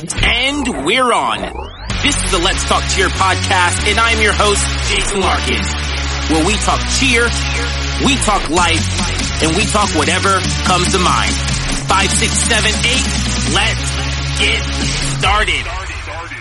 And 0.00 0.86
we're 0.86 1.12
on. 1.12 1.40
This 2.02 2.16
is 2.16 2.30
the 2.30 2.38
Let's 2.38 2.64
Talk 2.66 2.82
Cheer 2.88 3.08
podcast, 3.08 3.86
and 3.90 4.00
I'm 4.00 4.18
your 4.22 4.32
host, 4.32 4.64
Jason 4.88 5.20
Larkin, 5.20 5.60
where 6.32 6.46
we 6.46 6.54
talk 6.56 6.80
cheer, 6.96 7.28
we 8.06 8.16
talk 8.24 8.48
life, 8.48 9.42
and 9.42 9.54
we 9.54 9.66
talk 9.66 9.90
whatever 9.94 10.40
comes 10.64 10.92
to 10.92 10.98
mind. 10.98 11.34
Five, 11.84 12.10
six, 12.10 12.32
seven, 12.32 12.72
eight, 12.72 13.06
let's 13.52 14.40
get 14.40 14.64
started. 15.20 15.79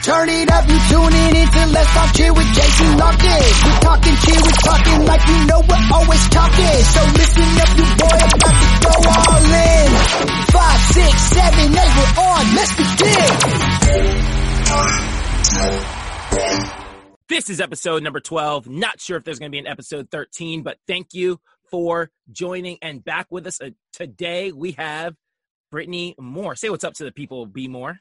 Turn 0.03 0.29
it 0.29 0.49
up, 0.49 0.63
you 0.67 0.79
tuning 0.89 1.35
into 1.35 1.65
Let's 1.73 1.93
Talk 1.93 2.15
Cheer 2.15 2.31
with 2.33 2.47
Jason 2.55 2.97
Larkin. 2.97 3.43
We're 3.65 3.79
talking 3.83 4.15
cheer, 4.23 4.39
we're 4.41 4.63
talking 4.63 5.05
like 5.05 5.27
you 5.27 5.45
know 5.45 5.59
we're 5.59 5.87
always 5.93 6.29
talking. 6.29 6.83
So 6.87 7.01
listen 7.19 7.43
up, 7.59 7.77
you 7.77 7.83
boy, 7.99 8.15
I'm 8.15 8.31
about 8.31 8.55
to 8.55 8.67
go 8.79 8.93
all 9.11 9.43
in. 9.43 9.91
Five, 10.55 10.79
six, 10.95 11.21
seven, 11.35 11.77
eight, 11.77 11.93
we're 11.99 12.15
on. 12.23 12.43
Let's 12.55 12.73
begin. 12.79 13.27
This 17.27 17.49
is 17.49 17.59
episode 17.59 18.01
number 18.01 18.21
12. 18.21 18.69
Not 18.69 19.01
sure 19.01 19.17
if 19.17 19.25
there's 19.25 19.37
going 19.39 19.51
to 19.51 19.55
be 19.55 19.59
an 19.59 19.67
episode 19.67 20.09
13, 20.09 20.63
but 20.63 20.77
thank 20.87 21.13
you 21.13 21.39
for 21.69 22.09
joining 22.31 22.77
and 22.81 23.03
back 23.03 23.27
with 23.29 23.45
us. 23.47 23.59
Uh, 23.61 23.71
today 23.91 24.53
we 24.53 24.71
have 24.73 25.13
Brittany 25.71 26.15
Moore. 26.17 26.55
Say 26.55 26.69
what's 26.69 26.85
up 26.85 26.93
to 26.95 27.03
the 27.03 27.11
people, 27.11 27.45
Be 27.45 27.67
More. 27.67 27.99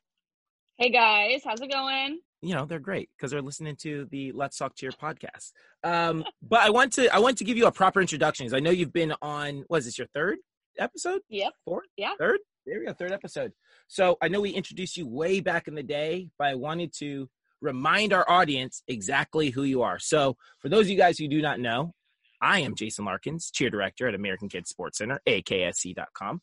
Hey 0.78 0.90
guys, 0.90 1.42
how's 1.44 1.60
it 1.60 1.72
going? 1.72 2.20
you 2.40 2.54
know 2.54 2.64
they're 2.64 2.78
great 2.78 3.10
because 3.16 3.32
they're 3.32 3.42
listening 3.42 3.74
to 3.74 4.06
the 4.12 4.30
let's 4.30 4.56
talk 4.56 4.76
cheer 4.76 4.90
podcast. 4.92 5.50
Um 5.82 6.24
but 6.40 6.60
i 6.60 6.70
want 6.70 6.92
to 6.92 7.12
i 7.12 7.18
want 7.18 7.36
to 7.38 7.44
give 7.44 7.56
you 7.56 7.66
a 7.66 7.72
proper 7.72 8.00
introduction 8.00 8.46
because 8.46 8.56
i 8.56 8.60
know 8.60 8.70
you've 8.70 8.92
been 8.92 9.12
on 9.20 9.64
was 9.68 9.86
this 9.86 9.98
your 9.98 10.06
third 10.14 10.38
episode? 10.78 11.20
Yep. 11.30 11.52
fourth? 11.64 11.88
Yeah. 11.96 12.12
third? 12.16 12.38
There 12.64 12.78
we 12.78 12.86
go 12.86 12.92
third 12.92 13.10
episode. 13.10 13.50
So 13.88 14.18
i 14.22 14.28
know 14.28 14.40
we 14.40 14.50
introduced 14.50 14.96
you 14.96 15.08
way 15.08 15.40
back 15.40 15.66
in 15.66 15.74
the 15.74 15.82
day 15.82 16.28
but 16.38 16.46
i 16.46 16.54
wanted 16.54 16.92
to 16.98 17.28
remind 17.60 18.12
our 18.12 18.24
audience 18.30 18.84
exactly 18.86 19.50
who 19.50 19.64
you 19.64 19.82
are. 19.82 19.98
So 19.98 20.36
for 20.60 20.68
those 20.68 20.82
of 20.86 20.90
you 20.90 20.96
guys 20.96 21.18
who 21.18 21.26
do 21.26 21.42
not 21.42 21.58
know 21.58 21.92
i 22.40 22.60
am 22.60 22.76
jason 22.76 23.04
larkins 23.04 23.50
cheer 23.50 23.68
director 23.68 24.06
at 24.06 24.14
american 24.14 24.48
kids 24.48 24.70
sports 24.70 24.98
center 24.98 25.20
aksc.com 25.26 26.40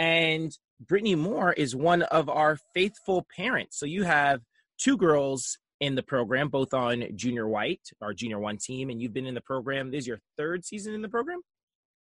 and 0.00 0.58
brittany 0.84 1.14
moore 1.14 1.52
is 1.52 1.76
one 1.76 2.02
of 2.02 2.28
our 2.28 2.58
faithful 2.74 3.24
parents 3.36 3.78
so 3.78 3.86
you 3.86 4.02
have 4.02 4.40
two 4.78 4.96
girls 4.96 5.58
in 5.80 5.94
the 5.94 6.02
program, 6.02 6.48
both 6.48 6.74
on 6.74 7.04
Junior 7.16 7.48
White, 7.48 7.88
our 8.02 8.12
Junior 8.12 8.38
One 8.38 8.58
team, 8.58 8.90
and 8.90 9.00
you've 9.00 9.14
been 9.14 9.26
in 9.26 9.34
the 9.34 9.40
program. 9.40 9.90
This 9.90 10.00
is 10.00 10.06
your 10.06 10.20
third 10.36 10.64
season 10.64 10.94
in 10.94 11.02
the 11.02 11.08
program. 11.08 11.40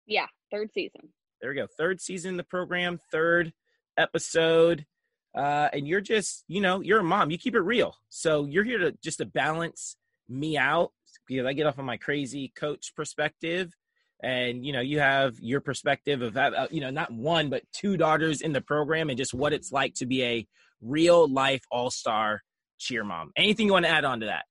Yeah, 0.07 0.27
third 0.51 0.71
season. 0.73 1.13
There 1.41 1.51
we 1.51 1.57
go, 1.57 1.67
third 1.79 2.01
season 2.01 2.31
in 2.31 2.37
the 2.37 2.45
program, 2.45 2.99
third 3.13 3.53
episode, 3.97 4.87
uh, 5.35 5.69
and 5.73 5.87
you're 5.87 6.01
just, 6.01 6.45
you 6.49 6.61
know, 6.61 6.81
you're 6.81 7.01
a 7.01 7.05
mom. 7.05 7.31
You 7.31 7.39
keep 7.39 7.55
it 7.55 7.61
real, 7.61 7.95
so 8.09 8.47
you're 8.47 8.65
here 8.65 8.79
to 8.79 8.93
just 9.03 9.19
to 9.19 9.27
balance 9.27 9.97
me 10.29 10.57
out 10.57 10.93
because 11.27 11.47
I 11.47 11.53
get 11.53 11.67
off 11.67 11.79
of 11.79 11.85
my 11.85 11.97
crazy 11.97 12.53
coach 12.57 12.93
perspective. 12.95 13.75
And 14.23 14.65
you 14.65 14.73
know, 14.73 14.81
you 14.81 14.99
have 14.99 15.35
your 15.41 15.61
perspective 15.61 16.21
of 16.23 16.37
uh, 16.37 16.69
you 16.71 16.81
know 16.81 16.91
not 16.91 17.11
one 17.13 17.49
but 17.49 17.63
two 17.73 17.97
daughters 17.97 18.43
in 18.43 18.53
the 18.53 18.61
program, 18.61 19.09
and 19.09 19.17
just 19.19 19.33
what 19.35 19.53
it's 19.53 19.73
like 19.73 19.95
to 19.95 20.07
be 20.07 20.23
a 20.25 20.47
real 20.83 21.29
life 21.29 21.63
all 21.71 21.91
star 21.91 22.43
cheer 22.79 23.05
mom. 23.05 23.33
Anything 23.37 23.67
you 23.67 23.73
want 23.73 23.87
to 23.87 23.91
add 23.91 24.05
on 24.05 24.21
to 24.21 24.27
that? 24.27 24.45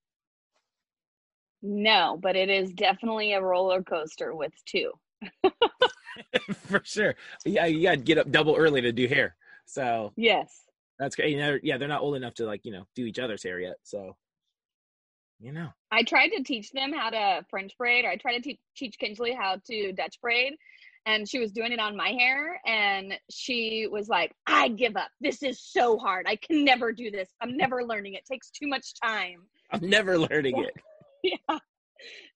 No, 1.62 2.18
but 2.22 2.36
it 2.36 2.50
is 2.50 2.72
definitely 2.72 3.34
a 3.34 3.42
roller 3.42 3.84
coaster 3.84 4.34
with 4.34 4.54
two. 4.66 4.92
For 6.54 6.82
sure. 6.84 7.16
Yeah, 7.46 7.66
you 7.66 7.84
got 7.84 7.92
to 7.92 7.98
get 7.98 8.18
up 8.18 8.32
double 8.32 8.56
early 8.56 8.82
to 8.82 8.92
do 8.92 9.08
hair. 9.08 9.36
So 9.66 10.14
Yes. 10.16 10.64
that's 10.98 11.16
great. 11.16 11.32
You 11.32 11.38
know, 11.38 11.58
yeah, 11.62 11.78
they're 11.78 11.88
not 11.88 12.02
old 12.02 12.16
enough 12.16 12.34
to 12.36 12.46
like, 12.46 12.62
you 12.64 12.72
know, 12.72 12.86
do 12.96 13.06
each 13.06 13.20
other's 13.20 13.44
hair 13.44 13.60
yet. 13.60 13.76
So, 13.84 14.16
you 15.40 15.52
know, 15.52 15.70
I 15.92 16.04
tried 16.04 16.30
to 16.30 16.44
teach 16.44 16.72
them 16.72 16.94
how 16.94 17.10
to 17.10 17.46
French 17.50 17.78
braid, 17.78 18.06
or 18.06 18.10
I 18.10 18.18
tried 18.18 18.38
to 18.38 18.42
te- 18.42 18.60
teach 18.76 18.98
Kinsley 19.00 19.34
how 19.34 19.58
to 19.68 19.94
Dutch 19.94 20.20
braid, 20.22 20.54
and 21.06 21.28
she 21.28 21.40
was 21.40 21.52
doing 21.52 21.72
it 21.72 21.80
on 21.80 21.96
my 21.96 22.10
hair, 22.10 22.60
and 22.66 23.14
she 23.30 23.88
was 23.90 24.10
like, 24.10 24.34
"I 24.46 24.70
give 24.70 24.96
up. 24.98 25.10
This 25.22 25.42
is 25.44 25.62
so 25.62 25.98
hard. 25.98 26.26
I 26.28 26.36
can 26.36 26.66
never 26.66 26.92
do 26.92 27.10
this. 27.10 27.30
I'm 27.42 27.56
never 27.58 27.84
learning. 27.86 28.16
It 28.16 28.26
takes 28.26 28.50
too 28.50 28.68
much 28.68 28.94
time." 29.04 29.44
I'm 29.72 29.88
never 29.88 30.18
learning 30.18 30.58
it 30.58 30.74
yeah. 31.24 31.58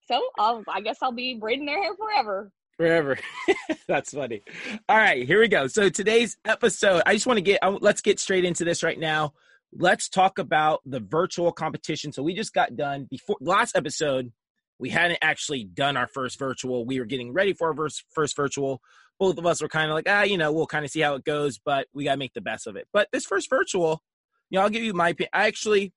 So 0.07 0.21
I'll, 0.37 0.63
I 0.67 0.81
guess 0.81 0.97
I'll 1.01 1.11
be 1.11 1.35
braiding 1.35 1.65
their 1.65 1.81
hair 1.81 1.95
forever. 1.95 2.51
forever. 2.77 3.17
that's 3.87 4.13
funny. 4.13 4.41
All 4.89 4.97
right, 4.97 5.25
here 5.25 5.39
we 5.39 5.47
go. 5.47 5.67
So 5.67 5.89
today's 5.89 6.37
episode, 6.45 7.03
I 7.05 7.13
just 7.13 7.25
want 7.25 7.37
to 7.37 7.41
get, 7.41 7.61
let's 7.81 8.01
get 8.01 8.19
straight 8.19 8.45
into 8.45 8.65
this 8.65 8.83
right 8.83 8.99
now. 8.99 9.33
Let's 9.75 10.07
talk 10.07 10.37
about 10.39 10.81
the 10.85 10.99
virtual 10.99 11.51
competition. 11.51 12.11
So 12.11 12.21
we 12.21 12.33
just 12.33 12.53
got 12.53 12.75
done 12.75 13.07
before 13.09 13.37
last 13.41 13.75
episode. 13.75 14.31
We 14.79 14.89
hadn't 14.89 15.19
actually 15.21 15.63
done 15.63 15.97
our 15.97 16.07
first 16.07 16.37
virtual. 16.37 16.85
We 16.85 16.99
were 16.99 17.05
getting 17.05 17.33
ready 17.33 17.53
for 17.53 17.69
our 17.69 17.75
first, 17.75 18.03
first 18.13 18.35
virtual. 18.35 18.81
Both 19.19 19.37
of 19.37 19.45
us 19.45 19.61
were 19.61 19.69
kind 19.69 19.89
of 19.89 19.95
like, 19.95 20.07
ah, 20.07 20.23
you 20.23 20.37
know, 20.37 20.51
we'll 20.51 20.67
kind 20.67 20.83
of 20.83 20.91
see 20.91 20.99
how 20.99 21.15
it 21.15 21.23
goes, 21.23 21.59
but 21.63 21.87
we 21.93 22.03
got 22.03 22.13
to 22.13 22.17
make 22.17 22.33
the 22.33 22.41
best 22.41 22.67
of 22.67 22.75
it. 22.75 22.87
But 22.91 23.07
this 23.11 23.25
first 23.25 23.49
virtual, 23.49 24.03
you 24.49 24.57
know, 24.57 24.63
I'll 24.63 24.69
give 24.69 24.83
you 24.83 24.93
my 24.93 25.09
opinion. 25.09 25.29
I 25.33 25.47
actually, 25.47 25.93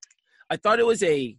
I 0.49 0.57
thought 0.57 0.79
it 0.79 0.87
was 0.87 1.03
a, 1.03 1.37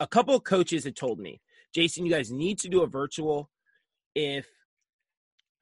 a 0.00 0.06
couple 0.06 0.34
of 0.34 0.44
coaches 0.44 0.84
had 0.84 0.96
told 0.96 1.18
me, 1.18 1.40
Jason, 1.74 2.04
you 2.04 2.12
guys 2.12 2.30
need 2.30 2.58
to 2.60 2.68
do 2.68 2.82
a 2.82 2.86
virtual 2.86 3.50
if 4.14 4.46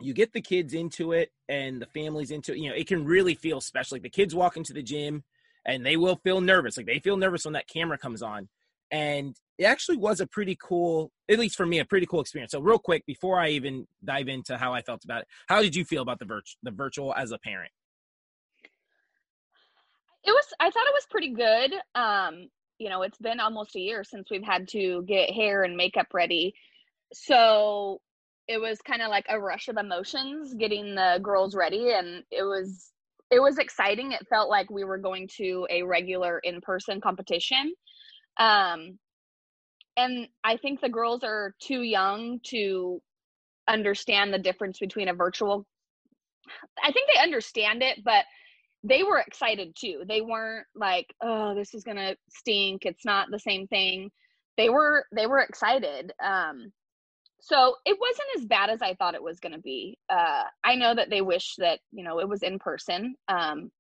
you 0.01 0.13
get 0.13 0.33
the 0.33 0.41
kids 0.41 0.75
into 0.75 1.13
it 1.13 1.31
and 1.49 1.81
the 1.81 1.87
families 1.87 2.31
into 2.31 2.53
it, 2.53 2.59
you 2.59 2.69
know, 2.69 2.77
it 2.77 2.87
can 2.87 3.05
really 3.05 3.35
feel 3.35 3.61
special. 3.61 3.95
Like 3.95 4.03
the 4.03 4.11
kids 4.11 4.35
walk 4.35 4.57
into 4.57 4.73
the 4.73 4.83
gym 4.83 5.25
and 5.65 5.85
they 5.85 5.97
will 5.97 6.17
feel 6.17 6.41
nervous. 6.41 6.77
Like 6.77 6.87
they 6.87 6.99
feel 6.99 7.17
nervous 7.17 7.45
when 7.45 7.55
that 7.55 7.69
camera 7.69 7.99
comes 7.99 8.23
on. 8.23 8.49
And 8.91 9.35
it 9.59 9.65
actually 9.65 9.97
was 9.97 10.21
a 10.21 10.27
pretty 10.27 10.57
cool, 10.63 11.11
at 11.29 11.39
least 11.39 11.57
for 11.57 11.67
me, 11.67 11.79
a 11.79 11.85
pretty 11.85 12.07
cool 12.07 12.21
experience. 12.21 12.53
So 12.53 12.61
real 12.61 12.79
quick, 12.79 13.05
before 13.07 13.41
I 13.41 13.49
even 13.51 13.87
dive 14.05 14.29
into 14.29 14.57
how 14.57 14.75
I 14.75 14.83
felt 14.83 15.05
about 15.05 15.23
it, 15.23 15.29
how 15.49 15.61
did 15.63 15.75
you 15.75 15.85
feel 15.85 16.03
about 16.03 16.19
the 16.19 16.25
virtual, 16.25 16.57
the 16.63 16.71
virtual 16.71 17.15
as 17.15 17.33
a 17.33 17.39
parent? 17.39 17.73
It 20.25 20.31
was 20.31 20.45
I 20.61 20.71
thought 20.71 20.87
it 20.87 20.95
was 20.95 21.07
pretty 21.11 21.31
good. 21.31 21.73
Um, 21.95 22.49
you 22.79 22.91
know, 22.91 23.03
it's 23.03 23.19
been 23.19 23.41
almost 23.41 23.77
a 23.77 23.81
year 23.81 24.05
since 24.05 24.29
we've 24.31 24.43
had 24.43 24.69
to 24.69 25.03
get 25.07 25.31
hair 25.31 25.63
and 25.63 25.77
makeup 25.77 26.09
ready. 26.13 26.55
So 27.13 28.01
it 28.49 28.61
was 28.61 28.81
kind 28.83 29.03
of 29.03 29.09
like 29.09 29.27
a 29.29 29.41
rush 29.41 29.69
of 29.69 29.77
emotions 29.77 30.55
getting 30.55 30.95
the 30.95 31.19
girls 31.23 31.55
ready 31.55 31.93
and 31.93 32.23
it 32.31 32.43
was 32.43 32.93
it 33.31 33.41
was 33.41 33.59
exciting. 33.59 34.13
It 34.13 34.27
felt 34.29 34.49
like 34.49 34.71
we 34.71 34.85
were 34.85 34.99
going 34.99 35.29
to 35.39 35.67
a 35.69 35.83
regular 35.83 36.39
in-person 36.39 37.01
competition. 37.01 37.75
Um 38.39 38.99
and 39.97 40.29
I 40.45 40.59
think 40.59 40.81
the 40.81 40.89
girls 40.89 41.25
are 41.25 41.55
too 41.61 41.83
young 41.83 42.41
to 42.51 43.01
understand 43.69 44.33
the 44.33 44.39
difference 44.39 44.79
between 44.79 45.09
a 45.09 45.15
virtual 45.15 45.67
I 46.83 46.93
think 46.93 47.09
they 47.13 47.21
understand 47.21 47.83
it, 47.83 48.05
but 48.05 48.25
they 48.85 49.03
were 49.03 49.19
excited 49.19 49.75
too. 49.77 50.05
They 50.09 50.21
weren't 50.21 50.67
like, 50.77 51.07
"Oh, 51.21 51.55
this 51.57 51.75
is 51.75 51.83
to 51.85 52.17
stink. 52.31 52.87
It's 52.87 53.05
not 53.05 53.29
the 53.31 53.39
same 53.41 53.67
thing." 53.67 54.11
They 54.57 54.69
were 54.69 55.07
they 55.15 55.27
were 55.27 55.41
excited. 55.41 56.13
Um 56.23 56.73
so 57.49 57.77
it 57.85 57.97
wasn't 58.01 58.29
as 58.37 58.45
bad 58.47 58.71
as 58.71 58.83
I 58.83 58.95
thought 58.95 59.15
it 59.15 59.23
was 59.23 59.39
going 59.39 59.53
to 59.53 59.61
be. 59.61 59.97
Uh 60.09 60.45
I 60.65 60.75
know 60.75 60.95
that 60.95 61.11
they 61.11 61.21
wish 61.23 61.55
that, 61.59 61.79
you 61.93 62.03
know, 62.05 62.19
it 62.19 62.29
was 62.29 62.43
in 62.43 62.59
person. 62.59 63.15
Um 63.29 63.71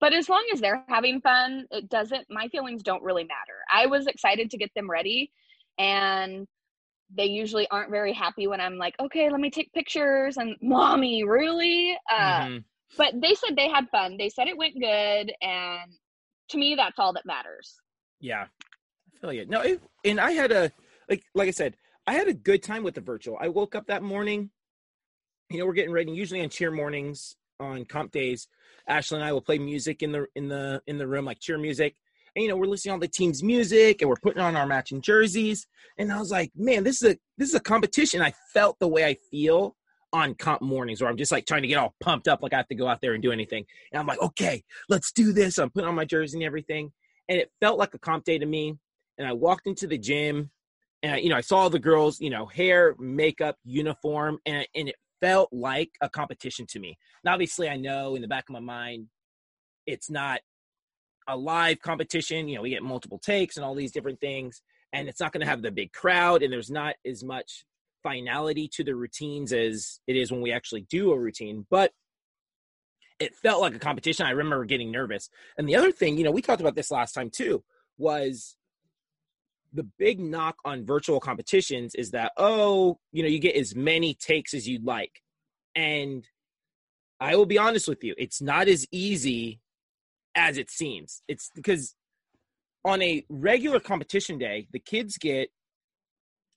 but 0.00 0.12
as 0.12 0.28
long 0.28 0.44
as 0.52 0.60
they're 0.60 0.84
having 0.88 1.20
fun, 1.20 1.66
it 1.70 1.88
doesn't 1.88 2.26
my 2.28 2.48
feelings 2.48 2.82
don't 2.82 3.02
really 3.02 3.24
matter. 3.24 3.58
I 3.72 3.86
was 3.86 4.06
excited 4.06 4.50
to 4.50 4.58
get 4.58 4.70
them 4.74 4.90
ready 4.90 5.30
and 5.78 6.46
they 7.16 7.26
usually 7.26 7.68
aren't 7.68 7.90
very 7.90 8.12
happy 8.12 8.46
when 8.48 8.60
I'm 8.60 8.76
like, 8.78 8.94
"Okay, 8.98 9.30
let 9.30 9.40
me 9.40 9.50
take 9.50 9.72
pictures." 9.72 10.36
And, 10.36 10.56
"Mommy, 10.62 11.22
really?" 11.24 11.96
Uh 12.10 12.40
Mhm. 12.46 12.64
but 12.96 13.12
they 13.20 13.34
said 13.34 13.56
they 13.56 13.68
had 13.68 13.88
fun. 13.90 14.16
They 14.16 14.28
said 14.28 14.48
it 14.48 14.56
went 14.56 14.74
good, 14.80 15.32
and 15.42 15.92
to 16.50 16.58
me, 16.58 16.74
that's 16.74 16.98
all 16.98 17.12
that 17.12 17.26
matters. 17.26 17.74
Yeah, 18.20 18.46
I 18.46 19.18
feel 19.20 19.32
you. 19.32 19.46
No, 19.46 19.60
it, 19.60 19.80
and 20.04 20.20
I 20.20 20.30
had 20.32 20.52
a 20.52 20.72
like 21.08 21.22
like 21.34 21.48
I 21.48 21.52
said, 21.52 21.76
I 22.06 22.14
had 22.14 22.28
a 22.28 22.34
good 22.34 22.62
time 22.62 22.82
with 22.82 22.94
the 22.94 23.00
virtual. 23.00 23.38
I 23.40 23.48
woke 23.48 23.74
up 23.74 23.86
that 23.86 24.02
morning. 24.02 24.50
You 25.50 25.58
know, 25.58 25.66
we're 25.66 25.72
getting 25.72 25.92
ready. 25.92 26.12
Usually 26.12 26.42
on 26.42 26.48
cheer 26.48 26.70
mornings 26.70 27.36
on 27.60 27.84
comp 27.84 28.12
days, 28.12 28.48
Ashley 28.88 29.18
and 29.18 29.24
I 29.24 29.32
will 29.32 29.40
play 29.40 29.58
music 29.58 30.02
in 30.02 30.12
the 30.12 30.26
in 30.34 30.48
the 30.48 30.82
in 30.86 30.98
the 30.98 31.06
room, 31.06 31.24
like 31.24 31.40
cheer 31.40 31.58
music. 31.58 31.96
And 32.36 32.42
you 32.42 32.48
know, 32.48 32.56
we're 32.56 32.66
listening 32.66 32.90
to 32.90 32.94
all 32.94 33.00
the 33.00 33.08
team's 33.08 33.42
music 33.42 34.02
and 34.02 34.08
we're 34.08 34.16
putting 34.16 34.42
on 34.42 34.56
our 34.56 34.66
matching 34.66 35.00
jerseys. 35.00 35.66
And 35.98 36.12
I 36.12 36.18
was 36.18 36.30
like, 36.30 36.50
man, 36.56 36.82
this 36.82 37.02
is 37.02 37.12
a 37.12 37.18
this 37.38 37.48
is 37.48 37.54
a 37.54 37.60
competition. 37.60 38.20
I 38.20 38.34
felt 38.52 38.78
the 38.80 38.88
way 38.88 39.04
I 39.04 39.16
feel 39.30 39.76
on 40.12 40.34
comp 40.34 40.62
mornings 40.62 41.00
where 41.00 41.10
I'm 41.10 41.16
just 41.16 41.32
like 41.32 41.46
trying 41.46 41.62
to 41.62 41.68
get 41.68 41.78
all 41.78 41.94
pumped 42.00 42.28
up, 42.28 42.42
like 42.42 42.52
I 42.52 42.58
have 42.58 42.68
to 42.68 42.74
go 42.74 42.86
out 42.86 43.00
there 43.00 43.14
and 43.14 43.22
do 43.22 43.32
anything. 43.32 43.64
And 43.92 43.98
I'm 43.98 44.06
like, 44.06 44.20
okay, 44.20 44.62
let's 44.88 45.10
do 45.10 45.32
this. 45.32 45.58
I'm 45.58 45.70
putting 45.70 45.88
on 45.88 45.94
my 45.94 46.04
jersey 46.04 46.38
and 46.38 46.44
everything. 46.44 46.92
And 47.28 47.38
it 47.38 47.50
felt 47.60 47.78
like 47.78 47.94
a 47.94 47.98
comp 47.98 48.24
day 48.24 48.38
to 48.38 48.46
me. 48.46 48.76
And 49.18 49.26
I 49.26 49.32
walked 49.32 49.66
into 49.66 49.86
the 49.86 49.98
gym 49.98 50.50
and, 51.04 51.22
you 51.22 51.28
know, 51.28 51.36
I 51.36 51.42
saw 51.42 51.68
the 51.68 51.78
girls, 51.78 52.18
you 52.18 52.30
know, 52.30 52.46
hair, 52.46 52.94
makeup, 52.98 53.58
uniform, 53.62 54.38
and, 54.46 54.66
and 54.74 54.88
it 54.88 54.96
felt 55.20 55.50
like 55.52 55.90
a 56.00 56.08
competition 56.08 56.64
to 56.68 56.80
me. 56.80 56.96
And 57.22 57.30
obviously, 57.32 57.68
I 57.68 57.76
know 57.76 58.14
in 58.14 58.22
the 58.22 58.28
back 58.28 58.48
of 58.48 58.54
my 58.54 58.60
mind, 58.60 59.08
it's 59.86 60.08
not 60.08 60.40
a 61.28 61.36
live 61.36 61.80
competition. 61.82 62.48
You 62.48 62.56
know, 62.56 62.62
we 62.62 62.70
get 62.70 62.82
multiple 62.82 63.18
takes 63.18 63.58
and 63.58 63.66
all 63.66 63.74
these 63.74 63.92
different 63.92 64.18
things, 64.18 64.62
and 64.94 65.06
it's 65.06 65.20
not 65.20 65.30
going 65.30 65.42
to 65.42 65.46
have 65.46 65.60
the 65.60 65.70
big 65.70 65.92
crowd, 65.92 66.42
and 66.42 66.50
there's 66.50 66.70
not 66.70 66.94
as 67.04 67.22
much 67.22 67.66
finality 68.02 68.66
to 68.68 68.82
the 68.82 68.94
routines 68.94 69.52
as 69.52 70.00
it 70.06 70.16
is 70.16 70.32
when 70.32 70.40
we 70.40 70.52
actually 70.52 70.86
do 70.88 71.12
a 71.12 71.18
routine. 71.18 71.66
But 71.70 71.92
it 73.20 73.36
felt 73.36 73.60
like 73.60 73.74
a 73.74 73.78
competition. 73.78 74.24
I 74.24 74.30
remember 74.30 74.64
getting 74.64 74.90
nervous. 74.90 75.28
And 75.58 75.68
the 75.68 75.76
other 75.76 75.92
thing, 75.92 76.16
you 76.16 76.24
know, 76.24 76.30
we 76.30 76.40
talked 76.40 76.62
about 76.62 76.76
this 76.76 76.90
last 76.90 77.12
time 77.12 77.28
too, 77.28 77.62
was 77.98 78.56
the 79.74 79.86
big 79.98 80.20
knock 80.20 80.56
on 80.64 80.86
virtual 80.86 81.20
competitions 81.20 81.94
is 81.94 82.12
that, 82.12 82.32
oh, 82.36 82.98
you 83.12 83.22
know, 83.22 83.28
you 83.28 83.40
get 83.40 83.56
as 83.56 83.74
many 83.74 84.14
takes 84.14 84.54
as 84.54 84.68
you'd 84.68 84.84
like. 84.84 85.20
And 85.74 86.26
I 87.20 87.36
will 87.36 87.46
be 87.46 87.58
honest 87.58 87.88
with 87.88 88.04
you, 88.04 88.14
it's 88.16 88.40
not 88.40 88.68
as 88.68 88.86
easy 88.92 89.60
as 90.36 90.56
it 90.56 90.70
seems. 90.70 91.22
It's 91.28 91.50
because 91.54 91.94
on 92.84 93.02
a 93.02 93.24
regular 93.28 93.80
competition 93.80 94.38
day, 94.38 94.68
the 94.72 94.78
kids 94.78 95.18
get 95.18 95.50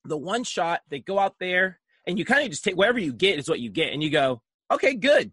the 0.05 0.17
one 0.17 0.43
shot, 0.43 0.81
they 0.89 0.99
go 0.99 1.19
out 1.19 1.35
there, 1.39 1.79
and 2.05 2.17
you 2.17 2.25
kind 2.25 2.43
of 2.43 2.49
just 2.49 2.63
take 2.63 2.77
whatever 2.77 2.99
you 2.99 3.13
get 3.13 3.39
is 3.39 3.49
what 3.49 3.59
you 3.59 3.69
get. 3.69 3.93
And 3.93 4.03
you 4.03 4.09
go, 4.09 4.41
okay, 4.71 4.93
good, 4.93 5.31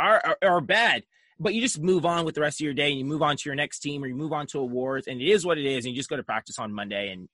or, 0.00 0.20
or, 0.26 0.36
or 0.42 0.60
bad. 0.60 1.04
But 1.40 1.54
you 1.54 1.60
just 1.60 1.80
move 1.80 2.04
on 2.04 2.24
with 2.24 2.34
the 2.34 2.40
rest 2.40 2.60
of 2.60 2.64
your 2.64 2.74
day 2.74 2.90
and 2.90 2.98
you 2.98 3.04
move 3.04 3.22
on 3.22 3.36
to 3.36 3.42
your 3.46 3.54
next 3.54 3.78
team 3.78 4.02
or 4.02 4.08
you 4.08 4.16
move 4.16 4.32
on 4.32 4.46
to 4.48 4.58
awards, 4.58 5.06
and 5.06 5.20
it 5.20 5.28
is 5.28 5.46
what 5.46 5.58
it 5.58 5.66
is. 5.66 5.84
And 5.84 5.94
you 5.94 6.00
just 6.00 6.10
go 6.10 6.16
to 6.16 6.22
practice 6.22 6.58
on 6.58 6.72
Monday. 6.72 7.10
And 7.12 7.28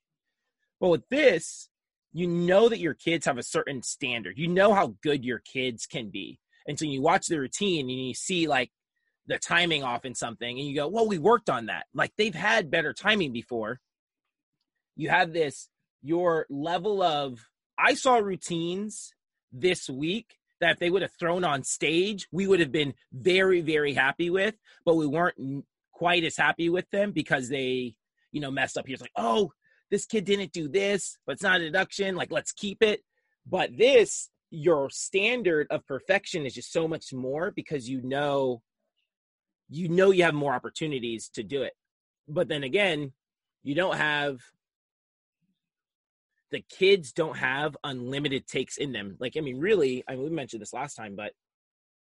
but 0.80 0.88
with 0.88 1.08
this, 1.08 1.68
you 2.12 2.26
know 2.26 2.68
that 2.68 2.78
your 2.78 2.94
kids 2.94 3.26
have 3.26 3.38
a 3.38 3.42
certain 3.42 3.82
standard. 3.82 4.38
You 4.38 4.48
know 4.48 4.72
how 4.74 4.94
good 5.02 5.24
your 5.24 5.40
kids 5.40 5.86
can 5.86 6.10
be. 6.10 6.38
And 6.66 6.78
so 6.78 6.84
you 6.84 7.02
watch 7.02 7.26
the 7.26 7.40
routine 7.40 7.90
and 7.90 7.98
you 7.98 8.14
see 8.14 8.46
like 8.46 8.70
the 9.26 9.38
timing 9.38 9.82
off 9.82 10.04
in 10.04 10.14
something 10.14 10.58
and 10.58 10.66
you 10.66 10.74
go, 10.76 10.88
well, 10.88 11.08
we 11.08 11.18
worked 11.18 11.50
on 11.50 11.66
that. 11.66 11.86
Like 11.94 12.12
they've 12.16 12.34
had 12.34 12.70
better 12.70 12.92
timing 12.92 13.32
before. 13.32 13.80
You 14.96 15.08
have 15.08 15.32
this, 15.32 15.68
your 16.02 16.46
level 16.48 17.02
of, 17.02 17.40
I 17.78 17.94
saw 17.94 18.18
routines 18.18 19.12
this 19.52 19.88
week 19.88 20.36
that 20.64 20.72
if 20.72 20.78
they 20.78 20.88
would 20.88 21.02
have 21.02 21.12
thrown 21.18 21.44
on 21.44 21.62
stage, 21.62 22.26
we 22.32 22.46
would 22.46 22.58
have 22.60 22.72
been 22.72 22.94
very, 23.12 23.60
very 23.60 23.92
happy 23.92 24.30
with, 24.30 24.54
but 24.86 24.94
we 24.94 25.06
weren't 25.06 25.66
quite 25.92 26.24
as 26.24 26.38
happy 26.38 26.70
with 26.70 26.88
them 26.90 27.12
because 27.12 27.50
they, 27.50 27.94
you 28.32 28.40
know, 28.40 28.50
messed 28.50 28.78
up. 28.78 28.86
Here's 28.86 29.02
like, 29.02 29.12
oh, 29.14 29.52
this 29.90 30.06
kid 30.06 30.24
didn't 30.24 30.52
do 30.52 30.66
this, 30.66 31.18
but 31.26 31.34
it's 31.34 31.42
not 31.42 31.60
a 31.60 31.64
deduction. 31.64 32.16
Like, 32.16 32.32
let's 32.32 32.50
keep 32.50 32.82
it. 32.82 33.02
But 33.46 33.76
this, 33.76 34.30
your 34.48 34.88
standard 34.88 35.66
of 35.68 35.86
perfection 35.86 36.46
is 36.46 36.54
just 36.54 36.72
so 36.72 36.88
much 36.88 37.12
more 37.12 37.50
because 37.50 37.86
you 37.86 38.00
know 38.02 38.62
you 39.68 39.90
know 39.90 40.12
you 40.12 40.24
have 40.24 40.34
more 40.34 40.54
opportunities 40.54 41.28
to 41.34 41.42
do 41.42 41.62
it. 41.62 41.74
But 42.26 42.48
then 42.48 42.64
again, 42.64 43.12
you 43.62 43.74
don't 43.74 43.98
have 43.98 44.38
the 46.54 46.64
kids 46.70 47.12
don't 47.12 47.36
have 47.36 47.76
unlimited 47.82 48.46
takes 48.46 48.76
in 48.76 48.92
them. 48.92 49.16
Like, 49.18 49.36
I 49.36 49.40
mean, 49.40 49.58
really, 49.58 50.04
I 50.08 50.12
mean, 50.12 50.22
we 50.24 50.30
mentioned 50.30 50.62
this 50.62 50.72
last 50.72 50.94
time, 50.94 51.16
but 51.16 51.32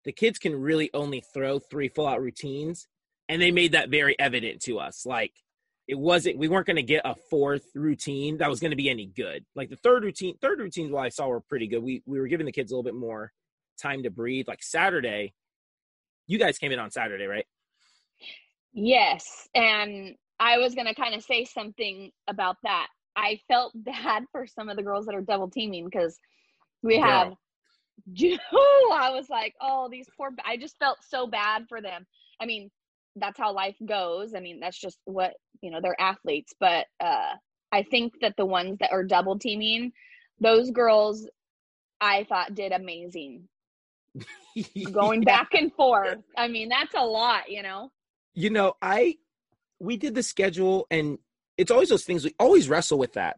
the 0.06 0.14
kids 0.14 0.40
can 0.40 0.56
really 0.56 0.90
only 0.94 1.22
throw 1.34 1.60
three 1.60 1.90
full 1.90 2.08
out 2.08 2.22
routines. 2.22 2.88
And 3.30 3.42
they 3.42 3.52
made 3.52 3.74
that 3.74 3.90
very 3.90 4.18
evident 4.18 4.62
to 4.62 4.80
us. 4.80 5.06
Like, 5.06 5.34
it 5.86 6.00
wasn't, 6.00 6.38
we 6.38 6.48
weren't 6.48 6.66
going 6.66 6.78
to 6.78 6.82
get 6.82 7.02
a 7.04 7.14
fourth 7.30 7.66
routine 7.76 8.38
that 8.38 8.50
was 8.50 8.62
going 8.62 8.72
to 8.72 8.78
be 8.78 8.90
any 8.90 9.06
good. 9.06 9.46
Like, 9.54 9.70
the 9.70 9.76
third 9.76 10.06
routine, 10.06 10.38
third 10.42 10.60
routines, 10.60 10.94
what 10.94 11.04
I 11.04 11.10
saw 11.10 11.28
were 11.28 11.42
pretty 11.42 11.68
good. 11.68 11.84
We, 11.84 12.02
we 12.06 12.22
were 12.22 12.28
giving 12.28 12.46
the 12.46 12.54
kids 12.54 12.72
a 12.72 12.76
little 12.76 12.90
bit 12.90 12.96
more 12.96 13.34
time 13.82 14.04
to 14.04 14.10
breathe. 14.10 14.48
Like, 14.48 14.64
Saturday, 14.64 15.34
you 16.26 16.40
guys 16.40 16.58
came 16.58 16.72
in 16.72 16.80
on 16.80 16.90
Saturday, 16.90 17.26
right? 17.26 17.46
Yes. 18.72 19.50
And 19.54 20.16
I 20.40 20.58
was 20.58 20.74
going 20.74 20.88
to 20.88 20.96
kind 20.96 21.16
of 21.16 21.24
say 21.24 21.44
something 21.44 22.12
about 22.30 22.56
that. 22.64 22.88
I 23.18 23.42
felt 23.50 23.74
bad 23.84 24.26
for 24.32 24.48
some 24.48 24.70
of 24.70 24.78
the 24.78 24.84
girls 24.84 25.08
that 25.08 25.16
are 25.16 25.22
double 25.22 25.50
teaming 25.50 25.86
because 25.86 26.20
we 26.84 27.00
have. 27.00 27.34
I 28.22 29.10
was 29.12 29.30
like, 29.30 29.56
oh, 29.62 29.90
these 29.92 30.08
poor. 30.16 30.30
I 30.46 30.58
just 30.58 30.78
felt 30.80 31.00
so 31.04 31.28
bad 31.28 31.66
for 31.68 31.82
them. 31.82 32.06
I 32.42 32.46
mean, 32.46 32.72
that's 33.16 33.40
how 33.40 33.54
life 33.54 33.76
goes. 33.86 34.36
I 34.36 34.40
mean, 34.40 34.60
that's 34.60 34.80
just 34.80 35.00
what 35.06 35.34
you 35.62 35.72
know. 35.72 35.80
They're 35.82 36.00
athletes, 36.00 36.54
but 36.60 36.86
uh, 37.04 37.34
I 37.74 37.84
think 37.84 38.14
that 38.22 38.36
the 38.38 38.46
ones 38.46 38.78
that 38.80 38.92
are 38.94 39.04
double 39.04 39.40
teaming, 39.40 39.92
those 40.40 40.72
girls, 40.72 41.28
I 42.02 42.26
thought 42.30 42.56
did 42.56 42.72
amazing. 42.72 43.50
Going 44.92 45.24
Yeah. 45.24 45.38
back 45.38 45.50
and 45.54 45.74
forth. 45.74 46.20
I 46.38 46.48
mean, 46.48 46.70
that's 46.70 46.94
a 46.96 47.06
lot, 47.06 47.50
you 47.50 47.64
know. 47.64 47.92
you 48.34 48.50
know 48.50 48.74
i 48.82 49.16
we 49.80 49.98
did 49.98 50.16
the 50.16 50.24
schedule 50.24 50.88
and 50.92 51.20
it's 51.58 51.72
always 51.72 51.90
those 51.90 52.04
things 52.04 52.24
we 52.24 52.36
always 52.40 52.70
wrestle 52.70 52.98
with 52.98 53.14
that. 53.14 53.38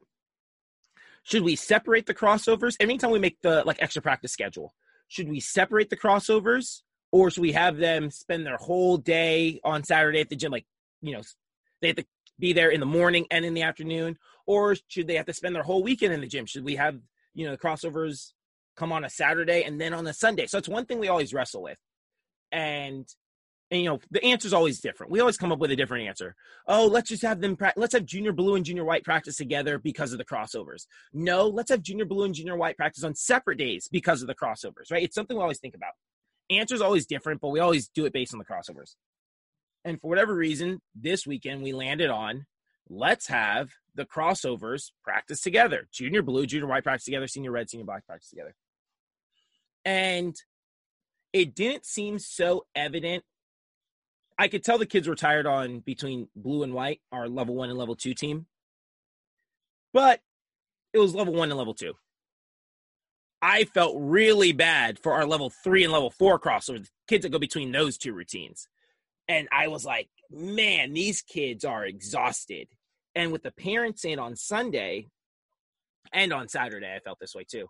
Should 1.23 1.43
we 1.43 1.55
separate 1.55 2.05
the 2.05 2.13
crossovers? 2.13 2.75
Anytime 2.79 3.11
we 3.11 3.19
make 3.19 3.41
the 3.41 3.63
like 3.65 3.81
extra 3.81 4.01
practice 4.01 4.31
schedule 4.31 4.73
should 5.09 5.27
we 5.27 5.39
separate 5.39 5.89
the 5.89 5.97
crossovers 5.97 6.81
or 7.11 7.29
should 7.29 7.41
we 7.41 7.51
have 7.51 7.77
them 7.77 8.11
spend 8.11 8.45
their 8.45 8.57
whole 8.57 8.95
day 8.95 9.59
on 9.63 9.83
saturday 9.83 10.21
at 10.21 10.29
the 10.29 10.35
gym 10.35 10.51
like 10.51 10.65
you 11.01 11.11
know 11.11 11.21
they 11.81 11.87
have 11.87 11.95
to 11.97 12.05
be 12.39 12.53
there 12.53 12.69
in 12.69 12.79
the 12.79 12.85
morning 12.85 13.25
and 13.31 13.43
in 13.43 13.53
the 13.53 13.63
afternoon 13.63 14.17
or 14.45 14.75
should 14.87 15.07
they 15.07 15.15
have 15.15 15.27
to 15.27 15.33
spend 15.33 15.53
their 15.53 15.63
whole 15.63 15.83
weekend 15.83 16.11
in 16.11 16.21
the 16.21 16.27
gym? 16.27 16.47
Should 16.47 16.63
we 16.63 16.75
have 16.75 16.97
you 17.35 17.45
know 17.45 17.51
the 17.51 17.57
crossovers 17.57 18.31
come 18.75 18.91
on 18.91 19.03
a 19.03 19.09
saturday 19.09 19.63
and 19.63 19.79
then 19.79 19.93
on 19.93 20.07
a 20.07 20.13
sunday? 20.13 20.47
So 20.47 20.57
it's 20.57 20.67
one 20.67 20.85
thing 20.85 20.99
we 20.99 21.07
always 21.07 21.33
wrestle 21.33 21.61
with. 21.61 21.77
And 22.51 23.07
and 23.71 23.81
you 23.81 23.89
know 23.89 23.99
the 24.11 24.23
answer 24.23 24.47
is 24.47 24.53
always 24.53 24.79
different. 24.79 25.11
We 25.11 25.19
always 25.19 25.37
come 25.37 25.51
up 25.51 25.59
with 25.59 25.71
a 25.71 25.75
different 25.75 26.07
answer. 26.07 26.35
Oh 26.67 26.87
let's 26.87 27.09
just 27.09 27.21
have 27.23 27.41
them 27.41 27.55
pra- 27.55 27.73
let's 27.75 27.93
have 27.93 28.05
junior 28.05 28.31
blue 28.31 28.55
and 28.55 28.65
junior 28.65 28.83
white 28.83 29.03
practice 29.03 29.37
together 29.37 29.77
because 29.77 30.11
of 30.11 30.17
the 30.17 30.25
crossovers. 30.25 30.85
No 31.13 31.47
let's 31.47 31.69
have 31.69 31.81
junior 31.81 32.05
blue 32.05 32.25
and 32.25 32.33
junior 32.33 32.57
white 32.57 32.77
practice 32.77 33.03
on 33.03 33.15
separate 33.15 33.57
days 33.57 33.87
because 33.91 34.21
of 34.21 34.27
the 34.27 34.35
crossovers 34.35 34.91
right? 34.91 35.03
It's 35.03 35.15
something 35.15 35.37
we 35.37 35.43
always 35.43 35.59
think 35.59 35.75
about. 35.75 35.93
Answer's 36.49 36.81
always 36.81 37.05
different 37.05 37.41
but 37.41 37.49
we 37.49 37.59
always 37.59 37.87
do 37.89 38.05
it 38.05 38.13
based 38.13 38.33
on 38.33 38.39
the 38.39 38.45
crossovers. 38.45 38.95
And 39.85 39.99
for 40.01 40.07
whatever 40.07 40.35
reason 40.35 40.81
this 40.95 41.27
weekend 41.27 41.61
we 41.63 41.73
landed 41.73 42.09
on 42.09 42.45
let's 42.89 43.27
have 43.27 43.69
the 43.93 44.05
crossovers 44.05 44.91
practice 45.03 45.41
together. 45.41 45.87
Junior 45.91 46.23
blue 46.23 46.45
junior 46.45 46.67
white 46.67 46.83
practice 46.83 47.05
together 47.05 47.27
senior 47.27 47.51
red 47.51 47.69
senior 47.69 47.85
black 47.85 48.05
practice 48.07 48.29
together. 48.29 48.55
And 49.85 50.35
it 51.31 51.53
didn't 51.53 51.85
seem 51.85 52.17
so 52.17 52.65
evident 52.75 53.23
I 54.39 54.47
could 54.47 54.63
tell 54.63 54.77
the 54.77 54.85
kids 54.85 55.05
were 55.05 55.15
tired 55.15 55.45
on 55.45 55.81
between 55.81 56.29
blue 56.33 56.63
and 56.63 56.73
white, 56.73 57.01
our 57.11 57.27
level 57.27 57.55
one 57.55 57.69
and 57.69 57.77
level 57.77 57.97
two 57.97 58.13
team. 58.13 58.45
But 59.91 60.21
it 60.93 60.97
was 60.97 61.13
level 61.13 61.33
one 61.33 61.51
and 61.51 61.57
level 61.57 61.73
two. 61.73 61.95
I 63.41 63.65
felt 63.65 63.97
really 63.99 64.53
bad 64.53 64.97
for 64.97 65.11
our 65.11 65.25
level 65.25 65.49
three 65.49 65.83
and 65.83 65.91
level 65.91 66.09
four 66.09 66.39
crossover, 66.39 66.81
the 66.81 66.89
kids 67.09 67.23
that 67.23 67.33
go 67.33 67.39
between 67.39 67.73
those 67.73 67.97
two 67.97 68.13
routines. 68.13 68.69
And 69.27 69.49
I 69.51 69.67
was 69.67 69.83
like, 69.83 70.07
man, 70.31 70.93
these 70.93 71.21
kids 71.21 71.65
are 71.65 71.85
exhausted. 71.85 72.69
And 73.15 73.33
with 73.33 73.43
the 73.43 73.51
parents 73.51 74.05
in 74.05 74.19
on 74.19 74.37
Sunday 74.37 75.07
and 76.13 76.31
on 76.31 76.47
Saturday, 76.47 76.93
I 76.95 76.99
felt 76.99 77.19
this 77.19 77.35
way 77.35 77.43
too. 77.43 77.67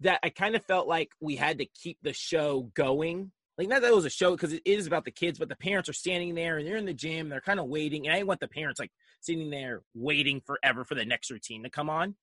That 0.00 0.20
I 0.22 0.30
kind 0.30 0.56
of 0.56 0.64
felt 0.64 0.88
like 0.88 1.10
we 1.20 1.36
had 1.36 1.58
to 1.58 1.66
keep 1.66 1.98
the 2.00 2.14
show 2.14 2.70
going 2.74 3.32
like 3.58 3.68
not 3.68 3.82
that 3.82 3.90
it 3.90 3.94
was 3.94 4.04
a 4.04 4.10
show 4.10 4.30
because 4.30 4.52
it 4.52 4.62
is 4.64 4.86
about 4.86 5.04
the 5.04 5.10
kids, 5.10 5.38
but 5.38 5.48
the 5.48 5.56
parents 5.56 5.88
are 5.88 5.94
standing 5.94 6.36
there 6.36 6.58
and 6.58 6.66
they're 6.66 6.76
in 6.76 6.86
the 6.86 6.94
gym, 6.94 7.28
they're 7.28 7.40
kind 7.40 7.58
of 7.58 7.66
waiting. 7.66 8.06
And 8.06 8.16
I 8.16 8.22
want 8.22 8.38
the 8.38 8.48
parents 8.48 8.78
like 8.78 8.92
sitting 9.20 9.50
there 9.50 9.82
waiting 9.94 10.40
forever 10.40 10.84
for 10.84 10.94
the 10.94 11.04
next 11.04 11.30
routine 11.30 11.64
to 11.64 11.70
come 11.70 11.90
on. 11.90 12.14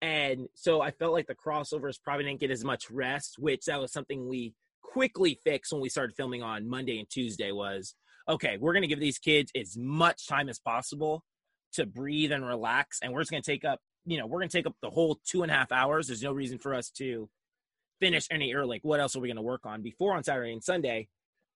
And 0.00 0.48
so 0.54 0.80
I 0.80 0.92
felt 0.92 1.12
like 1.12 1.26
the 1.26 1.34
crossovers 1.34 2.00
probably 2.02 2.24
didn't 2.24 2.40
get 2.40 2.50
as 2.50 2.64
much 2.64 2.90
rest, 2.90 3.36
which 3.38 3.64
that 3.64 3.80
was 3.80 3.92
something 3.92 4.28
we 4.28 4.54
quickly 4.82 5.40
fixed 5.42 5.72
when 5.72 5.82
we 5.82 5.88
started 5.88 6.14
filming 6.14 6.42
on 6.42 6.68
Monday 6.68 7.00
and 7.00 7.10
Tuesday 7.10 7.50
was 7.50 7.94
okay, 8.28 8.56
we're 8.58 8.72
gonna 8.72 8.86
give 8.86 9.00
these 9.00 9.18
kids 9.18 9.50
as 9.56 9.76
much 9.76 10.26
time 10.28 10.48
as 10.48 10.58
possible 10.60 11.24
to 11.72 11.84
breathe 11.84 12.32
and 12.32 12.46
relax. 12.46 13.00
And 13.02 13.12
we're 13.12 13.20
just 13.20 13.30
gonna 13.30 13.42
take 13.42 13.64
up, 13.64 13.80
you 14.06 14.18
know, 14.18 14.26
we're 14.26 14.38
gonna 14.38 14.50
take 14.50 14.66
up 14.66 14.76
the 14.82 14.90
whole 14.90 15.18
two 15.26 15.42
and 15.42 15.50
a 15.50 15.54
half 15.54 15.72
hours. 15.72 16.06
There's 16.06 16.22
no 16.22 16.32
reason 16.32 16.58
for 16.58 16.74
us 16.74 16.90
to 16.98 17.28
finish 18.00 18.26
any 18.30 18.54
early. 18.54 18.76
Like, 18.76 18.84
what 18.84 19.00
else 19.00 19.16
are 19.16 19.20
we 19.20 19.28
going 19.28 19.36
to 19.36 19.42
work 19.42 19.64
on? 19.64 19.82
Before 19.82 20.14
on 20.14 20.24
Saturday 20.24 20.52
and 20.52 20.64
Sunday, 20.64 21.08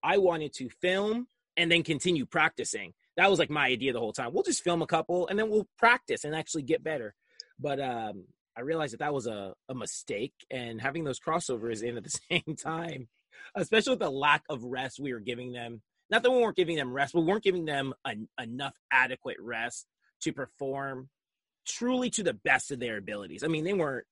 I 0.03 0.19
wanted 0.19 0.53
to 0.55 0.69
film 0.81 1.27
and 1.57 1.71
then 1.71 1.83
continue 1.83 2.27
practicing. 2.27 2.95
That 3.17 3.31
was 3.31 3.39
like 3.39 3.51
my 3.51 3.67
idea 3.67 3.93
the 3.93 3.99
whole 3.99 4.13
time. 4.13 4.33
We'll 4.33 4.45
just 4.45 4.63
film 4.63 4.81
a 4.81 4.87
couple 4.87 5.27
and 5.27 5.39
then 5.39 5.51
we'll 5.51 5.69
practice 5.77 6.25
and 6.25 6.35
actually 6.35 6.63
get 6.63 6.85
better. 6.85 7.15
But 7.59 7.81
um, 7.81 8.25
I 8.59 8.63
realized 8.63 8.93
that 8.93 8.99
that 8.99 9.15
was 9.15 9.29
a, 9.29 9.55
a 9.69 9.75
mistake, 9.75 10.35
and 10.51 10.81
having 10.81 11.05
those 11.05 11.21
crossovers 11.21 11.81
in 11.83 11.97
at 11.97 12.03
the 12.03 12.11
same 12.31 12.57
time, 12.57 13.07
especially 13.55 13.93
with 13.93 14.01
the 14.01 14.11
lack 14.11 14.43
of 14.51 14.65
rest 14.65 14.99
we 14.99 15.13
were 15.13 15.21
giving 15.21 15.53
them. 15.53 15.81
Not 16.11 16.25
that 16.25 16.31
we 16.31 16.39
weren't 16.39 16.57
giving 16.57 16.77
them 16.77 16.93
rest, 16.93 17.13
but 17.13 17.21
we 17.21 17.27
weren't 17.27 17.45
giving 17.45 17.67
them 17.67 17.95
an, 18.05 18.29
enough 18.41 18.75
adequate 18.91 19.37
rest 19.41 19.87
to 20.23 20.33
perform 20.33 21.09
truly 21.67 22.11
to 22.11 22.25
the 22.25 22.33
best 22.33 22.73
of 22.73 22.81
their 22.81 22.97
abilities. 22.97 23.45
I 23.45 23.47
mean, 23.47 23.63
they 23.63 23.75
weren't; 23.75 24.07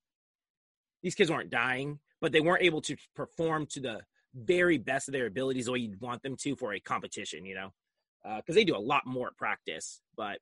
these 1.02 1.16
kids 1.16 1.30
weren't 1.30 1.50
dying, 1.50 1.98
but 2.20 2.32
they 2.32 2.40
weren't 2.40 2.62
able 2.62 2.80
to 2.82 2.96
perform 3.14 3.66
to 3.66 3.80
the 3.80 4.00
very 4.34 4.78
best 4.78 5.08
of 5.08 5.12
their 5.12 5.26
abilities 5.26 5.66
the 5.66 5.72
way 5.72 5.78
you'd 5.78 6.00
want 6.00 6.22
them 6.22 6.36
to 6.36 6.56
for 6.56 6.74
a 6.74 6.80
competition, 6.80 7.44
you 7.44 7.54
know? 7.54 7.72
because 8.36 8.54
uh, 8.54 8.58
they 8.58 8.64
do 8.64 8.76
a 8.76 8.78
lot 8.78 9.06
more 9.06 9.30
practice. 9.36 10.00
But 10.16 10.38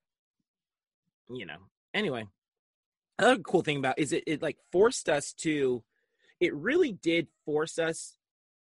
you 1.28 1.47
know, 1.47 1.59
anyway, 1.93 2.26
another 3.19 3.40
cool 3.43 3.62
thing 3.62 3.78
about 3.78 3.99
is 3.99 4.12
it 4.12 4.25
it 4.26 4.43
like 4.43 4.59
forced 4.73 5.09
us 5.09 5.33
to. 5.38 5.83
It 6.40 6.54
really 6.54 6.93
did 6.93 7.28
force 7.45 7.78
us 7.78 8.19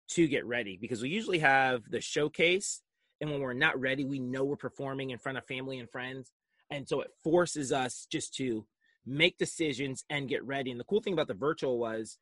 to 0.09 0.27
get 0.27 0.45
ready 0.45 0.77
because 0.79 1.01
we 1.01 1.09
usually 1.09 1.39
have 1.39 1.89
the 1.89 2.01
showcase, 2.01 2.81
and 3.19 3.31
when 3.31 3.39
we're 3.39 3.53
not 3.53 3.79
ready, 3.79 4.03
we 4.03 4.19
know 4.19 4.43
we're 4.43 4.57
performing 4.57 5.11
in 5.11 5.17
front 5.17 5.37
of 5.37 5.45
family 5.45 5.79
and 5.79 5.89
friends, 5.89 6.31
and 6.69 6.87
so 6.87 7.01
it 7.01 7.11
forces 7.23 7.71
us 7.71 8.07
just 8.11 8.35
to 8.35 8.65
make 9.05 9.37
decisions 9.37 10.03
and 10.09 10.29
get 10.29 10.43
ready. 10.45 10.69
And 10.69 10.79
the 10.79 10.83
cool 10.83 11.01
thing 11.01 11.13
about 11.13 11.27
the 11.27 11.33
virtual 11.33 11.79
was 11.79 12.17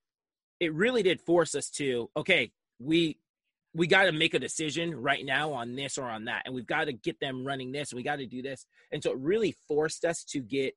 it 0.60 0.74
really 0.74 1.04
did 1.04 1.22
force 1.22 1.56
us 1.56 1.70
to 1.70 2.10
okay 2.16 2.52
we 2.80 3.18
we 3.74 3.88
got 3.88 4.06
to 4.06 4.12
make 4.12 4.34
a 4.34 4.40
decision 4.40 4.96
right 4.96 5.24
now 5.24 5.54
on 5.54 5.76
this 5.76 5.98
or 5.98 6.06
on 6.06 6.26
that 6.26 6.44
and 6.46 6.56
we've 6.56 6.66
got 6.66 6.86
to 6.86 6.94
get 6.94 7.20
them 7.20 7.46
running 7.46 7.72
this 7.72 7.92
and 7.92 7.98
we 7.98 8.04
got 8.04 8.18
to 8.18 8.26
do 8.26 8.42
this. 8.42 8.66
And 8.92 9.04
so 9.04 9.12
it 9.12 9.18
really 9.20 9.56
forced 9.68 10.06
us 10.06 10.24
to 10.30 10.40
get 10.40 10.74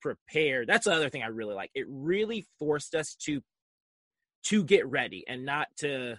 prepared. 0.00 0.66
That's 0.66 0.86
the 0.86 0.92
other 0.92 1.10
thing 1.10 1.22
i 1.22 1.26
really 1.26 1.54
like. 1.54 1.70
It 1.74 1.86
really 1.88 2.46
forced 2.58 2.94
us 2.94 3.14
to 3.26 3.42
to 4.44 4.64
get 4.64 4.86
ready 4.88 5.24
and 5.28 5.44
not 5.44 5.68
to 5.76 6.16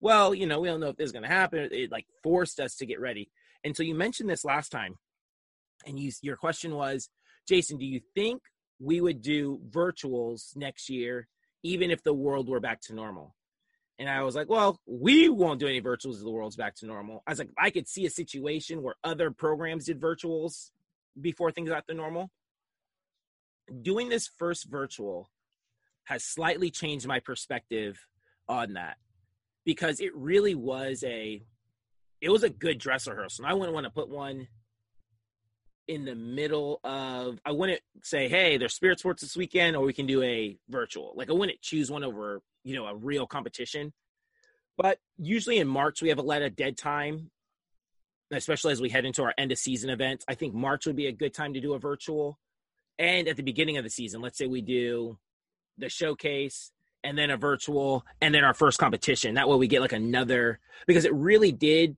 well 0.00 0.32
you 0.32 0.46
know 0.46 0.60
we 0.60 0.68
don't 0.68 0.78
know 0.78 0.90
if 0.90 0.96
this 0.96 1.06
is 1.06 1.12
going 1.12 1.24
to 1.24 1.28
happen. 1.28 1.68
It 1.72 1.90
like 1.90 2.06
forced 2.22 2.60
us 2.60 2.76
to 2.76 2.86
get 2.86 3.00
ready. 3.00 3.30
And 3.64 3.74
so 3.74 3.82
you 3.82 3.94
mentioned 3.94 4.28
this 4.28 4.44
last 4.44 4.68
time 4.70 4.96
and 5.86 5.98
you 5.98 6.12
your 6.22 6.36
question 6.36 6.74
was 6.74 7.08
jason 7.48 7.76
do 7.76 7.84
you 7.84 8.00
think 8.14 8.40
we 8.78 9.00
would 9.00 9.22
do 9.22 9.60
virtuals 9.70 10.56
next 10.56 10.88
year 10.88 11.28
even 11.64 11.90
if 11.90 12.02
the 12.04 12.14
world 12.14 12.48
were 12.48 12.60
back 12.60 12.80
to 12.82 12.94
normal. 12.94 13.34
And 13.98 14.08
I 14.08 14.22
was 14.22 14.36
like, 14.36 14.48
well, 14.48 14.78
we 14.86 15.28
won't 15.28 15.58
do 15.58 15.66
any 15.66 15.80
virtuals 15.80 16.16
if 16.16 16.24
the 16.24 16.30
world's 16.30 16.56
back 16.56 16.74
to 16.76 16.86
normal. 16.86 17.22
I 17.26 17.32
was 17.32 17.38
like, 17.38 17.50
I 17.58 17.70
could 17.70 17.88
see 17.88 18.06
a 18.06 18.10
situation 18.10 18.82
where 18.82 18.94
other 19.02 19.30
programs 19.30 19.86
did 19.86 20.00
virtuals 20.00 20.70
before 21.20 21.50
things 21.50 21.70
got 21.70 21.86
to 21.88 21.94
normal. 21.94 22.30
Doing 23.82 24.08
this 24.08 24.28
first 24.38 24.68
virtual 24.70 25.30
has 26.04 26.22
slightly 26.22 26.70
changed 26.70 27.06
my 27.06 27.18
perspective 27.20 27.98
on 28.46 28.74
that 28.74 28.98
because 29.64 30.00
it 30.00 30.14
really 30.14 30.54
was 30.54 31.02
a 31.04 31.42
it 32.20 32.30
was 32.30 32.42
a 32.42 32.50
good 32.50 32.78
dress 32.78 33.06
rehearsal. 33.06 33.44
And 33.44 33.50
I 33.50 33.54
wouldn't 33.54 33.74
want 33.74 33.84
to 33.84 33.90
put 33.90 34.08
one 34.08 34.48
in 35.86 36.04
the 36.04 36.14
middle 36.14 36.80
of 36.84 37.40
I 37.44 37.52
wouldn't 37.52 37.80
say, 38.02 38.28
hey, 38.28 38.56
there's 38.56 38.74
spirit 38.74 38.98
sports 38.98 39.22
this 39.22 39.36
weekend, 39.36 39.76
or 39.76 39.84
we 39.84 39.92
can 39.92 40.06
do 40.06 40.22
a 40.22 40.56
virtual. 40.68 41.12
Like 41.14 41.30
I 41.30 41.32
wouldn't 41.32 41.60
choose 41.60 41.90
one 41.90 42.04
over, 42.04 42.40
you 42.64 42.74
know, 42.74 42.86
a 42.86 42.94
real 42.94 43.26
competition. 43.26 43.92
But 44.76 44.98
usually 45.18 45.58
in 45.58 45.68
March 45.68 46.02
we 46.02 46.08
have 46.08 46.18
a 46.18 46.22
lot 46.22 46.42
of 46.42 46.56
dead 46.56 46.76
time, 46.76 47.30
especially 48.30 48.72
as 48.72 48.80
we 48.80 48.88
head 48.88 49.04
into 49.04 49.22
our 49.22 49.34
end 49.38 49.52
of 49.52 49.58
season 49.58 49.90
events. 49.90 50.24
I 50.26 50.34
think 50.34 50.54
March 50.54 50.86
would 50.86 50.96
be 50.96 51.06
a 51.06 51.12
good 51.12 51.34
time 51.34 51.54
to 51.54 51.60
do 51.60 51.74
a 51.74 51.78
virtual. 51.78 52.38
And 52.98 53.28
at 53.28 53.36
the 53.36 53.42
beginning 53.42 53.76
of 53.76 53.84
the 53.84 53.90
season, 53.90 54.20
let's 54.20 54.38
say 54.38 54.46
we 54.46 54.62
do 54.62 55.18
the 55.78 55.88
showcase 55.88 56.70
and 57.02 57.18
then 57.18 57.30
a 57.30 57.36
virtual 57.36 58.04
and 58.20 58.34
then 58.34 58.44
our 58.44 58.54
first 58.54 58.78
competition. 58.78 59.34
That 59.34 59.48
way 59.48 59.56
we 59.56 59.68
get 59.68 59.80
like 59.80 59.92
another 59.92 60.60
because 60.86 61.04
it 61.04 61.12
really 61.12 61.52
did 61.52 61.96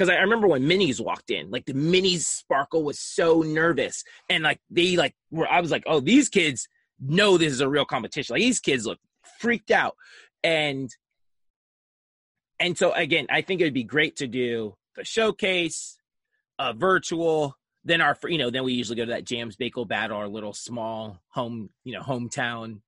because 0.00 0.08
I 0.10 0.22
remember 0.22 0.48
when 0.48 0.62
minis 0.62 0.98
walked 0.98 1.30
in, 1.30 1.50
like 1.50 1.66
the 1.66 1.74
minis 1.74 2.20
sparkle 2.22 2.82
was 2.84 2.98
so 2.98 3.42
nervous, 3.42 4.02
and 4.30 4.42
like 4.42 4.58
they 4.70 4.96
like 4.96 5.14
were 5.30 5.46
I 5.46 5.60
was 5.60 5.70
like, 5.70 5.82
oh, 5.86 6.00
these 6.00 6.30
kids 6.30 6.66
know 6.98 7.36
this 7.36 7.52
is 7.52 7.60
a 7.60 7.68
real 7.68 7.84
competition. 7.84 8.32
Like 8.32 8.40
these 8.40 8.60
kids 8.60 8.86
look 8.86 8.98
freaked 9.38 9.70
out, 9.70 9.96
and 10.42 10.88
and 12.58 12.78
so 12.78 12.92
again, 12.92 13.26
I 13.28 13.42
think 13.42 13.60
it 13.60 13.64
would 13.64 13.74
be 13.74 13.84
great 13.84 14.16
to 14.16 14.26
do 14.26 14.74
the 14.96 15.04
showcase, 15.04 15.98
a 16.58 16.72
virtual, 16.72 17.58
then 17.84 18.00
our 18.00 18.16
you 18.26 18.38
know 18.38 18.48
then 18.48 18.64
we 18.64 18.72
usually 18.72 18.96
go 18.96 19.04
to 19.04 19.10
that 19.10 19.26
jams 19.26 19.56
bagel 19.56 19.84
battle, 19.84 20.16
our 20.16 20.28
little 20.28 20.54
small 20.54 21.20
home 21.28 21.68
you 21.84 21.92
know 21.92 22.00
hometown 22.00 22.80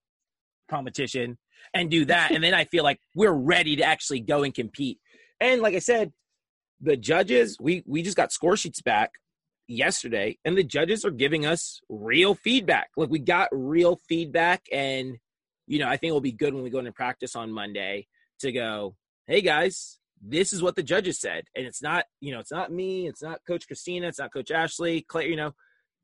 competition, 0.71 1.37
and 1.75 1.91
do 1.91 2.07
that, 2.07 2.31
and 2.31 2.43
then 2.43 2.55
I 2.55 2.65
feel 2.65 2.85
like 2.85 3.01
we're 3.15 3.31
ready 3.33 3.77
to 3.77 3.83
actually 3.83 4.21
go 4.21 4.45
and 4.45 4.55
compete. 4.55 4.99
And 5.43 5.61
like 5.61 5.75
I 5.75 5.81
said, 5.81 6.11
the 6.83 6.97
judges, 6.97 7.57
we 7.61 7.83
we 7.87 8.03
just 8.03 8.17
got 8.17 8.33
score 8.33 8.57
sheets 8.57 8.83
back 8.83 9.13
yesterday, 9.69 10.39
and 10.45 10.59
the 10.59 10.65
judges 10.65 11.05
are 11.05 11.11
giving 11.11 11.47
us 11.47 11.81
real 11.89 12.35
feedback. 12.35 12.91
Like 12.97 13.09
we 13.09 13.21
got 13.21 13.49
real 13.53 13.97
feedback, 14.09 14.63
and 14.73 15.17
you 15.67 15.79
know, 15.79 15.89
I 15.89 15.97
think 15.97 16.11
it'll 16.11 16.21
be 16.21 16.33
good 16.33 16.53
when 16.53 16.65
we 16.65 16.71
go 16.71 16.81
into 16.81 16.93
practice 16.93 17.37
on 17.37 17.53
Monday 17.53 18.09
to 18.41 18.51
go, 18.53 18.97
hey 19.27 19.41
guys, 19.41 19.99
this 20.21 20.53
is 20.53 20.63
what 20.63 20.75
the 20.75 20.83
judges 20.83 21.21
said, 21.21 21.45
and 21.57 21.65
it's 21.65 21.81
not, 21.83 22.05
you 22.21 22.33
know, 22.33 22.41
it's 22.41 22.53
not 22.53 22.73
me, 22.73 23.07
it's 23.07 23.23
not 23.23 23.41
Coach 23.47 23.67
Christina, 23.69 24.09
it's 24.09 24.19
not 24.19 24.33
Coach 24.33 24.51
Ashley, 24.51 25.03
Clay, 25.03 25.29
you 25.29 25.37
know, 25.37 25.55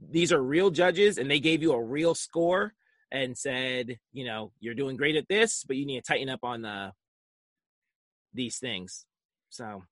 these 0.01 0.33
are 0.33 0.43
real 0.43 0.71
judges, 0.71 1.19
and 1.19 1.31
they 1.31 1.41
gave 1.41 1.61
you 1.61 1.73
a 1.73 1.85
real 1.85 2.15
score 2.15 2.73
and 3.11 3.37
said, 3.37 3.99
you 4.13 4.25
know, 4.25 4.53
you're 4.61 4.75
doing 4.75 4.97
great 4.97 5.17
at 5.17 5.29
this, 5.29 5.65
but 5.67 5.77
you 5.77 5.87
need 5.87 6.03
to 6.03 6.13
tighten 6.13 6.29
up 6.29 6.41
on 6.45 6.63
the 6.63 6.93
these 8.35 8.59
things. 8.59 9.07
So 9.49 9.83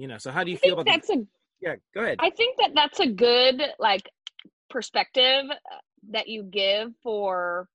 you 0.00 0.08
know 0.08 0.16
so 0.16 0.30
how 0.30 0.42
do 0.42 0.50
you 0.50 0.56
feel 0.56 0.72
about 0.72 0.86
that's 0.86 1.08
the, 1.08 1.14
a 1.14 1.26
yeah 1.60 1.74
go 1.94 2.00
ahead. 2.00 2.16
I 2.20 2.30
think 2.30 2.56
that 2.58 2.70
that's 2.74 3.00
a 3.00 3.06
good 3.06 3.62
like 3.78 4.08
perspective 4.70 5.44
that 6.10 6.26
you 6.26 6.44
give 6.44 6.92
for 7.02 7.68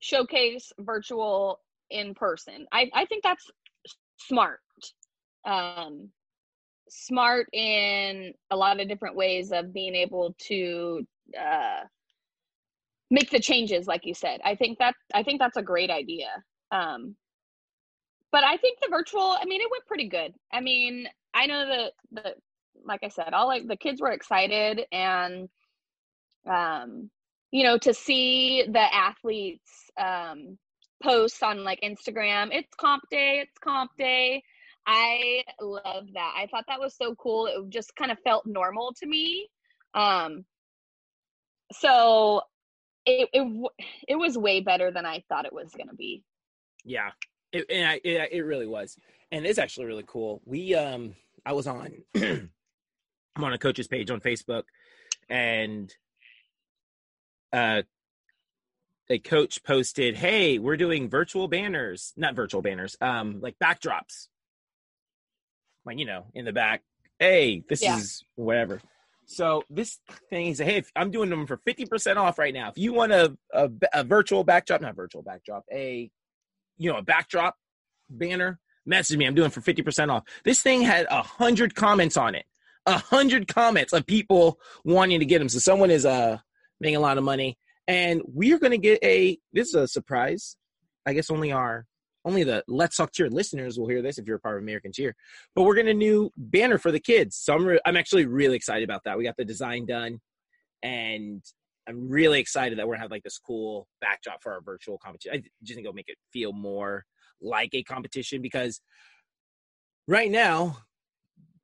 showcase 0.00 0.70
virtual 0.78 1.60
in 1.90 2.14
person. 2.14 2.66
I 2.72 2.90
i 2.92 3.06
think 3.06 3.22
that's 3.22 3.50
smart. 4.18 4.60
Um 5.46 6.10
smart 6.90 7.48
in 7.54 8.34
a 8.50 8.56
lot 8.56 8.78
of 8.78 8.88
different 8.88 9.16
ways 9.16 9.50
of 9.50 9.72
being 9.72 9.94
able 9.94 10.36
to 10.48 11.06
uh 11.40 11.80
make 13.10 13.30
the 13.30 13.40
changes 13.40 13.86
like 13.86 14.04
you 14.04 14.12
said. 14.12 14.40
I 14.44 14.54
think 14.56 14.78
that 14.78 14.94
i 15.14 15.22
think 15.22 15.40
that's 15.40 15.56
a 15.56 15.62
great 15.62 15.90
idea. 15.90 16.28
Um 16.70 17.16
but 18.34 18.42
I 18.42 18.56
think 18.56 18.80
the 18.80 18.88
virtual, 18.90 19.36
I 19.40 19.44
mean, 19.44 19.60
it 19.60 19.70
went 19.70 19.86
pretty 19.86 20.08
good. 20.08 20.34
I 20.52 20.60
mean, 20.60 21.06
I 21.32 21.46
know 21.46 21.68
that 21.68 21.92
the 22.10 22.34
like 22.84 23.04
I 23.04 23.08
said, 23.08 23.32
all 23.32 23.46
like 23.46 23.68
the 23.68 23.76
kids 23.76 24.00
were 24.00 24.10
excited 24.10 24.80
and 24.90 25.48
um 26.44 27.10
you 27.52 27.62
know 27.62 27.78
to 27.78 27.94
see 27.94 28.64
the 28.68 28.94
athletes 28.94 29.70
um 29.96 30.58
posts 31.00 31.44
on 31.44 31.62
like 31.62 31.80
Instagram, 31.82 32.48
it's 32.50 32.74
comp 32.74 33.04
day, 33.08 33.44
it's 33.44 33.56
comp 33.62 33.92
day. 33.96 34.42
I 34.84 35.44
love 35.60 36.06
that. 36.14 36.34
I 36.36 36.48
thought 36.50 36.64
that 36.66 36.80
was 36.80 36.96
so 36.96 37.14
cool. 37.14 37.46
It 37.46 37.68
just 37.68 37.94
kind 37.94 38.10
of 38.10 38.18
felt 38.24 38.46
normal 38.46 38.94
to 38.94 39.06
me. 39.06 39.48
Um 39.94 40.44
so 41.70 42.42
it 43.06 43.28
it 43.32 43.70
it 44.08 44.16
was 44.16 44.36
way 44.36 44.60
better 44.60 44.90
than 44.90 45.06
I 45.06 45.22
thought 45.28 45.46
it 45.46 45.52
was 45.52 45.70
going 45.70 45.88
to 45.88 45.94
be. 45.94 46.24
Yeah, 46.84 47.12
it, 47.54 47.66
and 47.70 47.88
I, 47.88 48.00
it, 48.04 48.28
it 48.32 48.42
really 48.42 48.66
was, 48.66 48.98
and 49.30 49.46
it's 49.46 49.58
actually 49.58 49.86
really 49.86 50.04
cool. 50.06 50.42
We 50.44 50.74
um, 50.74 51.14
I 51.46 51.52
was 51.52 51.66
on, 51.66 51.92
I'm 52.16 52.50
on 53.36 53.52
a 53.52 53.58
coach's 53.58 53.86
page 53.86 54.10
on 54.10 54.20
Facebook, 54.20 54.64
and 55.28 55.92
uh, 57.52 57.82
a 59.08 59.18
coach 59.18 59.62
posted, 59.62 60.16
"Hey, 60.16 60.58
we're 60.58 60.76
doing 60.76 61.08
virtual 61.08 61.48
banners, 61.48 62.12
not 62.16 62.34
virtual 62.34 62.62
banners, 62.62 62.96
um, 63.00 63.40
like 63.40 63.56
backdrops, 63.58 64.28
like 65.84 65.98
you 65.98 66.06
know, 66.06 66.26
in 66.34 66.44
the 66.44 66.52
back. 66.52 66.82
Hey, 67.18 67.62
this 67.68 67.82
yeah. 67.82 67.98
is 67.98 68.24
whatever." 68.34 68.80
So 69.26 69.62
this 69.70 70.00
thing 70.28 70.48
is, 70.48 70.58
hey, 70.58 70.76
if 70.76 70.90
I'm 70.94 71.10
doing 71.10 71.30
them 71.30 71.46
for 71.46 71.56
50% 71.56 72.16
off 72.16 72.38
right 72.38 72.52
now. 72.52 72.68
If 72.68 72.76
you 72.76 72.92
want 72.92 73.10
a, 73.10 73.34
a, 73.54 73.70
a 73.94 74.04
virtual 74.04 74.44
backdrop, 74.44 74.82
not 74.82 74.94
virtual 74.94 75.22
backdrop, 75.22 75.64
a 75.72 76.10
you 76.76 76.90
know, 76.90 76.98
a 76.98 77.02
backdrop 77.02 77.56
banner, 78.10 78.58
message 78.86 79.16
me. 79.16 79.26
I'm 79.26 79.34
doing 79.34 79.50
for 79.50 79.60
50% 79.60 80.10
off. 80.10 80.24
This 80.44 80.60
thing 80.60 80.82
had 80.82 81.06
a 81.10 81.22
hundred 81.22 81.74
comments 81.74 82.16
on 82.16 82.34
it. 82.34 82.44
A 82.86 82.98
hundred 82.98 83.48
comments 83.48 83.92
of 83.92 84.06
people 84.06 84.60
wanting 84.84 85.20
to 85.20 85.26
get 85.26 85.38
them. 85.38 85.48
So 85.48 85.58
someone 85.58 85.90
is 85.90 86.04
uh 86.04 86.38
making 86.80 86.96
a 86.96 87.00
lot 87.00 87.16
of 87.16 87.24
money. 87.24 87.58
And 87.88 88.20
we're 88.26 88.58
gonna 88.58 88.78
get 88.78 89.02
a 89.02 89.38
this 89.52 89.68
is 89.68 89.74
a 89.74 89.88
surprise. 89.88 90.56
I 91.06 91.14
guess 91.14 91.30
only 91.30 91.52
our 91.52 91.86
only 92.24 92.44
the 92.44 92.64
Let's 92.66 92.96
Talk 92.96 93.12
Cheer 93.12 93.28
listeners 93.28 93.78
will 93.78 93.88
hear 93.88 94.02
this 94.02 94.18
if 94.18 94.26
you're 94.26 94.36
a 94.36 94.40
part 94.40 94.56
of 94.56 94.62
American 94.62 94.92
Cheer. 94.92 95.14
But 95.54 95.64
we're 95.64 95.74
getting 95.74 95.90
a 95.90 95.94
new 95.94 96.30
banner 96.36 96.78
for 96.78 96.90
the 96.90 97.00
kids. 97.00 97.36
So 97.36 97.54
I'm, 97.54 97.66
re- 97.66 97.80
I'm 97.84 97.96
actually 97.96 98.24
really 98.26 98.56
excited 98.56 98.84
about 98.84 99.04
that. 99.04 99.18
We 99.18 99.24
got 99.24 99.36
the 99.36 99.44
design 99.44 99.84
done, 99.84 100.20
and 100.82 101.42
I'm 101.88 102.08
really 102.08 102.40
excited 102.40 102.78
that 102.78 102.86
we're 102.86 102.94
gonna 102.94 103.04
have 103.04 103.10
like 103.10 103.22
this 103.22 103.38
cool 103.38 103.86
backdrop 104.00 104.42
for 104.42 104.52
our 104.52 104.60
virtual 104.60 104.98
competition. 104.98 105.38
I 105.38 105.42
just 105.62 105.74
think 105.74 105.84
it'll 105.84 105.94
make 105.94 106.08
it 106.08 106.18
feel 106.32 106.52
more 106.52 107.04
like 107.40 107.74
a 107.74 107.82
competition 107.82 108.40
because 108.40 108.80
right 110.08 110.30
now 110.30 110.78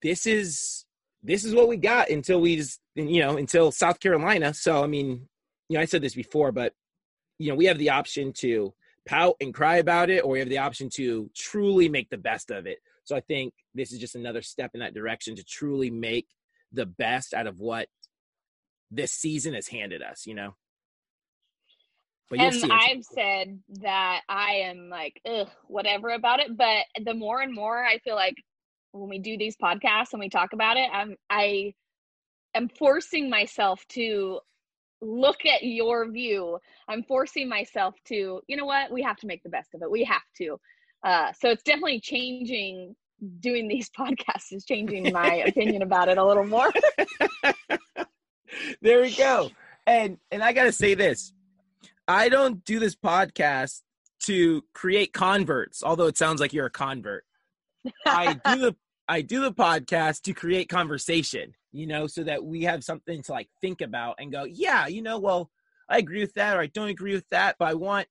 this 0.03 0.27
is 0.27 0.85
this 1.23 1.45
is 1.45 1.55
what 1.55 1.69
we 1.69 1.77
got 1.77 2.11
until 2.11 2.41
we 2.41 2.57
just 2.57 2.81
you 2.95 3.21
know 3.21 3.37
until 3.37 3.73
South 3.73 4.01
Carolina. 4.01 4.55
So 4.55 4.83
I 4.83 4.87
mean, 4.87 5.29
you 5.69 5.77
know, 5.77 5.81
I 5.81 5.87
said 5.87 6.03
this 6.03 6.15
before, 6.15 6.53
but 6.53 6.73
you 7.39 7.49
know, 7.49 7.55
we 7.55 7.67
have 7.67 7.79
the 7.79 7.91
option 7.91 8.33
to 8.35 8.75
pout 9.07 9.37
and 9.41 9.55
cry 9.55 9.77
about 9.77 10.11
it, 10.11 10.25
or 10.25 10.33
we 10.33 10.39
have 10.39 10.49
the 10.49 10.59
option 10.59 10.91
to 10.95 11.31
truly 11.35 11.89
make 11.89 12.11
the 12.11 12.19
best 12.19 12.51
of 12.51 12.67
it. 12.67 12.79
So 13.05 13.17
I 13.17 13.21
think 13.21 13.55
this 13.75 13.93
is 13.93 13.99
just 13.99 14.15
another 14.15 14.43
step 14.43 14.73
in 14.75 14.81
that 14.81 14.95
direction 14.95 15.35
to 15.37 15.45
truly 15.45 15.91
make 15.91 16.27
the 16.73 16.87
best 16.87 17.35
out 17.35 17.47
of 17.47 17.59
what 17.59 17.89
this 18.91 19.13
season 19.13 19.55
has 19.55 19.69
handed 19.69 20.03
us, 20.03 20.27
you 20.27 20.35
know? 20.35 20.55
But 22.29 22.39
and 22.39 22.73
I've 22.73 23.05
said 23.05 23.59
that 23.81 24.21
I 24.29 24.63
am 24.67 24.89
like, 24.89 25.21
ugh, 25.29 25.49
whatever 25.67 26.11
about 26.11 26.39
it. 26.39 26.57
But 26.57 26.85
the 27.05 27.15
more 27.15 27.41
and 27.41 27.53
more 27.53 27.85
I 27.85 27.99
feel 27.99 28.15
like 28.15 28.37
when 28.93 29.09
we 29.09 29.19
do 29.19 29.37
these 29.37 29.57
podcasts 29.57 30.13
and 30.13 30.21
we 30.21 30.29
talk 30.29 30.53
about 30.53 30.77
it, 30.77 30.89
I'm 30.93 31.17
I 31.29 31.75
am 32.55 32.69
forcing 32.69 33.31
myself 33.31 33.85
to 33.91 34.41
look 35.03 35.45
at 35.45 35.65
your 35.65 36.09
view. 36.09 36.59
I'm 36.89 37.03
forcing 37.03 37.49
myself 37.49 37.95
to, 38.07 38.43
you 38.47 38.57
know 38.57 38.67
what, 38.67 38.93
we 38.93 39.03
have 39.03 39.17
to 39.19 39.27
make 39.27 39.43
the 39.43 39.49
best 39.49 39.75
of 39.75 39.83
it. 39.83 39.91
We 39.91 40.05
have 40.05 40.23
to. 40.39 40.61
Uh, 41.03 41.33
so 41.33 41.49
it's 41.49 41.63
definitely 41.63 42.01
changing 42.01 42.95
doing 43.41 43.69
these 43.69 43.91
podcasts 43.99 44.53
is 44.53 44.65
changing 44.65 45.13
my 45.13 45.35
opinion 45.47 45.83
about 45.83 46.09
it 46.09 46.19
a 46.19 46.25
little 46.25 46.47
more. 46.47 46.71
there 48.83 49.01
we 49.01 49.15
go. 49.15 49.51
And 49.87 50.19
and 50.31 50.43
I 50.43 50.53
gotta 50.53 50.73
say 50.73 50.95
this. 50.95 51.33
I 52.07 52.29
don't 52.29 52.65
do 52.65 52.79
this 52.79 52.97
podcast 52.97 53.83
to 54.25 54.63
create 54.75 55.13
converts, 55.13 55.83
although 55.83 56.07
it 56.07 56.19
sounds 56.19 56.41
like 56.41 56.53
you're 56.53 56.67
a 56.67 56.71
convert. 56.71 57.25
I 58.07 58.35
do 58.35 58.61
the 58.61 58.77
I 59.09 59.23
do 59.23 59.41
the 59.41 59.53
podcast 59.53 60.23
to 60.23 60.35
create 60.35 60.69
conversation, 60.69 61.55
you 61.73 61.87
know, 61.87 62.07
so 62.07 62.23
that 62.25 62.45
we 62.45 62.63
have 62.63 62.85
something 62.85 63.23
to 63.23 63.33
like 63.33 63.49
think 63.61 63.81
about 63.81 64.17
and 64.19 64.31
go, 64.31 64.45
yeah, 64.45 64.87
you 64.87 65.03
know, 65.03 65.19
well, 65.19 65.51
I 65.89 65.99
agree 65.99 66.21
with 66.21 66.35
that 66.35 66.57
or 66.57 66.61
I 66.61 66.67
don't 66.67 66.89
agree 66.89 67.15
with 67.15 67.29
that, 67.31 67.57
but 67.59 67.69
I 67.69 67.75
want, 67.75 68.07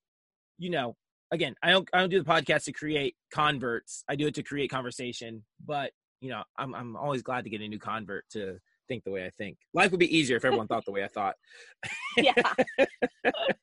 you 0.58 0.70
know, 0.70 0.98
again, 1.32 1.56
I 1.64 1.72
don't 1.72 1.88
I 1.94 2.00
don't 2.00 2.10
do 2.10 2.22
the 2.22 2.30
podcast 2.30 2.66
to 2.66 2.74
create 2.74 3.16
converts. 3.32 4.04
I 4.10 4.16
do 4.16 4.28
it 4.28 4.36
to 4.36 4.44
create 4.44 4.70
conversation. 4.70 5.44
But 5.66 5.92
you 6.22 6.30
know, 6.30 6.44
I'm 6.58 6.74
I'm 6.76 6.96
always 6.96 7.22
glad 7.22 7.44
to 7.46 7.50
get 7.50 7.62
a 7.62 7.68
new 7.68 7.80
convert 7.80 8.26
to 8.32 8.60
think 8.90 9.06
the 9.06 9.12
way 9.12 9.26
I 9.26 9.30
think. 9.30 9.58
Life 9.74 9.92
would 9.92 10.00
be 10.02 10.18
easier 10.18 10.36
if 10.36 10.44
everyone 10.44 10.68
thought 10.68 10.84
the 10.86 10.92
way 10.92 11.04
I 11.04 11.08
thought. 11.08 11.36
Yeah. 12.18 12.34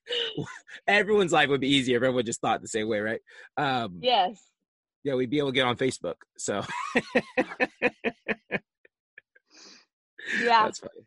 Everyone's 0.87 1.33
life 1.33 1.51
would 1.51 1.61
be 1.61 1.75
easier 1.75 1.99
if 1.99 2.03
everyone 2.03 2.25
just 2.25 2.41
thought 2.41 2.63
the 2.63 2.69
same 2.69 2.89
way, 2.89 3.01
right? 3.01 3.21
Um, 3.59 3.99
yes. 4.01 4.41
Yeah, 5.05 5.15
we'd 5.15 5.29
be 5.29 5.39
able 5.39 5.51
to 5.51 5.55
get 5.55 5.67
on 5.67 5.77
Facebook. 5.77 6.15
So. 6.39 6.63
yeah. 6.95 7.03
That's 10.41 10.79
funny. 10.79 11.07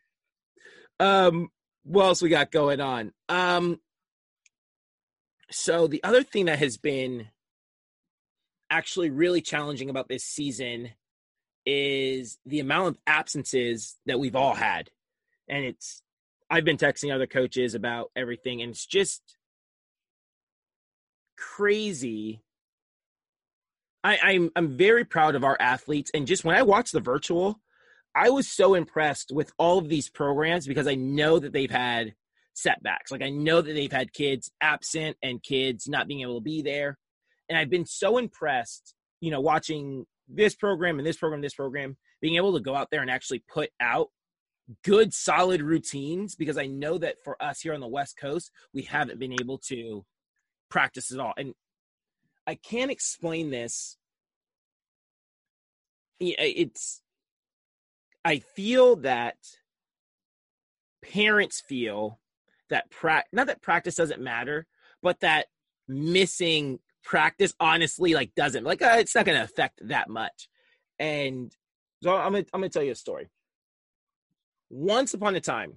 Um, 0.99 1.49
what 1.83 2.05
else 2.05 2.21
we 2.21 2.29
got 2.29 2.51
going 2.51 2.81
on? 2.81 3.13
Um, 3.29 3.79
so 5.49 5.87
the 5.87 6.03
other 6.03 6.21
thing 6.21 6.45
that 6.45 6.59
has 6.59 6.77
been 6.77 7.29
actually 8.69 9.09
really 9.09 9.41
challenging 9.41 9.89
about 9.89 10.07
this 10.07 10.23
season 10.23 10.91
is 11.69 12.39
the 12.47 12.59
amount 12.59 12.87
of 12.87 12.97
absences 13.05 13.97
that 14.07 14.19
we've 14.19 14.35
all 14.35 14.55
had. 14.55 14.89
And 15.47 15.63
it's 15.65 16.01
I've 16.49 16.65
been 16.65 16.77
texting 16.77 17.13
other 17.13 17.27
coaches 17.27 17.75
about 17.75 18.09
everything 18.15 18.63
and 18.63 18.71
it's 18.71 18.87
just 18.87 19.21
crazy. 21.37 22.41
I, 24.03 24.17
I'm 24.23 24.49
I'm 24.55 24.77
very 24.77 25.05
proud 25.05 25.35
of 25.35 25.43
our 25.43 25.57
athletes 25.59 26.09
and 26.13 26.25
just 26.25 26.43
when 26.43 26.55
I 26.55 26.63
watched 26.63 26.93
the 26.93 27.01
virtual, 27.01 27.59
I 28.15 28.31
was 28.31 28.47
so 28.47 28.73
impressed 28.73 29.31
with 29.31 29.51
all 29.59 29.77
of 29.77 29.89
these 29.89 30.09
programs 30.09 30.65
because 30.65 30.87
I 30.87 30.95
know 30.95 31.37
that 31.37 31.53
they've 31.53 31.69
had 31.69 32.15
setbacks. 32.55 33.11
Like 33.11 33.21
I 33.21 33.29
know 33.29 33.61
that 33.61 33.73
they've 33.73 33.91
had 33.91 34.11
kids 34.11 34.49
absent 34.59 35.17
and 35.21 35.43
kids 35.43 35.87
not 35.87 36.07
being 36.07 36.21
able 36.21 36.39
to 36.39 36.43
be 36.43 36.63
there. 36.63 36.97
And 37.47 37.59
I've 37.59 37.69
been 37.69 37.85
so 37.85 38.17
impressed, 38.17 38.95
you 39.21 39.29
know, 39.29 39.41
watching 39.41 40.07
this 40.29 40.55
program 40.55 40.99
and 40.99 41.07
this 41.07 41.17
program, 41.17 41.41
this 41.41 41.53
program, 41.53 41.97
being 42.21 42.35
able 42.35 42.53
to 42.53 42.59
go 42.59 42.75
out 42.75 42.89
there 42.91 43.01
and 43.01 43.09
actually 43.09 43.43
put 43.47 43.69
out 43.81 44.09
good, 44.83 45.13
solid 45.13 45.61
routines 45.61 46.35
because 46.35 46.57
I 46.57 46.67
know 46.67 46.97
that 46.99 47.15
for 47.23 47.41
us 47.41 47.61
here 47.61 47.73
on 47.73 47.81
the 47.81 47.87
West 47.87 48.17
Coast, 48.17 48.51
we 48.73 48.83
haven't 48.83 49.19
been 49.19 49.33
able 49.33 49.57
to 49.69 50.05
practice 50.69 51.11
at 51.11 51.19
all. 51.19 51.33
And 51.35 51.53
I 52.45 52.55
can't 52.55 52.91
explain 52.91 53.49
this. 53.49 53.97
It's, 56.19 57.01
I 58.23 58.39
feel 58.39 58.97
that 58.97 59.37
parents 61.01 61.61
feel 61.61 62.19
that 62.69 62.91
pra- 62.91 63.23
not 63.31 63.47
that 63.47 63.61
practice 63.61 63.95
doesn't 63.95 64.21
matter, 64.21 64.67
but 65.01 65.21
that 65.21 65.47
missing 65.87 66.79
practice 67.03 67.53
honestly 67.59 68.13
like 68.13 68.33
doesn't 68.35 68.63
like 68.63 68.81
uh, 68.81 68.97
it's 68.99 69.15
not 69.15 69.25
going 69.25 69.37
to 69.37 69.43
affect 69.43 69.79
that 69.87 70.09
much. 70.09 70.49
And 70.97 71.51
so 72.03 72.15
I'm 72.15 72.33
gonna, 72.33 72.45
I'm 72.53 72.61
gonna 72.61 72.69
tell 72.69 72.83
you 72.83 72.91
a 72.91 72.95
story. 72.95 73.29
Once 74.69 75.13
upon 75.13 75.35
a 75.35 75.41
time, 75.41 75.73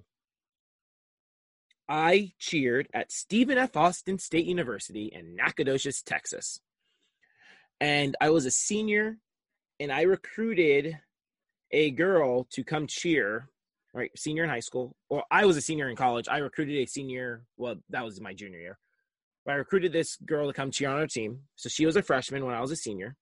I 1.89 2.33
cheered 2.39 2.87
at 2.93 3.11
Stephen 3.11 3.57
F. 3.57 3.75
Austin 3.75 4.19
State 4.19 4.45
University 4.45 5.11
in 5.13 5.35
Nacogdoches, 5.35 6.01
Texas. 6.01 6.59
And 7.79 8.15
I 8.21 8.29
was 8.29 8.45
a 8.45 8.51
senior 8.51 9.17
and 9.79 9.91
I 9.91 10.03
recruited 10.03 10.99
a 11.71 11.91
girl 11.91 12.45
to 12.51 12.63
come 12.63 12.87
cheer 12.87 13.49
right? 13.93 14.11
Senior 14.17 14.43
in 14.43 14.49
high 14.49 14.59
school. 14.59 14.95
Well, 15.09 15.23
I 15.29 15.45
was 15.45 15.57
a 15.57 15.61
senior 15.61 15.89
in 15.89 15.95
college. 15.95 16.27
I 16.27 16.37
recruited 16.39 16.75
a 16.77 16.85
senior. 16.85 17.43
Well, 17.57 17.75
that 17.89 18.03
was 18.03 18.19
my 18.19 18.33
junior 18.33 18.59
year. 18.59 18.79
I 19.47 19.53
recruited 19.53 19.91
this 19.91 20.15
girl 20.17 20.47
to 20.47 20.53
come 20.53 20.71
cheer 20.71 20.89
on 20.89 20.99
our 20.99 21.07
team. 21.07 21.41
So 21.55 21.69
she 21.69 21.85
was 21.85 21.95
a 21.95 22.01
freshman 22.01 22.45
when 22.45 22.55
I 22.55 22.61
was 22.61 22.71
a 22.71 22.75
senior. 22.75 23.15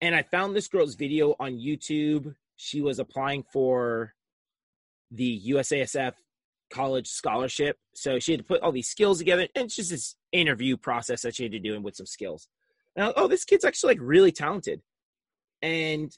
And 0.00 0.14
I 0.14 0.22
found 0.22 0.56
this 0.56 0.68
girl's 0.68 0.94
video 0.94 1.34
on 1.38 1.52
YouTube. 1.52 2.34
She 2.56 2.80
was 2.80 2.98
applying 2.98 3.44
for 3.52 4.14
the 5.10 5.40
USASF 5.50 6.14
college 6.72 7.06
scholarship. 7.06 7.76
So 7.94 8.18
she 8.18 8.32
had 8.32 8.40
to 8.40 8.44
put 8.44 8.62
all 8.62 8.72
these 8.72 8.88
skills 8.88 9.18
together. 9.18 9.46
And 9.54 9.66
it's 9.66 9.76
just 9.76 9.90
this 9.90 10.16
interview 10.32 10.76
process 10.76 11.22
that 11.22 11.36
she 11.36 11.44
had 11.44 11.52
to 11.52 11.58
do 11.58 11.74
and 11.74 11.84
with 11.84 11.96
some 11.96 12.06
skills. 12.06 12.48
Now, 12.96 13.12
oh, 13.16 13.28
this 13.28 13.44
kid's 13.44 13.64
actually 13.64 13.94
like 13.94 14.02
really 14.02 14.32
talented. 14.32 14.80
And 15.62 16.16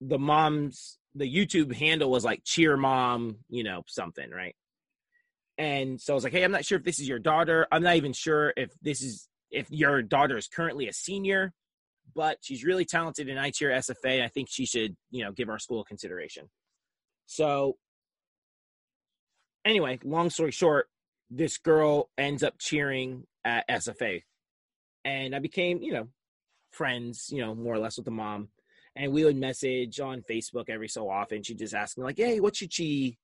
the 0.00 0.18
mom's 0.18 0.98
the 1.14 1.32
YouTube 1.32 1.74
handle 1.74 2.10
was 2.10 2.24
like 2.24 2.42
cheer 2.44 2.76
mom, 2.76 3.38
you 3.48 3.64
know, 3.64 3.82
something, 3.86 4.30
right? 4.30 4.54
And 5.60 6.00
so 6.00 6.14
I 6.14 6.16
was 6.16 6.24
like, 6.24 6.32
hey, 6.32 6.42
I'm 6.42 6.52
not 6.52 6.64
sure 6.64 6.78
if 6.78 6.84
this 6.84 6.98
is 6.98 7.06
your 7.06 7.18
daughter. 7.18 7.66
I'm 7.70 7.82
not 7.82 7.96
even 7.96 8.14
sure 8.14 8.54
if 8.56 8.72
this 8.80 9.02
is 9.02 9.28
if 9.50 9.70
your 9.70 10.00
daughter 10.00 10.38
is 10.38 10.48
currently 10.48 10.88
a 10.88 10.92
senior, 10.94 11.52
but 12.14 12.38
she's 12.40 12.64
really 12.64 12.86
talented 12.86 13.28
in 13.28 13.36
I 13.36 13.50
cheer 13.50 13.68
SFA. 13.68 14.24
I 14.24 14.28
think 14.28 14.48
she 14.50 14.64
should, 14.64 14.96
you 15.10 15.22
know, 15.22 15.32
give 15.32 15.50
our 15.50 15.58
school 15.58 15.84
consideration. 15.84 16.48
So 17.26 17.76
anyway, 19.62 19.98
long 20.02 20.30
story 20.30 20.50
short, 20.50 20.88
this 21.28 21.58
girl 21.58 22.08
ends 22.16 22.42
up 22.42 22.54
cheering 22.58 23.24
at 23.44 23.68
SFA. 23.68 24.22
And 25.04 25.34
I 25.34 25.40
became, 25.40 25.82
you 25.82 25.92
know, 25.92 26.08
friends, 26.70 27.28
you 27.30 27.42
know, 27.42 27.54
more 27.54 27.74
or 27.74 27.78
less 27.78 27.98
with 27.98 28.06
the 28.06 28.10
mom 28.10 28.48
and 28.96 29.12
we 29.12 29.24
would 29.24 29.36
message 29.36 30.00
on 30.00 30.22
Facebook 30.22 30.70
every 30.70 30.88
so 30.88 31.08
often. 31.08 31.42
She'd 31.42 31.58
just 31.58 31.74
ask 31.74 31.96
me 31.96 32.04
like, 32.04 32.16
"Hey, 32.16 32.40
what 32.40 32.56
should 32.56 32.72
she, 32.72 33.18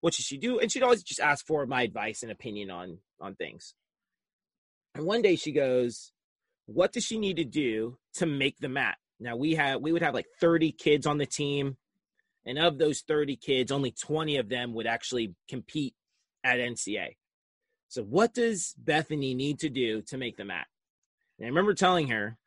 what 0.00 0.14
should 0.14 0.24
she 0.24 0.38
do?" 0.38 0.58
And 0.58 0.70
she'd 0.70 0.82
always 0.82 1.02
just 1.02 1.20
ask 1.20 1.46
for 1.46 1.66
my 1.66 1.82
advice 1.82 2.22
and 2.22 2.32
opinion 2.32 2.70
on 2.70 3.00
on 3.20 3.34
things. 3.34 3.74
And 4.94 5.06
one 5.06 5.22
day 5.22 5.36
she 5.36 5.52
goes, 5.52 6.12
"What 6.66 6.92
does 6.92 7.04
she 7.04 7.18
need 7.18 7.36
to 7.36 7.44
do 7.44 7.98
to 8.14 8.26
make 8.26 8.58
the 8.58 8.68
mat?" 8.68 8.98
Now 9.18 9.36
we 9.36 9.54
had 9.54 9.82
we 9.82 9.92
would 9.92 10.02
have 10.02 10.14
like 10.14 10.26
30 10.40 10.72
kids 10.72 11.06
on 11.06 11.18
the 11.18 11.26
team, 11.26 11.76
and 12.44 12.58
of 12.58 12.78
those 12.78 13.00
30 13.00 13.36
kids, 13.36 13.72
only 13.72 13.90
20 13.90 14.36
of 14.36 14.48
them 14.48 14.74
would 14.74 14.86
actually 14.86 15.34
compete 15.48 15.94
at 16.44 16.60
NCA. 16.60 17.16
So 17.88 18.02
what 18.02 18.34
does 18.34 18.74
Bethany 18.78 19.34
need 19.34 19.58
to 19.60 19.68
do 19.68 20.02
to 20.02 20.16
make 20.16 20.36
the 20.36 20.44
mat? 20.44 20.66
And 21.38 21.46
I 21.46 21.48
remember 21.48 21.74
telling 21.74 22.08
her, 22.08 22.38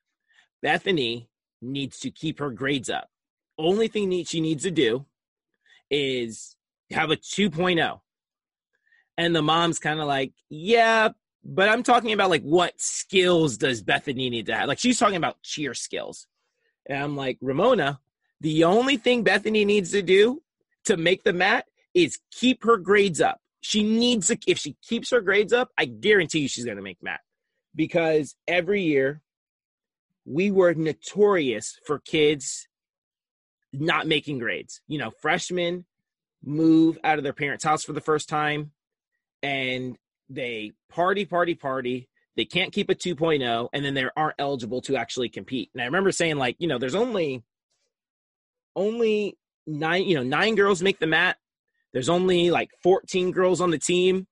Bethany 0.62 1.30
needs 1.62 2.00
to 2.00 2.12
keep 2.12 2.40
her 2.40 2.52
grades 2.52 2.90
up. 2.90 3.10
Only 3.58 3.88
thing 3.88 4.24
she 4.26 4.42
needs 4.42 4.64
to 4.64 4.72
do 4.72 5.06
is 5.90 6.56
have 6.92 7.12
a 7.12 7.18
2.0. 7.18 8.00
And 9.18 9.36
the 9.36 9.42
mom's 9.42 9.80
kind 9.80 10.00
of 10.00 10.08
like, 10.08 10.34
yeah, 10.50 11.10
but 11.44 11.70
I'm 11.70 11.84
talking 11.84 12.14
about 12.14 12.30
like 12.30 12.44
what 12.44 12.80
skills 12.80 13.58
does 13.58 13.82
Bethany 13.82 14.30
need 14.30 14.48
to 14.48 14.56
have? 14.56 14.68
Like 14.68 14.80
she's 14.80 15.00
talking 15.00 15.18
about 15.18 15.42
cheer 15.42 15.74
skills. 15.74 16.28
And 16.86 17.02
I'm 17.02 17.16
like, 17.16 17.38
Ramona, 17.42 18.00
the 18.42 18.64
only 18.64 18.98
thing 18.98 19.24
Bethany 19.24 19.66
needs 19.66 19.92
to 19.92 20.02
do 20.02 20.42
to 20.86 20.98
make 20.98 21.24
the 21.24 21.34
mat 21.34 21.66
is 21.94 22.20
keep 22.32 22.64
her 22.64 22.78
grades 22.78 23.20
up. 23.20 23.42
She 23.62 23.84
needs 23.84 24.28
to, 24.28 24.38
if 24.48 24.58
she 24.58 24.78
keeps 24.82 25.12
her 25.12 25.22
grades 25.22 25.52
up, 25.52 25.70
I 25.78 25.86
guarantee 25.86 26.40
you 26.40 26.48
she's 26.48 26.66
going 26.66 26.78
to 26.78 26.84
make 26.84 27.04
mat 27.04 27.20
because 27.76 28.36
every 28.48 28.84
year 28.84 29.22
we 30.26 30.52
were 30.52 30.74
notorious 30.74 31.78
for 31.86 32.00
kids 32.00 32.68
not 33.74 34.08
making 34.08 34.40
grades. 34.40 34.82
You 34.88 35.00
know, 35.00 35.12
freshmen 35.12 35.86
move 36.44 36.98
out 37.04 37.18
of 37.18 37.24
their 37.24 37.34
parents' 37.34 37.64
house 37.64 37.84
for 37.84 37.94
the 37.94 38.02
first 38.02 38.30
time 38.30 38.72
and 39.44 39.98
they 40.30 40.72
party, 40.90 41.26
party, 41.26 41.56
party. 41.56 42.08
they 42.36 42.46
can't 42.46 42.72
keep 42.72 42.90
a 42.90 42.96
2.0 42.96 43.70
and 43.74 43.86
then 43.86 43.94
they 43.94 44.06
aren't 44.16 44.36
eligible 44.40 44.82
to 44.82 44.96
actually 44.96 45.30
compete. 45.30 45.70
And 45.74 45.82
I 45.82 45.86
remember 45.86 46.12
saying 46.12 46.38
like, 46.38 46.56
you 46.60 46.68
know, 46.68 46.78
there's 46.78 46.96
only 46.96 47.44
only 48.76 49.38
nine, 49.68 50.04
you 50.04 50.16
know, 50.16 50.24
nine 50.24 50.56
girls 50.56 50.82
make 50.82 51.00
the 51.00 51.08
mat. 51.08 51.38
There's 51.94 52.10
only 52.10 52.52
like 52.52 52.70
14 52.84 53.32
girls 53.32 53.62
on 53.62 53.72
the 53.72 53.80
team. 53.80 54.28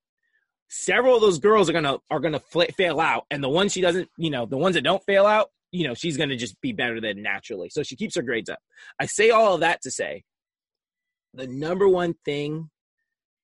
Several 0.69 1.15
of 1.15 1.21
those 1.21 1.39
girls 1.39 1.69
are 1.69 1.73
gonna 1.73 1.97
are 2.11 2.19
gonna 2.19 2.39
fl- 2.39 2.63
fail 2.77 2.99
out, 2.99 3.25
and 3.31 3.41
the 3.41 3.49
ones 3.49 3.71
she 3.71 3.81
doesn't, 3.81 4.09
you 4.17 4.29
know, 4.29 4.45
the 4.45 4.57
ones 4.57 4.75
that 4.75 4.83
don't 4.83 5.03
fail 5.05 5.25
out, 5.25 5.49
you 5.71 5.87
know, 5.87 5.93
she's 5.93 6.17
gonna 6.17 6.35
just 6.35 6.59
be 6.61 6.73
better 6.73 6.99
than 6.99 7.21
naturally. 7.23 7.69
So 7.69 7.83
she 7.83 7.95
keeps 7.95 8.15
her 8.15 8.21
grades 8.21 8.49
up. 8.49 8.59
I 8.99 9.05
say 9.05 9.29
all 9.29 9.53
of 9.55 9.61
that 9.61 9.81
to 9.83 9.91
say, 9.91 10.23
the 11.38 11.47
number 11.47 11.88
one 11.88 12.15
thing 12.26 12.69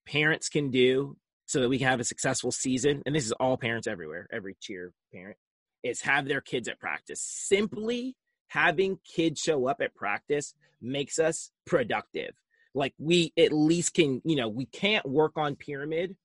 parents 0.06 0.50
can 0.50 0.72
do 0.72 1.16
so 1.46 1.62
that 1.62 1.70
we 1.70 1.78
can 1.78 1.88
have 1.88 2.00
a 2.00 2.06
successful 2.06 2.52
season, 2.52 3.04
and 3.06 3.16
this 3.16 3.26
is 3.26 3.32
all 3.34 3.58
parents 3.58 3.88
everywhere, 3.88 4.28
every 4.32 4.56
cheer 4.60 4.92
parent, 5.14 5.38
is 5.84 6.02
have 6.02 6.28
their 6.28 6.42
kids 6.42 6.68
at 6.68 6.80
practice. 6.80 7.22
Simply 7.22 8.16
having 8.48 9.00
kids 9.04 9.40
show 9.40 9.68
up 9.68 9.82
at 9.82 9.94
practice 9.94 10.54
makes 10.82 11.20
us 11.20 11.52
productive. 11.66 12.34
Like 12.74 12.94
we 12.98 13.32
at 13.38 13.54
least 13.54 13.94
can, 13.94 14.22
you 14.26 14.36
know, 14.36 14.50
we 14.50 14.66
can't 14.66 15.08
work 15.08 15.34
on 15.36 15.56
pyramid 15.56 16.16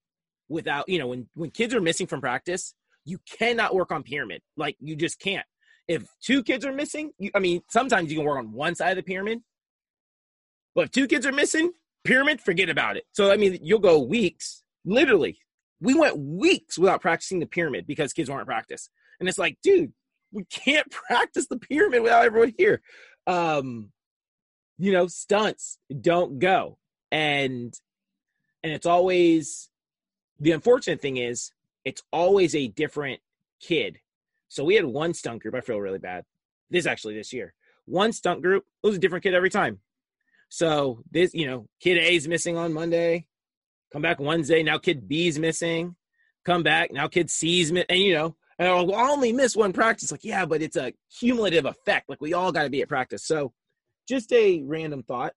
without, 0.49 0.89
you 0.89 0.99
know, 0.99 1.09
when 1.09 1.29
when 1.35 1.51
kids 1.51 1.75
are 1.75 1.81
missing 1.81 2.07
from 2.07 2.21
practice, 2.21 2.75
you 3.05 3.19
cannot 3.39 3.75
work 3.75 3.93
on 3.93 4.03
pyramid. 4.03 4.41
Like 4.57 4.77
you 4.81 4.97
just 4.97 5.21
can't. 5.21 5.47
If 5.89 6.07
two 6.23 6.43
kids 6.43 6.65
are 6.65 6.73
missing, 6.73 7.13
you, 7.19 7.31
I 7.35 7.39
mean, 7.39 7.63
sometimes 7.69 8.11
you 8.11 8.19
can 8.19 8.27
work 8.27 8.39
on 8.39 8.53
one 8.53 8.75
side 8.75 8.91
of 8.91 8.97
the 8.97 9.03
pyramid, 9.03 9.41
but 10.79 10.85
if 10.85 10.91
two 10.93 11.09
kids 11.09 11.27
are 11.27 11.33
missing, 11.33 11.73
pyramid, 12.05 12.41
forget 12.41 12.69
about 12.69 12.97
it. 12.97 13.03
So 13.11 13.33
I 13.33 13.37
mean, 13.37 13.59
you'll 13.62 13.81
go 13.81 13.99
weeks, 13.99 14.62
literally. 14.85 15.41
We 15.81 15.95
went 15.95 16.17
weeks 16.17 16.79
without 16.79 17.01
practicing 17.01 17.41
the 17.41 17.47
pyramid 17.47 17.85
because 17.85 18.12
kids 18.12 18.31
weren't 18.31 18.47
practice. 18.47 18.88
And 19.19 19.29
it's 19.29 19.41
like, 19.41 19.59
dude, 19.61 19.93
we 20.31 20.45
can't 20.45 20.88
practice 21.09 21.49
the 21.49 21.59
pyramid 21.59 22.03
without 22.05 22.25
everyone 22.25 22.55
here. 22.57 22.81
Um, 23.27 23.91
you 24.79 24.93
know, 24.93 25.09
stunts 25.09 25.79
don't 26.01 26.38
go. 26.38 26.79
And 27.11 27.75
and 28.62 28.73
it's 28.73 28.87
always 28.87 29.71
the 30.38 30.53
unfortunate 30.53 31.01
thing 31.01 31.17
is 31.17 31.51
it's 31.85 32.05
always 32.12 32.55
a 32.55 32.69
different 32.69 33.19
kid. 33.61 33.99
So 34.47 34.62
we 34.62 34.77
had 34.77 34.85
one 34.85 35.12
stunt 35.12 35.43
group. 35.43 35.57
I 35.57 35.61
feel 35.61 35.81
really 35.81 35.99
bad. 35.99 36.25
This 36.71 36.87
actually 36.87 37.14
this 37.14 37.33
year. 37.33 37.53
One 37.85 38.12
stunt 38.12 38.43
group, 38.43 38.64
it 38.85 38.87
was 38.87 38.95
a 38.95 39.01
different 39.01 39.25
kid 39.25 39.35
every 39.35 39.51
time. 39.51 39.81
So 40.49 41.03
this, 41.11 41.35
you 41.35 41.47
know, 41.47 41.69
kid 41.81 41.99
A's 41.99 42.27
missing 42.27 42.57
on 42.57 42.73
Monday, 42.73 43.27
come 43.93 44.03
back 44.03 44.19
Wednesday. 44.21 44.63
Now 44.63 44.79
kid 44.79 45.09
B's 45.09 45.39
missing, 45.39 45.97
come 46.45 46.63
back. 46.63 46.93
Now 46.93 47.09
kid 47.09 47.31
C's 47.31 47.67
is 47.67 47.73
missing, 47.73 47.87
and 47.91 48.01
you 48.01 48.15
know, 48.15 48.37
and 48.59 48.69
I'll, 48.69 48.95
I'll 48.95 49.13
only 49.13 49.33
miss 49.33 49.55
one 49.55 49.73
practice. 49.73 50.11
Like, 50.11 50.25
yeah, 50.25 50.47
but 50.47 50.63
it's 50.63 50.77
a 50.77 50.93
cumulative 51.19 51.65
effect. 51.65 52.09
Like 52.09 52.21
we 52.21 52.35
all 52.35 52.53
got 52.53 52.65
to 52.65 52.71
be 52.71 52.83
at 52.83 52.89
practice. 52.89 53.25
So 53.25 53.53
just 54.09 54.33
a 54.33 54.63
random 54.65 55.03
thought. 55.03 55.35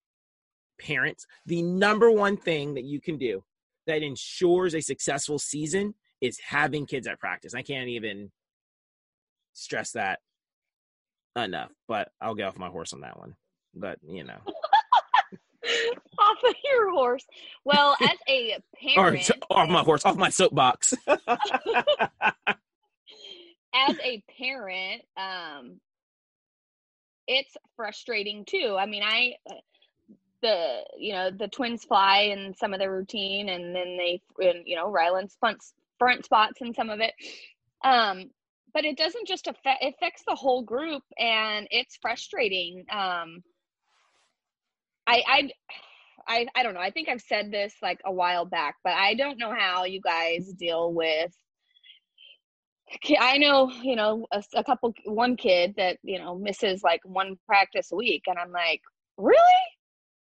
Parents, 0.80 1.28
the 1.46 1.62
number 1.62 2.10
one 2.10 2.38
thing 2.38 2.74
that 2.74 2.86
you 2.86 3.00
can 3.00 3.20
do 3.20 3.44
that 3.86 4.02
ensures 4.02 4.74
a 4.74 4.82
successful 4.82 5.38
season 5.38 5.94
is 6.22 6.40
having 6.40 6.88
kids 6.88 7.06
at 7.06 7.20
practice. 7.20 7.54
I 7.54 7.62
can't 7.62 7.90
even 7.90 8.32
stress 9.54 9.92
that 9.92 10.20
enough, 11.36 11.72
but 11.88 12.10
I'll 12.20 12.34
get 12.34 12.48
off 12.48 12.58
my 12.58 12.70
horse 12.70 12.94
on 12.94 13.02
that 13.02 13.20
one. 13.20 13.36
But, 13.76 14.00
you 14.02 14.24
know. 14.24 14.40
Off 16.44 16.50
of 16.50 16.56
your 16.64 16.92
horse. 16.92 17.26
Well, 17.64 17.96
as 18.02 18.18
a 18.28 18.58
parent, 18.84 19.32
off 19.50 19.70
my 19.70 19.82
horse, 19.82 20.06
off 20.06 20.18
my 20.18 20.30
soapbox. 20.30 20.94
as 21.08 21.18
a 24.04 24.24
parent, 24.38 25.04
um, 25.18 25.80
it's 27.28 27.56
frustrating 27.76 28.46
too. 28.46 28.76
I 28.80 28.86
mean, 28.86 29.04
I 29.04 29.34
uh, 29.50 29.56
the 30.42 30.82
you 30.98 31.14
know 31.14 31.30
the 31.32 31.48
twins 31.48 31.84
fly 31.84 32.32
in 32.34 32.54
some 32.56 32.74
of 32.74 32.80
their 32.80 32.92
routine, 32.92 33.50
and 33.50 33.76
then 33.76 33.98
they 33.98 34.22
and, 34.40 34.64
you 34.66 34.76
know 34.76 34.90
Ryland's 34.90 35.36
front 35.40 35.64
front 36.00 36.26
spots 36.26 36.62
in 36.62 36.74
some 36.74 36.90
of 36.90 37.00
it. 37.00 37.14
Um, 37.84 38.32
but 38.74 38.86
it 38.86 38.98
doesn't 38.98 39.28
just 39.28 39.48
affect 39.48 39.84
it 39.84 39.94
affects 39.96 40.24
the 40.28 40.36
whole 40.36 40.64
group, 40.64 41.04
and 41.18 41.68
it's 41.72 41.98
frustrating. 42.02 42.86
Um, 42.92 43.44
I 45.08 45.24
I. 45.28 45.52
I, 46.28 46.48
I 46.56 46.64
don't 46.64 46.74
know. 46.74 46.80
I 46.80 46.92
think 46.92 47.10
I've 47.10 47.22
said 47.22 47.52
this 47.52 47.74
like 47.82 48.00
a 48.06 48.12
while 48.12 48.46
back, 48.46 48.76
but 48.84 48.94
I 48.94 49.14
don't 49.16 49.38
know 49.38 49.54
how 49.58 49.86
you 49.86 50.02
guys 50.02 50.52
deal 50.58 50.94
with 50.94 51.32
I 53.20 53.38
know, 53.38 53.72
you 53.82 53.96
know, 53.96 54.28
a, 54.32 54.44
a, 54.56 54.64
couple, 54.64 54.94
one 55.06 55.38
kid 55.38 55.76
that, 55.78 55.98
you 56.04 56.20
know, 56.20 56.38
misses 56.38 56.84
like 56.84 57.02
one 57.04 57.38
practice 57.48 57.92
a 57.92 57.96
week. 57.96 58.24
And 58.28 58.38
I'm 58.38 58.52
like, 58.52 58.82
really? 59.18 59.40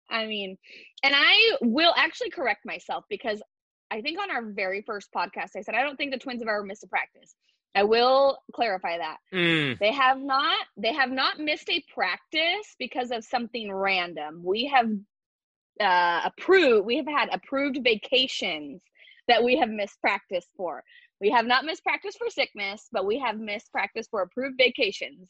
I 0.09 0.25
mean, 0.25 0.57
and 1.03 1.13
I 1.15 1.57
will 1.61 1.93
actually 1.95 2.29
correct 2.29 2.65
myself 2.65 3.05
because 3.09 3.41
I 3.89 4.01
think 4.01 4.19
on 4.19 4.31
our 4.31 4.43
very 4.43 4.83
first 4.83 5.09
podcast, 5.15 5.51
I 5.55 5.61
said, 5.61 5.75
I 5.75 5.83
don't 5.83 5.97
think 5.97 6.11
the 6.11 6.19
twins 6.19 6.41
have 6.41 6.47
ever 6.47 6.63
missed 6.63 6.83
a 6.83 6.87
practice. 6.87 7.35
I 7.73 7.83
will 7.83 8.37
clarify 8.53 8.97
that. 8.97 9.17
Mm. 9.33 9.79
They 9.79 9.93
have 9.93 10.19
not, 10.19 10.57
they 10.75 10.93
have 10.93 11.11
not 11.11 11.39
missed 11.39 11.69
a 11.69 11.83
practice 11.93 12.75
because 12.77 13.11
of 13.11 13.23
something 13.23 13.71
random. 13.71 14.41
We 14.43 14.67
have 14.73 14.89
uh, 15.81 16.21
approved, 16.25 16.85
we 16.85 16.97
have 16.97 17.07
had 17.07 17.29
approved 17.31 17.79
vacations 17.83 18.81
that 19.27 19.43
we 19.43 19.57
have 19.57 19.69
missed 19.69 19.99
practice 20.01 20.45
for. 20.55 20.83
We 21.19 21.29
have 21.31 21.45
not 21.45 21.65
missed 21.65 21.83
practice 21.83 22.15
for 22.15 22.29
sickness, 22.29 22.87
but 22.91 23.05
we 23.05 23.19
have 23.19 23.37
missed 23.37 23.71
practice 23.71 24.07
for 24.09 24.21
approved 24.21 24.57
vacations. 24.57 25.29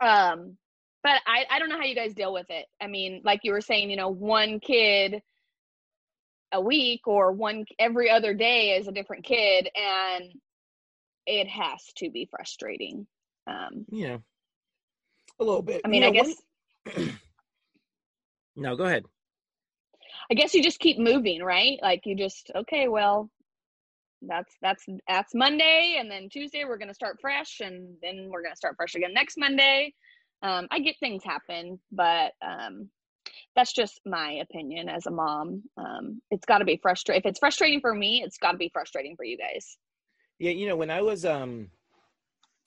Um, 0.00 0.56
but 1.02 1.20
I, 1.26 1.44
I 1.50 1.58
don't 1.58 1.68
know 1.68 1.78
how 1.78 1.84
you 1.84 1.94
guys 1.94 2.14
deal 2.14 2.32
with 2.32 2.46
it. 2.50 2.66
I 2.80 2.86
mean, 2.86 3.22
like 3.24 3.40
you 3.42 3.52
were 3.52 3.60
saying, 3.60 3.90
you 3.90 3.96
know, 3.96 4.08
one 4.08 4.60
kid 4.60 5.22
a 6.52 6.60
week 6.60 7.06
or 7.06 7.32
one 7.32 7.64
every 7.78 8.10
other 8.10 8.34
day 8.34 8.76
is 8.76 8.88
a 8.88 8.92
different 8.92 9.24
kid, 9.24 9.68
and 9.74 10.32
it 11.26 11.48
has 11.48 11.80
to 11.96 12.10
be 12.10 12.28
frustrating. 12.30 13.06
Um, 13.46 13.84
yeah, 13.90 14.18
a 15.38 15.44
little 15.44 15.62
bit. 15.62 15.82
I 15.84 15.88
mean, 15.88 16.02
you 16.02 16.12
know, 16.12 16.20
I 16.20 16.22
guess. 16.24 16.36
One... 16.94 17.18
no, 18.56 18.76
go 18.76 18.84
ahead. 18.84 19.04
I 20.30 20.34
guess 20.34 20.54
you 20.54 20.62
just 20.62 20.80
keep 20.80 20.98
moving, 20.98 21.42
right? 21.42 21.78
Like 21.82 22.02
you 22.04 22.16
just 22.16 22.50
okay, 22.54 22.88
well, 22.88 23.30
that's 24.22 24.54
that's 24.60 24.84
that's 25.08 25.34
Monday, 25.34 25.96
and 25.98 26.10
then 26.10 26.28
Tuesday 26.28 26.64
we're 26.64 26.78
gonna 26.78 26.94
start 26.94 27.18
fresh, 27.20 27.60
and 27.60 27.96
then 28.02 28.28
we're 28.30 28.42
gonna 28.42 28.56
start 28.56 28.76
fresh 28.76 28.94
again 28.94 29.14
next 29.14 29.36
Monday. 29.38 29.94
Um, 30.42 30.68
I 30.70 30.80
get 30.80 30.96
things 31.00 31.24
happen, 31.24 31.80
but 31.92 32.32
um, 32.42 32.90
that's 33.54 33.72
just 33.72 34.00
my 34.04 34.32
opinion 34.42 34.88
as 34.88 35.06
a 35.06 35.10
mom. 35.10 35.62
Um, 35.76 36.20
it's 36.30 36.44
got 36.44 36.58
to 36.58 36.64
be 36.64 36.76
frustrating. 36.76 37.20
If 37.20 37.26
it's 37.30 37.38
frustrating 37.38 37.80
for 37.80 37.94
me, 37.94 38.22
it's 38.22 38.36
got 38.36 38.52
to 38.52 38.58
be 38.58 38.70
frustrating 38.72 39.16
for 39.16 39.24
you 39.24 39.38
guys. 39.38 39.78
Yeah, 40.38 40.50
you 40.50 40.68
know, 40.68 40.76
when 40.76 40.90
I 40.90 41.00
was 41.00 41.24
um, 41.24 41.70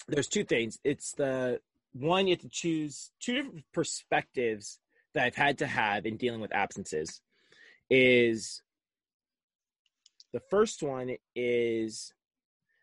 there's 0.07 0.27
two 0.27 0.43
things. 0.43 0.79
It's 0.83 1.11
the 1.11 1.59
one 1.93 2.27
you 2.27 2.33
have 2.33 2.41
to 2.41 2.49
choose 2.49 3.11
two 3.19 3.33
different 3.33 3.63
perspectives 3.73 4.79
that 5.13 5.25
I've 5.25 5.35
had 5.35 5.57
to 5.59 5.67
have 5.67 6.05
in 6.05 6.17
dealing 6.17 6.41
with 6.41 6.53
absences. 6.53 7.21
Is 7.89 8.61
the 10.33 10.41
first 10.51 10.83
one 10.83 11.15
is 11.35 12.13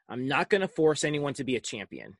I'm 0.08 0.26
not 0.26 0.48
going 0.50 0.60
to 0.60 0.68
force 0.68 1.04
anyone 1.04 1.34
to 1.34 1.44
be 1.44 1.56
a 1.56 1.60
champion. 1.60 2.16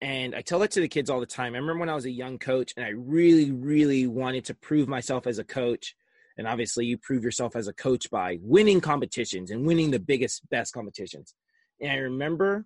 And 0.00 0.34
I 0.34 0.42
tell 0.42 0.60
that 0.60 0.70
to 0.72 0.80
the 0.80 0.88
kids 0.88 1.10
all 1.10 1.20
the 1.20 1.26
time. 1.26 1.54
I 1.54 1.58
remember 1.58 1.80
when 1.80 1.88
I 1.88 1.94
was 1.94 2.04
a 2.04 2.10
young 2.10 2.38
coach 2.38 2.72
and 2.76 2.86
I 2.86 2.90
really, 2.90 3.50
really 3.50 4.06
wanted 4.06 4.44
to 4.46 4.54
prove 4.54 4.88
myself 4.88 5.26
as 5.26 5.38
a 5.38 5.44
coach. 5.44 5.96
And 6.36 6.46
obviously, 6.46 6.86
you 6.86 6.98
prove 6.98 7.24
yourself 7.24 7.56
as 7.56 7.66
a 7.66 7.72
coach 7.72 8.08
by 8.10 8.38
winning 8.40 8.80
competitions 8.80 9.50
and 9.50 9.66
winning 9.66 9.90
the 9.90 9.98
biggest, 9.98 10.48
best 10.50 10.72
competitions. 10.72 11.34
And 11.80 11.90
I 11.90 11.96
remember 11.96 12.64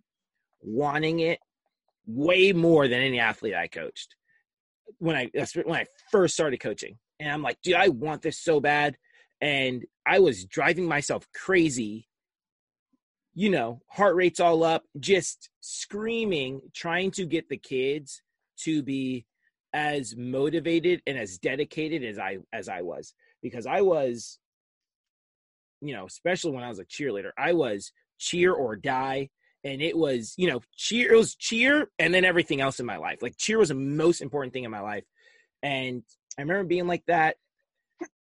wanting 0.60 1.20
it 1.20 1.38
way 2.06 2.52
more 2.52 2.86
than 2.86 3.00
any 3.00 3.18
athlete 3.18 3.54
I 3.54 3.68
coached 3.68 4.14
when 4.98 5.16
I 5.16 5.30
when 5.64 5.80
I 5.80 5.86
first 6.10 6.34
started 6.34 6.60
coaching. 6.60 6.98
And 7.18 7.30
I'm 7.30 7.42
like, 7.42 7.56
dude, 7.62 7.76
I 7.76 7.88
want 7.88 8.20
this 8.20 8.38
so 8.38 8.60
bad 8.60 8.96
and 9.42 9.84
I 10.06 10.20
was 10.20 10.44
driving 10.44 10.86
myself 10.86 11.26
crazy. 11.34 12.08
You 13.34 13.50
know, 13.50 13.80
heart 13.88 14.14
rate's 14.14 14.40
all 14.40 14.62
up, 14.62 14.84
just 14.98 15.50
screaming, 15.60 16.60
trying 16.72 17.10
to 17.12 17.26
get 17.26 17.48
the 17.48 17.56
kids 17.56 18.22
to 18.60 18.82
be 18.82 19.26
as 19.74 20.14
motivated 20.16 21.02
and 21.06 21.18
as 21.18 21.38
dedicated 21.38 22.04
as 22.04 22.18
I 22.18 22.38
as 22.52 22.68
I 22.68 22.82
was 22.82 23.14
because 23.42 23.66
I 23.66 23.80
was 23.80 24.38
you 25.80 25.94
know, 25.94 26.06
especially 26.06 26.52
when 26.52 26.62
I 26.62 26.68
was 26.68 26.78
a 26.78 26.84
cheerleader, 26.84 27.30
I 27.36 27.54
was 27.54 27.90
cheer 28.18 28.52
or 28.52 28.76
die 28.76 29.30
and 29.64 29.82
it 29.82 29.96
was, 29.96 30.34
you 30.36 30.48
know, 30.48 30.60
cheer 30.76 31.14
it 31.14 31.16
was 31.16 31.34
cheer 31.34 31.90
and 31.98 32.14
then 32.14 32.24
everything 32.24 32.60
else 32.60 32.78
in 32.78 32.86
my 32.86 32.98
life. 32.98 33.22
Like 33.22 33.36
cheer 33.38 33.58
was 33.58 33.70
the 33.70 33.74
most 33.74 34.20
important 34.20 34.52
thing 34.52 34.64
in 34.64 34.70
my 34.70 34.80
life. 34.80 35.04
And 35.62 36.02
I 36.38 36.42
remember 36.42 36.64
being 36.64 36.86
like 36.86 37.04
that 37.06 37.36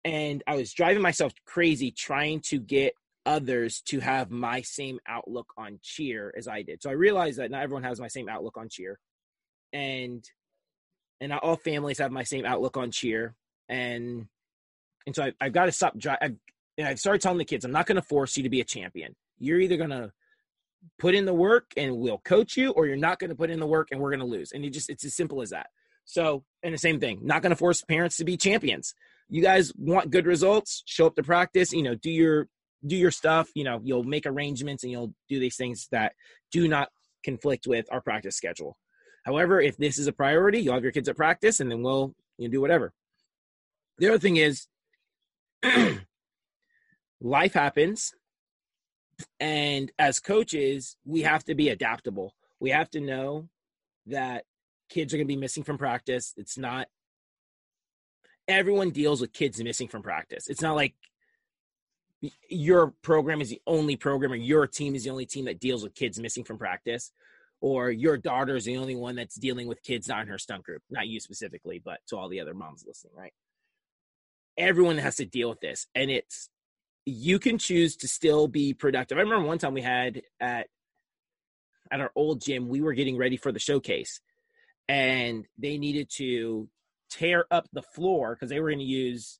and 0.04 0.42
I 0.46 0.56
was 0.56 0.72
driving 0.72 1.02
myself 1.02 1.32
crazy 1.46 1.90
trying 1.90 2.40
to 2.48 2.58
get 2.58 2.94
others 3.26 3.80
to 3.86 4.00
have 4.00 4.30
my 4.30 4.60
same 4.60 4.98
outlook 5.06 5.52
on 5.56 5.78
cheer 5.82 6.32
as 6.36 6.46
I 6.46 6.62
did. 6.62 6.82
So 6.82 6.90
I 6.90 6.94
realized 6.94 7.38
that 7.38 7.50
not 7.50 7.62
everyone 7.62 7.84
has 7.84 8.00
my 8.00 8.08
same 8.08 8.28
outlook 8.28 8.56
on 8.56 8.68
cheer. 8.68 8.98
And 9.72 10.24
and 11.20 11.30
not 11.30 11.42
all 11.42 11.56
families 11.56 11.98
have 11.98 12.12
my 12.12 12.24
same 12.24 12.44
outlook 12.44 12.76
on 12.76 12.90
cheer. 12.90 13.34
And 13.68 14.26
and 15.06 15.16
so 15.16 15.24
I, 15.24 15.32
I've 15.40 15.52
got 15.52 15.66
to 15.66 15.72
stop. 15.72 15.94
I've, 16.06 16.36
and 16.76 16.88
I've 16.88 16.98
started 16.98 17.22
telling 17.22 17.38
the 17.38 17.44
kids, 17.44 17.64
I'm 17.64 17.72
not 17.72 17.86
going 17.86 17.96
to 17.96 18.02
force 18.02 18.36
you 18.36 18.42
to 18.42 18.50
be 18.50 18.60
a 18.60 18.64
champion. 18.64 19.14
You're 19.38 19.60
either 19.60 19.76
going 19.76 19.90
to 19.90 20.12
put 20.98 21.14
in 21.14 21.24
the 21.24 21.34
work 21.34 21.72
and 21.76 21.96
we'll 21.96 22.18
coach 22.18 22.56
you, 22.56 22.72
or 22.72 22.86
you're 22.86 22.96
not 22.96 23.18
going 23.18 23.30
to 23.30 23.36
put 23.36 23.50
in 23.50 23.60
the 23.60 23.66
work 23.66 23.88
and 23.90 24.00
we're 24.00 24.10
going 24.10 24.20
to 24.20 24.26
lose. 24.26 24.52
And 24.52 24.64
you 24.64 24.70
just 24.70 24.90
it's 24.90 25.04
as 25.04 25.14
simple 25.14 25.40
as 25.40 25.50
that. 25.50 25.68
So, 26.04 26.44
and 26.62 26.74
the 26.74 26.78
same 26.78 27.00
thing, 27.00 27.20
not 27.22 27.42
going 27.42 27.50
to 27.50 27.56
force 27.56 27.82
parents 27.82 28.18
to 28.18 28.24
be 28.24 28.36
champions. 28.36 28.94
You 29.28 29.42
guys 29.42 29.72
want 29.76 30.10
good 30.10 30.26
results, 30.26 30.82
show 30.86 31.06
up 31.06 31.16
to 31.16 31.22
practice, 31.22 31.72
you 31.72 31.82
know, 31.82 31.94
do 31.94 32.10
your 32.10 32.48
do 32.86 32.96
your 32.96 33.10
stuff, 33.10 33.48
you 33.54 33.64
know, 33.64 33.80
you'll 33.82 34.04
make 34.04 34.26
arrangements 34.26 34.82
and 34.82 34.92
you'll 34.92 35.14
do 35.28 35.40
these 35.40 35.56
things 35.56 35.88
that 35.90 36.12
do 36.52 36.68
not 36.68 36.90
conflict 37.24 37.66
with 37.66 37.86
our 37.90 38.02
practice 38.02 38.36
schedule. 38.36 38.76
However, 39.24 39.58
if 39.60 39.78
this 39.78 39.98
is 39.98 40.06
a 40.06 40.12
priority, 40.12 40.60
you'll 40.60 40.74
have 40.74 40.82
your 40.82 40.92
kids 40.92 41.08
at 41.08 41.16
practice 41.16 41.60
and 41.60 41.70
then 41.70 41.82
we'll 41.82 42.14
you 42.36 42.48
know, 42.48 42.52
do 42.52 42.60
whatever. 42.60 42.92
The 43.98 44.08
other 44.08 44.18
thing 44.18 44.36
is 44.36 44.66
life 47.22 47.54
happens 47.54 48.12
and 49.40 49.90
as 49.98 50.20
coaches, 50.20 50.96
we 51.04 51.22
have 51.22 51.44
to 51.44 51.54
be 51.54 51.68
adaptable. 51.68 52.34
We 52.60 52.70
have 52.70 52.90
to 52.90 53.00
know 53.00 53.48
that 54.06 54.44
kids 54.88 55.12
are 55.12 55.16
going 55.16 55.26
to 55.26 55.34
be 55.34 55.40
missing 55.40 55.62
from 55.62 55.78
practice. 55.78 56.34
It's 56.36 56.58
not 56.58 56.88
everyone 58.48 58.90
deals 58.90 59.20
with 59.20 59.32
kids 59.32 59.62
missing 59.62 59.88
from 59.88 60.02
practice. 60.02 60.48
It's 60.48 60.62
not 60.62 60.76
like 60.76 60.94
your 62.48 62.94
program 63.02 63.40
is 63.40 63.50
the 63.50 63.60
only 63.66 63.96
program 63.96 64.32
or 64.32 64.36
your 64.36 64.66
team 64.66 64.94
is 64.94 65.04
the 65.04 65.10
only 65.10 65.26
team 65.26 65.44
that 65.46 65.60
deals 65.60 65.82
with 65.82 65.94
kids 65.94 66.18
missing 66.18 66.44
from 66.44 66.58
practice 66.58 67.12
or 67.60 67.90
your 67.90 68.16
daughter 68.16 68.56
is 68.56 68.64
the 68.64 68.76
only 68.76 68.94
one 68.94 69.16
that's 69.16 69.36
dealing 69.36 69.66
with 69.66 69.82
kids 69.82 70.08
not 70.08 70.22
in 70.22 70.28
her 70.28 70.38
stunt 70.38 70.62
group 70.62 70.82
not 70.90 71.06
you 71.06 71.20
specifically 71.20 71.80
but 71.84 71.98
to 72.06 72.16
all 72.16 72.28
the 72.28 72.40
other 72.40 72.54
moms 72.54 72.84
listening 72.86 73.12
right 73.16 73.32
everyone 74.56 74.98
has 74.98 75.16
to 75.16 75.24
deal 75.24 75.48
with 75.48 75.60
this 75.60 75.86
and 75.94 76.10
it's 76.10 76.48
you 77.04 77.38
can 77.38 77.58
choose 77.58 77.96
to 77.96 78.08
still 78.08 78.48
be 78.48 78.72
productive 78.72 79.18
i 79.18 79.20
remember 79.20 79.46
one 79.46 79.58
time 79.58 79.74
we 79.74 79.82
had 79.82 80.22
at 80.40 80.68
at 81.90 82.00
our 82.00 82.12
old 82.14 82.40
gym 82.40 82.68
we 82.68 82.80
were 82.80 82.94
getting 82.94 83.16
ready 83.16 83.36
for 83.36 83.52
the 83.52 83.58
showcase 83.58 84.20
and 84.88 85.46
they 85.58 85.78
needed 85.78 86.08
to 86.10 86.68
tear 87.14 87.46
up 87.50 87.68
the 87.72 87.82
floor 87.82 88.34
because 88.34 88.50
they 88.50 88.60
were 88.60 88.70
going 88.70 88.80
to 88.80 88.84
use 88.84 89.38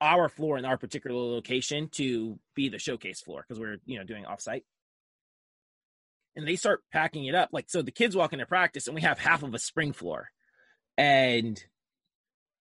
our 0.00 0.28
floor 0.28 0.58
in 0.58 0.64
our 0.64 0.76
particular 0.76 1.16
location 1.16 1.88
to 1.88 2.38
be 2.54 2.68
the 2.68 2.78
showcase 2.78 3.20
floor 3.20 3.44
because 3.46 3.60
we 3.60 3.66
are 3.66 3.76
you 3.86 3.98
know 3.98 4.04
doing 4.04 4.24
offsite. 4.24 4.64
And 6.34 6.48
they 6.48 6.56
start 6.56 6.82
packing 6.92 7.26
it 7.26 7.34
up 7.34 7.50
like 7.52 7.66
so 7.68 7.82
the 7.82 7.90
kids 7.90 8.16
walk 8.16 8.32
into 8.32 8.46
practice 8.46 8.86
and 8.86 8.94
we 8.94 9.02
have 9.02 9.18
half 9.18 9.42
of 9.42 9.54
a 9.54 9.58
spring 9.58 9.92
floor. 9.92 10.28
And 10.98 11.62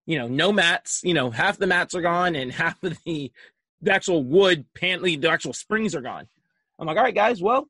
you 0.06 0.18
know 0.18 0.28
no 0.28 0.52
mats 0.52 1.02
you 1.04 1.14
know 1.14 1.30
half 1.30 1.58
the 1.58 1.68
mats 1.68 1.94
are 1.96 2.02
gone 2.02 2.36
and 2.36 2.52
half 2.52 2.82
of 2.84 2.98
the, 3.06 3.32
the 3.82 3.94
actual 3.94 4.24
wood 4.24 4.66
pantly 4.74 5.16
the 5.16 5.30
actual 5.30 5.54
springs 5.54 5.96
are 5.96 6.02
gone. 6.02 6.28
I'm 6.80 6.88
like 6.88 6.98
all 6.98 7.04
right 7.04 7.16
guys 7.16 7.42
well 7.42 7.68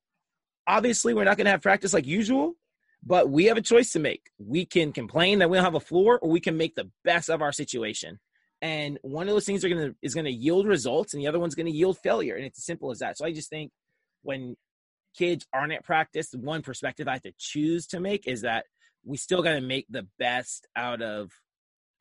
obviously 0.68 1.14
we're 1.14 1.24
not 1.24 1.38
going 1.38 1.46
to 1.46 1.52
have 1.52 1.62
practice 1.62 1.94
like 1.94 2.06
usual 2.06 2.56
but 3.04 3.30
we 3.30 3.46
have 3.46 3.58
a 3.58 3.62
choice 3.62 3.92
to 3.94 4.00
make. 4.00 4.30
We 4.38 4.66
can 4.66 4.94
complain 4.94 5.40
that 5.40 5.50
we 5.50 5.58
don't 5.58 5.64
have 5.64 5.76
a 5.76 5.80
floor, 5.80 6.20
or 6.20 6.30
we 6.30 6.40
can 6.40 6.58
make 6.58 6.76
the 6.76 6.90
best 7.04 7.30
of 7.30 7.42
our 7.42 7.52
situation. 7.52 8.20
And 8.62 9.00
one 9.02 9.28
of 9.28 9.34
those 9.34 9.46
things 9.46 9.66
are 9.66 9.70
gonna 9.70 9.96
is 10.02 10.14
gonna 10.14 10.30
yield 10.30 10.68
results, 10.68 11.14
and 11.14 11.22
the 11.22 11.28
other 11.28 11.40
one's 11.40 11.56
gonna 11.56 11.72
yield 11.72 11.98
failure. 11.98 12.36
And 12.36 12.46
it's 12.46 12.60
as 12.60 12.66
simple 12.66 12.92
as 12.92 13.00
that. 13.00 13.18
So 13.18 13.26
I 13.26 13.34
just 13.34 13.50
think 13.50 13.72
when 14.22 14.56
kids 15.18 15.46
aren't 15.54 15.74
at 15.74 15.84
practice, 15.84 16.34
one 16.34 16.62
perspective 16.62 17.08
I 17.08 17.14
have 17.14 17.24
to 17.24 17.34
choose 17.38 17.88
to 17.88 18.00
make 18.00 18.28
is 18.28 18.42
that 18.42 18.66
we 19.04 19.18
still 19.18 19.42
got 19.42 19.54
to 19.54 19.62
make 19.62 19.88
the 19.90 20.08
best 20.20 20.68
out 20.76 21.02
of 21.02 21.32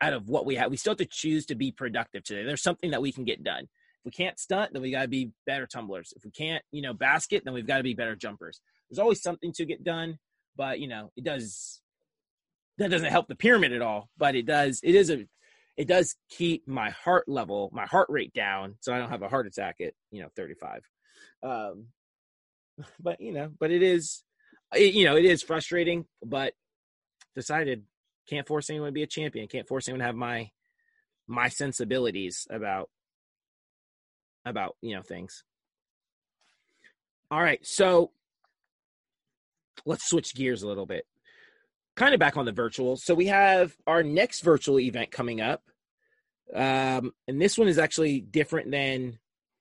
out 0.01 0.13
of 0.13 0.29
what 0.29 0.45
we 0.45 0.55
have. 0.55 0.71
We 0.71 0.77
still 0.77 0.91
have 0.91 0.97
to 0.97 1.05
choose 1.05 1.45
to 1.47 1.55
be 1.55 1.71
productive 1.71 2.23
today. 2.23 2.43
There's 2.43 2.63
something 2.63 2.91
that 2.91 3.01
we 3.01 3.11
can 3.11 3.23
get 3.23 3.43
done. 3.43 3.63
If 3.63 4.05
we 4.05 4.11
can't 4.11 4.39
stunt, 4.39 4.73
then 4.73 4.81
we 4.81 4.89
got 4.89 5.03
to 5.03 5.07
be 5.07 5.31
better 5.45 5.67
tumblers. 5.67 6.11
If 6.15 6.23
we 6.23 6.31
can't, 6.31 6.63
you 6.71 6.81
know, 6.81 6.93
basket, 6.93 7.43
then 7.45 7.53
we've 7.53 7.67
got 7.67 7.77
to 7.77 7.83
be 7.83 7.93
better 7.93 8.15
jumpers. 8.15 8.61
There's 8.89 8.97
always 8.97 9.21
something 9.21 9.53
to 9.53 9.65
get 9.65 9.83
done 9.83 10.17
but 10.55 10.79
you 10.79 10.87
know 10.87 11.11
it 11.15 11.23
does 11.23 11.81
that 12.77 12.89
doesn't 12.89 13.11
help 13.11 13.27
the 13.27 13.35
pyramid 13.35 13.73
at 13.73 13.81
all 13.81 14.09
but 14.17 14.35
it 14.35 14.45
does 14.45 14.79
it 14.83 14.95
is 14.95 15.09
a 15.09 15.25
it 15.77 15.87
does 15.87 16.15
keep 16.29 16.67
my 16.67 16.89
heart 16.89 17.27
level 17.27 17.69
my 17.73 17.85
heart 17.85 18.07
rate 18.09 18.33
down 18.33 18.75
so 18.79 18.93
i 18.93 18.97
don't 18.97 19.09
have 19.09 19.21
a 19.21 19.29
heart 19.29 19.47
attack 19.47 19.77
at 19.81 19.93
you 20.11 20.21
know 20.21 20.29
35 20.35 20.81
um 21.43 21.87
but 22.99 23.19
you 23.19 23.33
know 23.33 23.51
but 23.59 23.71
it 23.71 23.83
is 23.83 24.23
it, 24.73 24.93
you 24.93 25.05
know 25.05 25.15
it 25.15 25.25
is 25.25 25.43
frustrating 25.43 26.05
but 26.23 26.53
decided 27.35 27.83
can't 28.27 28.47
force 28.47 28.69
anyone 28.69 28.89
to 28.89 28.93
be 28.93 29.03
a 29.03 29.07
champion 29.07 29.47
can't 29.47 29.67
force 29.67 29.87
anyone 29.87 29.99
to 29.99 30.05
have 30.05 30.15
my 30.15 30.49
my 31.27 31.47
sensibilities 31.47 32.45
about 32.49 32.89
about 34.45 34.75
you 34.81 34.95
know 34.95 35.01
things. 35.01 35.43
All 37.29 37.41
right 37.41 37.65
so 37.65 38.11
let's 39.85 40.09
switch 40.09 40.35
gears 40.35 40.63
a 40.63 40.67
little 40.67 40.85
bit. 40.85 41.05
Kind 41.95 42.13
of 42.13 42.19
back 42.19 42.37
on 42.37 42.45
the 42.45 42.51
virtual. 42.51 42.95
So 42.97 43.13
we 43.13 43.27
have 43.27 43.75
our 43.85 44.03
next 44.03 44.41
virtual 44.41 44.79
event 44.79 45.11
coming 45.11 45.41
up. 45.41 45.61
Um, 46.53 47.11
and 47.27 47.41
this 47.41 47.57
one 47.57 47.67
is 47.67 47.77
actually 47.77 48.21
different 48.21 48.71
than 48.71 49.19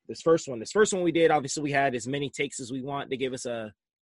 this 0.08 0.22
first 0.22 0.48
one. 0.48 0.58
This 0.58 0.72
first 0.72 0.92
one 0.92 1.02
we 1.02 1.12
did, 1.12 1.30
obviously, 1.30 1.62
we 1.62 1.72
had 1.72 1.94
as 1.94 2.06
many 2.06 2.30
takes 2.30 2.60
as 2.60 2.72
we 2.72 2.82
want. 2.82 3.10
They 3.10 3.16
gave 3.16 3.32
us 3.32 3.46
a 3.46 3.72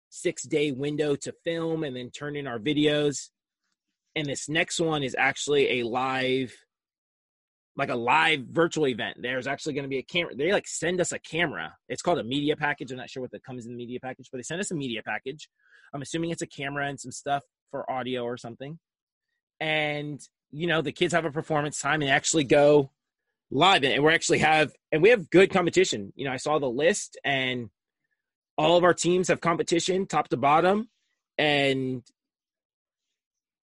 six 0.08 0.42
day 0.42 0.72
window 0.72 1.16
to 1.16 1.34
film 1.44 1.84
and 1.84 1.96
then 1.96 2.10
turn 2.10 2.36
in 2.36 2.46
our 2.46 2.58
videos. 2.58 3.30
And 4.14 4.26
this 4.26 4.48
next 4.48 4.78
one 4.78 5.02
is 5.02 5.16
actually 5.18 5.80
a 5.80 5.86
live 5.86 6.54
like 7.76 7.88
a 7.88 7.94
live 7.94 8.40
virtual 8.50 8.86
event. 8.86 9.16
There's 9.20 9.46
actually 9.46 9.74
going 9.74 9.84
to 9.84 9.88
be 9.88 9.98
a 9.98 10.02
camera. 10.02 10.34
They 10.34 10.52
like 10.52 10.68
send 10.68 11.00
us 11.00 11.12
a 11.12 11.18
camera. 11.18 11.74
It's 11.88 12.02
called 12.02 12.18
a 12.18 12.24
media 12.24 12.56
package. 12.56 12.90
I'm 12.90 12.98
not 12.98 13.08
sure 13.08 13.22
what 13.22 13.30
that 13.30 13.44
comes 13.44 13.64
in 13.64 13.72
the 13.72 13.78
media 13.78 13.98
package, 14.00 14.28
but 14.30 14.38
they 14.38 14.42
send 14.42 14.60
us 14.60 14.70
a 14.70 14.74
media 14.74 15.02
package. 15.04 15.48
I'm 15.94 16.02
assuming 16.02 16.30
it's 16.30 16.42
a 16.42 16.46
camera 16.46 16.88
and 16.88 17.00
some 17.00 17.12
stuff 17.12 17.42
for 17.70 17.90
audio 17.90 18.24
or 18.24 18.36
something. 18.36 18.78
And 19.60 20.20
you 20.50 20.66
know, 20.66 20.82
the 20.82 20.92
kids 20.92 21.14
have 21.14 21.24
a 21.24 21.30
performance 21.30 21.80
time 21.80 22.02
and 22.02 22.10
actually 22.10 22.44
go 22.44 22.90
live 23.50 23.84
and 23.84 24.02
we're 24.02 24.10
actually 24.10 24.38
have 24.38 24.72
and 24.90 25.02
we 25.02 25.10
have 25.10 25.30
good 25.30 25.50
competition. 25.50 26.12
You 26.14 26.26
know, 26.26 26.32
I 26.32 26.36
saw 26.36 26.58
the 26.58 26.68
list 26.68 27.18
and 27.24 27.70
all 28.58 28.76
of 28.76 28.84
our 28.84 28.94
teams 28.94 29.28
have 29.28 29.40
competition 29.40 30.06
top 30.06 30.28
to 30.28 30.36
bottom 30.36 30.88
and 31.38 32.02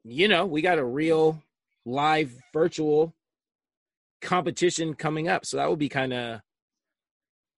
you 0.04 0.28
know, 0.28 0.46
we 0.46 0.62
got 0.62 0.80
a 0.80 0.86
real 0.86 1.44
live 1.86 2.34
virtual 2.54 3.14
competition 4.22 4.94
coming 4.94 5.28
up. 5.28 5.46
So 5.46 5.58
that 5.58 5.68
will 5.68 5.76
be 5.76 5.90
kind 5.90 6.14
of. 6.14 6.42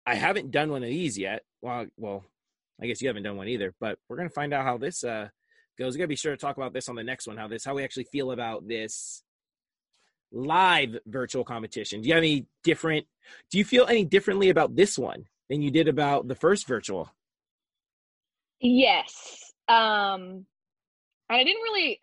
I 0.06 0.16
haven't 0.16 0.52
done 0.52 0.72
one 0.72 0.84
of 0.84 0.90
these 0.90 1.18
yet. 1.18 1.44
Well, 1.62 1.86
well, 1.96 2.26
I 2.82 2.88
guess 2.88 3.02
you 3.02 3.08
haven't 3.08 3.24
done 3.24 3.38
one 3.38 3.48
either. 3.48 3.74
But 3.80 4.00
we're 4.08 4.18
gonna 4.18 4.30
find 4.30 4.54
out 4.54 4.66
how 4.66 4.78
this 4.78 5.04
uh, 5.04 5.30
goes. 5.78 5.94
We're 5.94 6.00
gonna 6.00 6.08
be 6.08 6.16
sure 6.16 6.32
to 6.32 6.38
talk 6.38 6.58
about 6.58 6.74
this 6.74 6.90
on 6.90 6.96
the 6.96 7.04
next 7.04 7.28
one. 7.28 7.38
How 7.38 7.48
this, 7.48 7.66
how 7.66 7.76
we 7.76 7.84
actually 7.84 8.08
feel 8.12 8.32
about 8.32 8.68
this 8.68 9.24
live 10.32 10.98
virtual 11.06 11.44
competition. 11.44 12.02
Do 12.02 12.08
you 12.08 12.16
have 12.16 12.24
any 12.24 12.48
different? 12.64 13.06
Do 13.50 13.58
you 13.58 13.66
feel 13.66 13.86
any 13.88 14.06
differently 14.06 14.50
about 14.50 14.76
this 14.76 14.98
one 14.98 15.26
than 15.50 15.62
you 15.62 15.72
did 15.72 15.88
about 15.88 16.28
the 16.28 16.36
first 16.36 16.68
virtual? 16.68 17.12
Yes. 18.60 19.54
Um, 19.68 20.46
I 21.30 21.44
didn't 21.44 21.62
really 21.64 22.00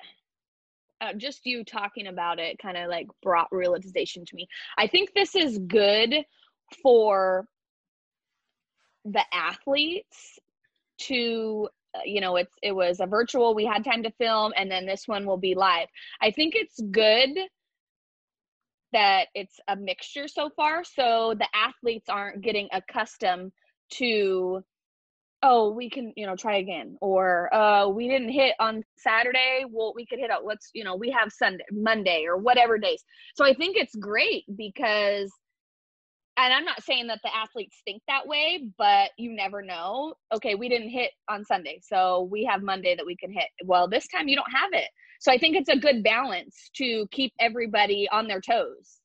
uh, 1.00 1.12
just 1.16 1.46
you 1.46 1.64
talking 1.64 2.06
about 2.06 2.38
it 2.38 2.58
kind 2.58 2.76
of 2.76 2.88
like 2.88 3.06
brought 3.22 3.48
realization 3.52 4.24
to 4.24 4.34
me. 4.34 4.48
I 4.76 4.86
think 4.86 5.12
this 5.14 5.34
is 5.34 5.58
good 5.58 6.14
for 6.82 7.46
the 9.04 9.24
athletes 9.32 10.38
to 10.98 11.68
uh, 11.94 12.00
you 12.04 12.20
know 12.20 12.36
it's 12.36 12.54
it 12.62 12.72
was 12.72 13.00
a 13.00 13.06
virtual 13.06 13.54
we 13.54 13.64
had 13.64 13.84
time 13.84 14.02
to 14.02 14.10
film 14.12 14.52
and 14.56 14.70
then 14.70 14.84
this 14.84 15.06
one 15.06 15.24
will 15.24 15.38
be 15.38 15.54
live 15.54 15.88
i 16.20 16.30
think 16.30 16.54
it's 16.56 16.80
good 16.90 17.30
that 18.92 19.26
it's 19.34 19.60
a 19.68 19.76
mixture 19.76 20.28
so 20.28 20.50
far 20.50 20.82
so 20.84 21.34
the 21.38 21.48
athletes 21.54 22.08
aren't 22.08 22.42
getting 22.42 22.68
accustomed 22.72 23.52
to 23.90 24.62
oh 25.42 25.70
we 25.70 25.88
can 25.88 26.12
you 26.16 26.26
know 26.26 26.34
try 26.34 26.56
again 26.56 26.96
or 27.00 27.52
uh 27.54 27.86
we 27.86 28.08
didn't 28.08 28.30
hit 28.30 28.54
on 28.58 28.82
saturday 28.96 29.64
well 29.70 29.92
we 29.94 30.04
could 30.06 30.18
hit 30.18 30.30
out 30.30 30.44
let's 30.44 30.70
you 30.74 30.82
know 30.82 30.96
we 30.96 31.10
have 31.10 31.30
sunday 31.30 31.64
monday 31.72 32.24
or 32.26 32.36
whatever 32.36 32.78
days. 32.78 33.02
So 33.36 33.44
i 33.44 33.54
think 33.54 33.76
it's 33.76 33.94
great 33.96 34.44
because 34.56 35.30
and 36.36 36.52
i'm 36.52 36.64
not 36.64 36.82
saying 36.82 37.06
that 37.08 37.20
the 37.22 37.34
athletes 37.34 37.76
think 37.84 38.02
that 38.08 38.26
way 38.26 38.68
but 38.78 39.10
you 39.16 39.34
never 39.34 39.62
know. 39.62 40.14
Okay 40.34 40.54
we 40.54 40.68
didn't 40.68 40.90
hit 40.90 41.12
on 41.28 41.44
sunday 41.44 41.78
so 41.82 42.28
we 42.30 42.44
have 42.44 42.62
monday 42.62 42.96
that 42.96 43.06
we 43.06 43.16
can 43.16 43.32
hit. 43.32 43.48
Well 43.64 43.88
this 43.88 44.08
time 44.08 44.28
you 44.28 44.36
don't 44.36 44.52
have 44.52 44.70
it. 44.72 44.88
So 45.20 45.30
i 45.32 45.38
think 45.38 45.56
it's 45.56 45.70
a 45.70 45.76
good 45.76 46.02
balance 46.02 46.70
to 46.76 47.06
keep 47.12 47.32
everybody 47.38 48.08
on 48.10 48.26
their 48.26 48.40
toes. 48.40 48.98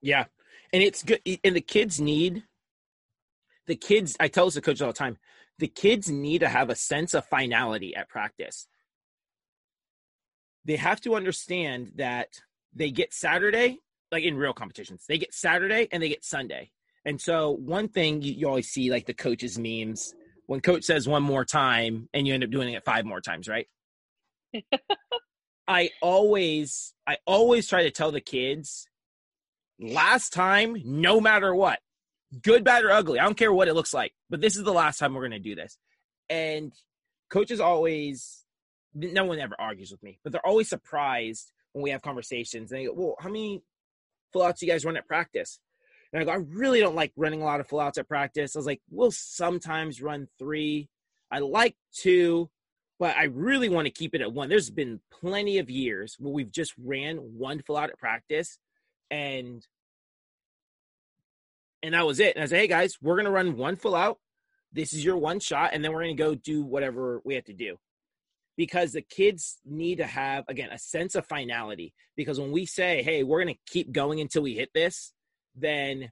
Yeah 0.00 0.24
and 0.72 0.82
it's 0.82 1.02
good 1.02 1.20
and 1.44 1.56
the 1.56 1.60
kids 1.60 2.00
need 2.00 2.42
the 3.66 3.76
kids 3.76 4.16
i 4.20 4.28
tell 4.28 4.46
this 4.46 4.54
to 4.54 4.60
coaches 4.60 4.82
all 4.82 4.88
the 4.88 4.94
time 4.94 5.16
the 5.58 5.68
kids 5.68 6.08
need 6.08 6.38
to 6.38 6.48
have 6.48 6.70
a 6.70 6.74
sense 6.74 7.14
of 7.14 7.26
finality 7.26 7.94
at 7.94 8.08
practice. 8.08 8.68
They 10.64 10.76
have 10.76 11.00
to 11.02 11.14
understand 11.14 11.92
that 11.96 12.28
they 12.74 12.90
get 12.90 13.12
saturday 13.12 13.78
like 14.10 14.24
in 14.24 14.36
real 14.36 14.52
competitions. 14.52 15.04
They 15.08 15.18
get 15.18 15.34
saturday 15.34 15.88
and 15.92 16.02
they 16.02 16.08
get 16.08 16.24
sunday. 16.24 16.70
And 17.04 17.20
so 17.20 17.50
one 17.52 17.88
thing 17.88 18.22
you, 18.22 18.32
you 18.32 18.48
always 18.48 18.68
see 18.68 18.90
like 18.90 19.06
the 19.06 19.14
coaches 19.14 19.58
memes. 19.58 20.14
When 20.46 20.60
coach 20.60 20.84
says 20.84 21.08
one 21.08 21.22
more 21.22 21.44
time 21.44 22.08
and 22.14 22.26
you 22.26 22.34
end 22.34 22.44
up 22.44 22.50
doing 22.50 22.72
it 22.72 22.84
five 22.84 23.04
more 23.04 23.20
times 23.20 23.48
right? 23.48 23.66
I 25.68 25.90
always 26.00 26.94
i 27.06 27.18
always 27.26 27.68
try 27.68 27.82
to 27.82 27.90
tell 27.90 28.10
the 28.10 28.20
kids 28.20 28.88
last 29.78 30.32
time 30.32 30.80
no 30.84 31.20
matter 31.20 31.54
what 31.54 31.78
good, 32.42 32.64
bad, 32.64 32.84
or 32.84 32.90
ugly. 32.90 33.18
I 33.18 33.24
don't 33.24 33.36
care 33.36 33.52
what 33.52 33.68
it 33.68 33.74
looks 33.74 33.94
like, 33.94 34.12
but 34.30 34.40
this 34.40 34.56
is 34.56 34.64
the 34.64 34.72
last 34.72 34.98
time 34.98 35.14
we're 35.14 35.28
going 35.28 35.32
to 35.32 35.38
do 35.38 35.54
this. 35.54 35.78
And 36.28 36.72
coaches 37.30 37.60
always, 37.60 38.44
no 38.94 39.24
one 39.24 39.38
ever 39.38 39.56
argues 39.58 39.90
with 39.90 40.02
me, 40.02 40.18
but 40.22 40.32
they're 40.32 40.46
always 40.46 40.68
surprised 40.68 41.52
when 41.72 41.82
we 41.82 41.90
have 41.90 42.02
conversations. 42.02 42.70
And 42.70 42.80
they 42.80 42.86
go, 42.86 42.92
well, 42.94 43.16
how 43.18 43.28
many 43.28 43.62
full 44.32 44.42
outs 44.42 44.60
do 44.60 44.66
you 44.66 44.72
guys 44.72 44.84
run 44.84 44.96
at 44.96 45.06
practice? 45.06 45.58
And 46.12 46.22
I 46.22 46.24
go, 46.24 46.32
I 46.32 46.36
really 46.36 46.80
don't 46.80 46.94
like 46.96 47.12
running 47.16 47.42
a 47.42 47.44
lot 47.44 47.60
of 47.60 47.68
full 47.68 47.80
outs 47.80 47.98
at 47.98 48.08
practice. 48.08 48.56
I 48.56 48.58
was 48.58 48.66
like, 48.66 48.80
we'll 48.90 49.10
sometimes 49.10 50.00
run 50.00 50.28
three. 50.38 50.88
I 51.30 51.40
like 51.40 51.76
two, 51.92 52.48
but 52.98 53.16
I 53.16 53.24
really 53.24 53.68
want 53.68 53.86
to 53.86 53.92
keep 53.92 54.14
it 54.14 54.22
at 54.22 54.32
one. 54.32 54.48
There's 54.48 54.70
been 54.70 55.00
plenty 55.10 55.58
of 55.58 55.68
years 55.68 56.16
where 56.18 56.32
we've 56.32 56.50
just 56.50 56.72
ran 56.82 57.16
one 57.16 57.60
full 57.62 57.76
out 57.76 57.90
at 57.90 57.98
practice 57.98 58.58
and 59.10 59.66
and 61.82 61.94
that 61.94 62.06
was 62.06 62.20
it. 62.20 62.34
And 62.34 62.42
I 62.42 62.46
said, 62.46 62.60
hey 62.60 62.66
guys, 62.66 62.96
we're 63.00 63.16
gonna 63.16 63.30
run 63.30 63.56
one 63.56 63.76
full 63.76 63.94
out. 63.94 64.18
This 64.72 64.92
is 64.92 65.04
your 65.04 65.16
one 65.16 65.40
shot, 65.40 65.70
and 65.72 65.84
then 65.84 65.92
we're 65.92 66.02
gonna 66.02 66.14
go 66.14 66.34
do 66.34 66.62
whatever 66.62 67.20
we 67.24 67.34
have 67.34 67.44
to 67.44 67.54
do. 67.54 67.76
Because 68.56 68.92
the 68.92 69.02
kids 69.02 69.58
need 69.64 69.98
to 69.98 70.06
have 70.06 70.44
again 70.48 70.70
a 70.72 70.78
sense 70.78 71.14
of 71.14 71.26
finality. 71.26 71.94
Because 72.16 72.40
when 72.40 72.52
we 72.52 72.66
say, 72.66 73.02
hey, 73.02 73.22
we're 73.22 73.40
gonna 73.40 73.54
keep 73.66 73.92
going 73.92 74.20
until 74.20 74.42
we 74.42 74.54
hit 74.54 74.70
this, 74.74 75.12
then 75.54 76.10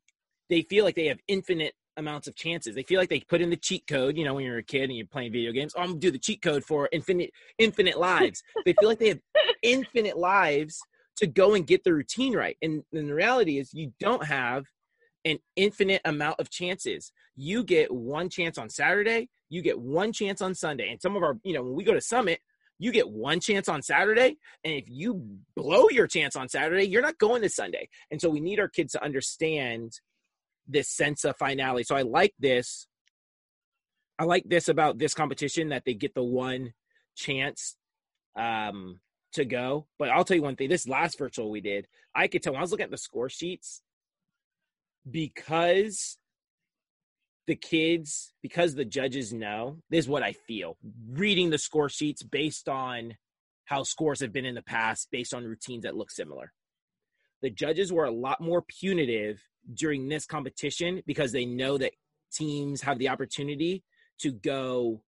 they 0.49 0.63
feel 0.63 0.85
like 0.85 0.95
they 0.95 1.07
have 1.07 1.19
infinite 1.27 1.75
amounts 1.97 2.29
of 2.29 2.37
chances. 2.37 2.75
They 2.75 2.83
feel 2.83 3.01
like 3.01 3.09
they 3.09 3.21
put 3.21 3.41
in 3.41 3.51
the 3.51 3.57
cheat 3.57 3.87
code, 3.87 4.17
you 4.17 4.25
know, 4.25 4.35
when 4.35 4.45
you're 4.45 4.59
a 4.59 4.63
kid 4.63 4.85
and 4.85 4.97
you're 4.97 5.07
playing 5.07 5.33
video 5.33 5.53
games. 5.53 5.75
Oh, 5.77 5.81
I'm 5.81 5.89
gonna 5.89 6.01
do 6.01 6.11
the 6.11 6.19
cheat 6.19 6.43
code 6.43 6.65
for 6.65 6.89
infinite 6.93 7.31
infinite 7.59 7.99
lives. 7.99 8.43
they 8.65 8.75
feel 8.75 8.89
like 8.89 8.99
they 8.99 9.09
have 9.09 9.21
infinite 9.63 10.17
lives 10.17 10.79
to 11.17 11.27
go 11.27 11.55
and 11.55 11.67
get 11.67 11.83
the 11.83 11.95
routine 11.95 12.35
right. 12.35 12.57
And, 12.63 12.83
and 12.93 13.09
the 13.09 13.15
reality 13.15 13.59
is 13.59 13.73
you 13.73 13.93
don't 13.99 14.25
have 14.25 14.67
an 15.27 15.39
infinite 15.57 16.01
amount 16.05 16.39
of 16.39 16.49
chances. 16.49 17.13
You 17.35 17.65
get 17.65 17.93
one 17.93 18.31
chance 18.31 18.57
on 18.57 18.71
Saturday, 18.71 19.29
you 19.51 19.61
get 19.61 19.79
one 19.79 20.13
chance 20.13 20.41
on 20.41 20.55
Sunday. 20.55 20.89
And 20.89 21.03
some 21.03 21.17
of 21.17 21.23
our, 21.23 21.37
you 21.43 21.53
know, 21.53 21.65
when 21.65 21.75
we 21.75 21.85
go 21.85 21.93
to 21.93 22.01
Summit, 22.01 22.41
you 22.79 22.93
get 22.93 23.11
one 23.11 23.41
chance 23.41 23.69
on 23.69 23.83
Saturday. 23.83 24.37
And 24.63 24.75
if 24.75 24.85
you 24.87 25.39
blow 25.57 25.89
your 25.91 26.07
chance 26.07 26.37
on 26.37 26.49
Saturday, 26.49 26.85
you're 26.85 27.03
not 27.03 27.19
going 27.19 27.43
to 27.43 27.49
Sunday. 27.49 27.89
And 28.11 28.21
so 28.21 28.31
we 28.31 28.41
need 28.41 28.61
our 28.61 28.69
kids 28.69 28.93
to 28.93 29.03
understand 29.03 29.99
this 30.69 30.89
sense 30.89 31.25
of 31.25 31.37
finality. 31.37 31.83
So 31.85 31.97
I 31.97 32.03
like 32.03 32.35
this. 32.39 32.87
I 34.19 34.25
like 34.25 34.45
this 34.47 34.69
about 34.69 34.99
this 34.99 35.13
competition 35.13 35.71
that 35.71 35.85
they 35.85 35.95
get 35.95 36.15
the 36.15 36.23
one 36.23 36.73
chance 37.17 37.77
um, 38.37 39.01
to 39.33 39.45
go. 39.45 39.87
But 39.99 40.11
I'll 40.11 40.25
tell 40.25 40.37
you 40.37 40.43
one 40.43 40.55
thing 40.55 40.69
this 40.69 40.87
last 40.87 41.19
virtual 41.19 41.51
we 41.51 41.61
did, 41.61 41.89
I 42.15 42.29
could 42.29 42.43
tell 42.43 42.53
when 42.53 42.61
I 42.61 42.63
was 42.63 42.71
looking 42.71 42.85
at 42.85 42.91
the 42.91 42.99
score 42.99 43.29
sheets, 43.29 43.83
because 45.09 46.19
the 47.47 47.57
kids, 47.57 48.33
because 48.43 48.75
the 48.75 48.85
judges 48.85 49.33
know, 49.33 49.79
this 49.89 50.05
is 50.05 50.09
what 50.09 50.23
I 50.23 50.33
feel. 50.33 50.77
Reading 51.11 51.51
the 51.51 51.59
score 51.59 51.89
sheets 51.89 52.23
based 52.23 52.69
on 52.69 53.17
how 53.67 53.83
scores 53.83 54.21
have 54.21 54.33
been 54.33 54.45
in 54.45 54.55
the 54.55 54.63
past, 54.63 55.09
based 55.11 55.35
on 55.35 55.45
routines 55.45 55.85
that 55.85 55.97
look 55.97 56.11
similar. 56.11 56.53
The 57.43 57.51
judges 57.51 57.93
were 57.93 58.05
a 58.05 58.11
lot 58.11 58.41
more 58.41 58.63
punitive 58.63 59.43
during 59.73 60.09
this 60.09 60.27
competition 60.27 61.03
because 61.07 61.33
they 61.33 61.45
know 61.45 61.79
that 61.79 61.93
teams 62.33 62.83
have 62.83 62.99
the 62.99 63.09
opportunity 63.09 63.85
to 64.21 64.33
go 64.33 65.03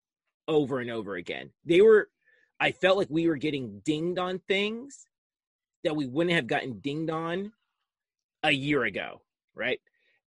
over 0.46 0.80
and 0.80 0.90
over 0.90 1.16
again. 1.16 1.50
They 1.64 1.80
were, 1.80 2.08
I 2.60 2.72
felt 2.72 2.98
like 2.98 3.08
we 3.10 3.28
were 3.28 3.36
getting 3.36 3.80
dinged 3.84 4.18
on 4.18 4.40
things 4.46 5.06
that 5.84 5.96
we 5.96 6.06
wouldn't 6.06 6.34
have 6.34 6.46
gotten 6.46 6.80
dinged 6.80 7.10
on 7.10 7.52
a 8.42 8.50
year 8.50 8.84
ago, 8.84 9.22
right? 9.58 9.80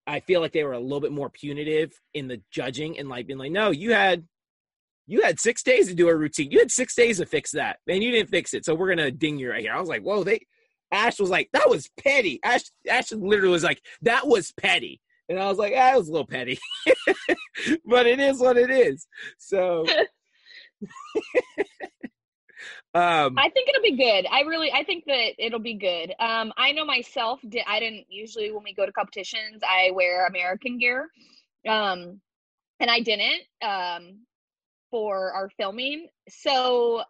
I 0.06 0.20
feel 0.20 0.40
like 0.40 0.52
they 0.52 0.64
were 0.64 0.72
a 0.72 0.80
little 0.80 1.00
bit 1.00 1.12
more 1.12 1.30
punitive 1.30 1.92
in 2.14 2.26
the 2.28 2.40
judging 2.50 2.98
and 2.98 3.08
like 3.08 3.26
being 3.26 3.38
like, 3.38 3.52
no, 3.52 3.70
you 3.70 3.92
had 3.92 4.24
you 5.06 5.22
had 5.22 5.40
six 5.40 5.62
days 5.62 5.88
to 5.88 5.94
do 5.94 6.08
a 6.08 6.16
routine. 6.16 6.50
You 6.50 6.60
had 6.60 6.70
six 6.70 6.94
days 6.94 7.18
to 7.18 7.26
fix 7.26 7.50
that, 7.52 7.78
and 7.88 8.02
you 8.02 8.12
didn't 8.12 8.30
fix 8.30 8.54
it. 8.54 8.64
So 8.64 8.74
we're 8.74 8.88
gonna 8.88 9.10
ding 9.10 9.38
you 9.38 9.50
right 9.50 9.60
here. 9.60 9.72
I 9.72 9.80
was 9.80 9.88
like, 9.88 10.02
whoa, 10.02 10.24
they 10.24 10.40
Ash 10.92 11.18
was 11.20 11.30
like, 11.30 11.48
that 11.52 11.68
was 11.68 11.88
petty. 12.02 12.40
Ash 12.44 12.62
Ash 12.88 13.12
literally 13.12 13.52
was 13.52 13.64
like, 13.64 13.82
that 14.02 14.26
was 14.26 14.52
petty. 14.52 15.00
And 15.28 15.38
I 15.38 15.48
was 15.48 15.58
like, 15.58 15.72
ah, 15.76 15.94
it 15.94 15.98
was 15.98 16.08
a 16.08 16.12
little 16.12 16.26
petty. 16.26 16.58
but 17.84 18.06
it 18.06 18.18
is 18.18 18.40
what 18.40 18.56
it 18.56 18.70
is. 18.70 19.06
So 19.38 19.86
Um, 22.92 23.38
I 23.38 23.48
think 23.50 23.68
it'll 23.68 23.82
be 23.82 23.96
good. 23.96 24.26
I 24.30 24.40
really, 24.40 24.72
I 24.72 24.82
think 24.82 25.04
that 25.06 25.34
it'll 25.38 25.60
be 25.60 25.74
good. 25.74 26.12
Um, 26.18 26.52
I 26.56 26.72
know 26.72 26.84
myself. 26.84 27.40
I 27.66 27.78
didn't 27.78 28.06
usually 28.08 28.50
when 28.50 28.64
we 28.64 28.74
go 28.74 28.84
to 28.84 28.92
competitions, 28.92 29.62
I 29.62 29.92
wear 29.92 30.26
American 30.26 30.78
gear, 30.78 31.08
um, 31.68 32.20
and 32.80 32.90
I 32.90 33.00
didn't 33.00 33.42
um, 33.62 34.18
for 34.90 35.32
our 35.32 35.48
filming. 35.50 36.08
So 36.28 37.04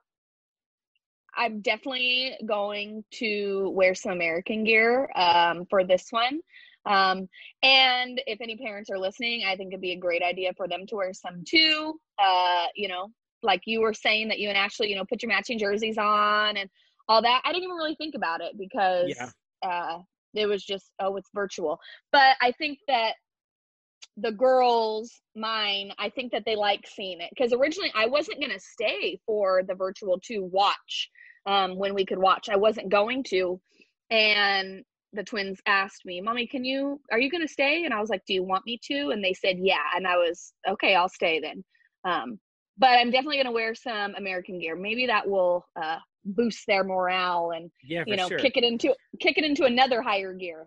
I'm 1.34 1.62
definitely 1.62 2.36
going 2.46 3.04
to 3.12 3.70
wear 3.74 3.94
some 3.94 4.12
American 4.12 4.64
gear 4.64 5.10
um, 5.16 5.64
for 5.70 5.84
this 5.84 6.08
one. 6.10 6.40
Um, 6.84 7.28
and 7.62 8.20
if 8.26 8.40
any 8.40 8.56
parents 8.56 8.90
are 8.90 8.98
listening, 8.98 9.44
I 9.46 9.56
think 9.56 9.72
it'd 9.72 9.80
be 9.80 9.92
a 9.92 9.98
great 9.98 10.22
idea 10.22 10.52
for 10.56 10.68
them 10.68 10.86
to 10.88 10.96
wear 10.96 11.12
some 11.14 11.44
too. 11.46 11.98
Uh, 12.18 12.66
you 12.74 12.88
know, 12.88 13.10
like 13.42 13.62
you 13.66 13.80
were 13.80 13.94
saying 13.94 14.28
that 14.28 14.38
you 14.38 14.48
and 14.48 14.58
Ashley, 14.58 14.90
you 14.90 14.96
know, 14.96 15.04
put 15.04 15.22
your 15.22 15.28
matching 15.28 15.58
jerseys 15.58 15.98
on 15.98 16.56
and 16.56 16.68
all 17.08 17.22
that. 17.22 17.42
I 17.44 17.52
didn't 17.52 17.64
even 17.64 17.76
really 17.76 17.96
think 17.96 18.14
about 18.14 18.40
it 18.40 18.56
because 18.58 19.14
yeah. 19.16 19.30
uh, 19.68 19.98
it 20.34 20.46
was 20.46 20.64
just, 20.64 20.90
oh, 21.00 21.16
it's 21.16 21.30
virtual. 21.34 21.78
But 22.12 22.36
I 22.40 22.52
think 22.52 22.78
that 22.88 23.14
the 24.16 24.32
girls, 24.32 25.20
mine, 25.34 25.92
I 25.98 26.10
think 26.10 26.32
that 26.32 26.44
they 26.44 26.56
like 26.56 26.86
seeing 26.86 27.20
it 27.20 27.30
because 27.34 27.52
originally 27.52 27.92
I 27.94 28.06
wasn't 28.06 28.40
going 28.40 28.52
to 28.52 28.60
stay 28.60 29.18
for 29.26 29.62
the 29.66 29.74
virtual 29.74 30.20
to 30.24 30.40
watch 30.40 31.10
um, 31.46 31.76
when 31.76 31.94
we 31.94 32.04
could 32.04 32.18
watch. 32.18 32.48
I 32.48 32.56
wasn't 32.56 32.90
going 32.90 33.24
to. 33.30 33.60
And 34.10 34.84
the 35.12 35.24
twins 35.24 35.60
asked 35.66 36.04
me, 36.04 36.20
Mommy, 36.20 36.46
can 36.46 36.64
you, 36.64 37.00
are 37.10 37.18
you 37.18 37.30
going 37.30 37.46
to 37.46 37.52
stay? 37.52 37.84
And 37.84 37.94
I 37.94 38.00
was 38.00 38.10
like, 38.10 38.22
Do 38.26 38.34
you 38.34 38.44
want 38.44 38.66
me 38.66 38.78
to? 38.84 39.10
And 39.10 39.24
they 39.24 39.32
said, 39.32 39.56
Yeah. 39.58 39.82
And 39.94 40.06
I 40.06 40.16
was, 40.16 40.52
Okay, 40.68 40.94
I'll 40.94 41.08
stay 41.08 41.40
then. 41.40 41.64
Um, 42.04 42.38
but 42.80 42.98
I'm 42.98 43.10
definitely 43.10 43.36
going 43.36 43.46
to 43.46 43.52
wear 43.52 43.74
some 43.74 44.14
American 44.16 44.58
gear. 44.58 44.74
Maybe 44.74 45.06
that 45.06 45.28
will 45.28 45.66
uh, 45.80 45.98
boost 46.24 46.66
their 46.66 46.82
morale 46.82 47.52
and 47.54 47.70
yeah, 47.84 48.02
you 48.06 48.16
know 48.16 48.28
sure. 48.28 48.38
kick 48.38 48.56
it 48.56 48.64
into 48.64 48.94
kick 49.20 49.38
it 49.38 49.44
into 49.44 49.64
another 49.64 50.02
higher 50.02 50.32
gear. 50.32 50.66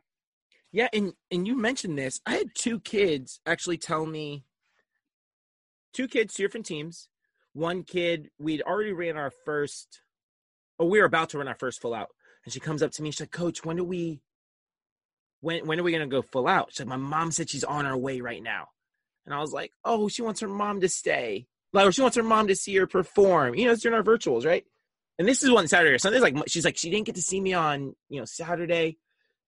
Yeah, 0.72 0.88
and 0.94 1.14
and 1.32 1.48
you 1.48 1.58
mentioned 1.58 1.98
this. 1.98 2.22
I 2.26 2.36
had 2.36 2.56
two 2.56 2.80
kids 2.80 3.42
actually 3.46 3.80
tell 3.80 4.06
me 4.06 4.46
two 5.94 6.08
kids, 6.08 6.36
two 6.36 6.44
different 6.44 6.68
teams. 6.68 7.10
One 7.54 7.84
kid, 7.84 8.30
we'd 8.40 8.62
already 8.62 8.94
ran 8.94 9.18
our 9.18 9.32
first 9.46 10.02
oh, 10.80 10.86
we 10.86 11.00
were 11.00 11.06
about 11.06 11.30
to 11.30 11.38
run 11.40 11.48
our 11.48 11.56
first 11.56 11.82
full 11.82 11.94
out. 11.94 12.10
And 12.46 12.54
she 12.54 12.60
comes 12.60 12.84
up 12.84 12.92
to 12.94 13.04
me, 13.04 13.12
she's 13.12 13.22
like, 13.22 13.32
Coach, 13.32 13.66
when 13.66 13.78
do 13.78 13.84
we 13.84 14.22
when 15.42 15.66
when 15.66 15.80
are 15.80 15.84
we 15.84 15.92
gonna 15.92 16.08
go 16.08 16.22
full 16.22 16.48
out? 16.48 16.70
She's 16.72 16.82
like, 16.82 16.90
My 16.90 16.98
mom 16.98 17.32
said 17.32 17.50
she's 17.50 17.64
on 17.64 17.86
her 17.86 17.98
way 17.98 18.22
right 18.22 18.44
now. 18.44 18.68
And 19.26 19.34
I 19.34 19.40
was 19.40 19.52
like, 19.52 19.72
Oh, 19.84 20.08
she 20.10 20.22
wants 20.22 20.42
her 20.42 20.48
mom 20.48 20.82
to 20.82 20.90
stay 20.90 21.48
like 21.74 21.92
she 21.94 22.02
wants 22.02 22.16
her 22.18 22.24
mom 22.24 22.48
to 22.48 22.56
see 22.56 22.76
her 22.76 22.88
perform. 22.88 23.56
You 23.56 23.66
know, 23.66 23.72
it's 23.72 23.82
during 23.82 23.98
our 23.98 24.04
virtuals, 24.04 24.46
right? 24.46 24.64
And 25.20 25.28
this 25.28 25.44
is 25.44 25.52
one 25.52 25.68
Saturday 25.68 25.94
or 25.94 25.98
Sunday. 26.00 26.20
Like 26.20 26.36
she's 26.48 26.66
like 26.66 26.78
she 26.78 26.90
didn't 26.90 27.06
get 27.06 27.16
to 27.16 27.22
see 27.22 27.42
me 27.42 27.54
on 27.54 27.96
you 28.10 28.20
know 28.20 28.26
Saturday, 28.26 28.98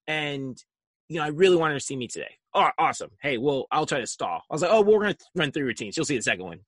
and 0.06 0.62
you 1.08 1.18
know 1.18 1.24
I 1.24 1.28
really 1.28 1.56
wanted 1.56 1.74
to 1.74 1.80
see 1.80 1.96
me 1.96 2.08
today. 2.08 2.36
Oh, 2.54 2.68
awesome! 2.78 3.10
Hey, 3.20 3.38
well 3.38 3.66
I'll 3.70 3.86
try 3.86 4.00
to 4.00 4.06
stall. 4.06 4.42
I 4.50 4.54
was 4.54 4.62
like, 4.62 4.70
oh, 4.70 4.82
well, 4.82 4.94
we're 4.94 5.02
gonna 5.02 5.16
run 5.34 5.52
through 5.52 5.64
routines. 5.64 5.96
You'll 5.96 6.06
see 6.06 6.16
the 6.16 6.22
second 6.22 6.44
one. 6.44 6.60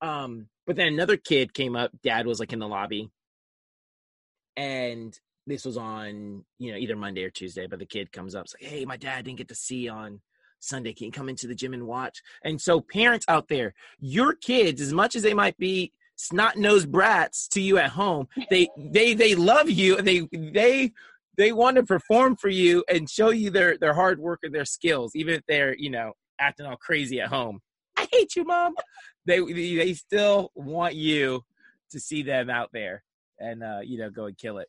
Um, 0.00 0.48
but 0.66 0.76
then 0.76 0.88
another 0.88 1.16
kid 1.16 1.54
came 1.54 1.76
up. 1.76 1.90
Dad 2.02 2.26
was 2.26 2.40
like 2.40 2.52
in 2.52 2.58
the 2.58 2.68
lobby, 2.68 3.10
and 4.56 5.18
this 5.46 5.64
was 5.64 5.76
on 5.76 6.44
you 6.58 6.72
know 6.72 6.78
either 6.78 6.96
Monday 6.96 7.24
or 7.24 7.30
Tuesday. 7.30 7.66
But 7.66 7.78
the 7.78 7.86
kid 7.86 8.12
comes 8.12 8.34
up, 8.34 8.44
it's 8.44 8.54
like, 8.60 8.70
hey, 8.70 8.84
my 8.84 8.96
dad 8.96 9.24
didn't 9.24 9.38
get 9.38 9.48
to 9.48 9.54
see 9.54 9.88
on 9.88 10.20
Sunday 10.58 10.92
can 10.92 11.10
come 11.10 11.28
into 11.28 11.46
the 11.46 11.54
gym 11.54 11.74
and 11.74 11.86
watch. 11.86 12.22
And 12.44 12.60
so, 12.60 12.80
parents 12.80 13.26
out 13.28 13.48
there, 13.48 13.74
your 13.98 14.34
kids, 14.34 14.80
as 14.80 14.92
much 14.92 15.16
as 15.16 15.22
they 15.22 15.34
might 15.34 15.56
be 15.58 15.92
snot 16.16 16.56
nosed 16.56 16.90
brats 16.90 17.48
to 17.48 17.60
you 17.60 17.78
at 17.78 17.90
home, 17.90 18.28
they 18.50 18.68
they 18.76 19.14
they 19.14 19.34
love 19.34 19.70
you 19.70 19.96
and 19.96 20.06
they 20.06 20.28
they 20.32 20.92
they 21.36 21.52
want 21.52 21.76
to 21.76 21.82
perform 21.82 22.36
for 22.36 22.48
you 22.48 22.84
and 22.88 23.08
show 23.08 23.30
you 23.30 23.50
their 23.50 23.76
their 23.78 23.94
hard 23.94 24.18
work 24.18 24.40
and 24.42 24.54
their 24.54 24.64
skills, 24.64 25.12
even 25.14 25.34
if 25.34 25.42
they're 25.46 25.76
you 25.76 25.90
know 25.90 26.12
acting 26.38 26.66
all 26.66 26.76
crazy 26.76 27.20
at 27.20 27.28
home. 27.28 27.60
I 27.96 28.06
hate 28.12 28.36
you, 28.36 28.44
mom. 28.44 28.74
They 29.24 29.40
they 29.40 29.94
still 29.94 30.52
want 30.54 30.94
you 30.94 31.42
to 31.90 32.00
see 32.00 32.22
them 32.22 32.50
out 32.50 32.70
there 32.72 33.02
and 33.38 33.62
uh, 33.62 33.80
you 33.82 33.98
know 33.98 34.10
go 34.10 34.26
and 34.26 34.36
kill 34.36 34.58
it. 34.58 34.68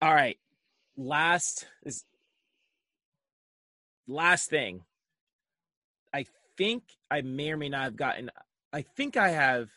All 0.00 0.12
right, 0.12 0.38
last 0.96 1.66
is 1.84 2.04
last 4.06 4.50
thing. 4.50 4.82
I 6.12 6.26
think 6.56 6.82
I 7.10 7.22
may 7.22 7.50
or 7.50 7.56
may 7.56 7.68
not 7.68 7.84
have 7.84 7.96
gotten. 7.96 8.30
I 8.72 8.82
think 8.82 9.16
I 9.16 9.30
have 9.30 9.68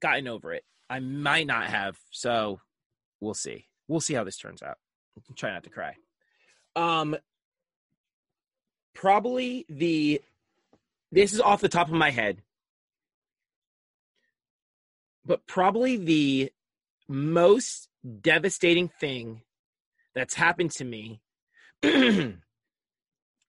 gotten 0.00 0.28
over 0.28 0.52
it. 0.52 0.64
I 0.88 1.00
might 1.00 1.46
not 1.46 1.64
have. 1.64 1.98
So 2.10 2.60
we'll 3.20 3.34
see. 3.34 3.66
We'll 3.88 4.00
see 4.00 4.14
how 4.14 4.24
this 4.24 4.38
turns 4.38 4.62
out. 4.62 4.78
Try 5.36 5.52
not 5.52 5.64
to 5.64 5.70
cry. 5.70 5.94
Um, 6.76 7.16
probably 8.94 9.66
the. 9.68 10.20
This 11.12 11.32
is 11.32 11.40
off 11.40 11.60
the 11.60 11.68
top 11.68 11.88
of 11.88 11.94
my 11.94 12.10
head, 12.10 12.42
but 15.24 15.44
probably 15.46 15.96
the 15.96 16.52
most 17.08 17.88
devastating 18.20 18.88
thing 18.88 19.42
that's 20.14 20.34
happened 20.34 20.70
to 20.70 20.84
me 20.84 21.20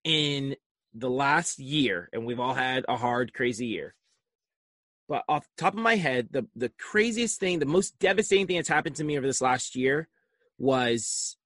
in 0.04 0.56
the 0.94 1.10
last 1.10 1.60
year, 1.60 2.10
and 2.14 2.26
we've 2.26 2.40
all 2.40 2.54
had 2.54 2.86
a 2.88 2.98
hard, 2.98 3.34
crazy 3.34 3.68
year. 3.68 3.94
But 5.08 5.24
off 5.28 5.44
the 5.44 5.64
top 5.64 5.74
of 5.74 5.80
my 5.80 5.96
head, 5.96 6.30
the 6.32 6.48
the 6.56 6.72
craziest 6.80 7.40
thing, 7.40 7.60
the 7.60 7.66
most 7.66 8.00
devastating 8.00 8.48
thing 8.48 8.56
that's 8.58 8.70
happened 8.70 8.96
to 8.98 9.04
me 9.04 9.18
over 9.18 9.28
this 9.28 9.42
last 9.42 9.76
year 9.76 10.08
was 10.58 11.38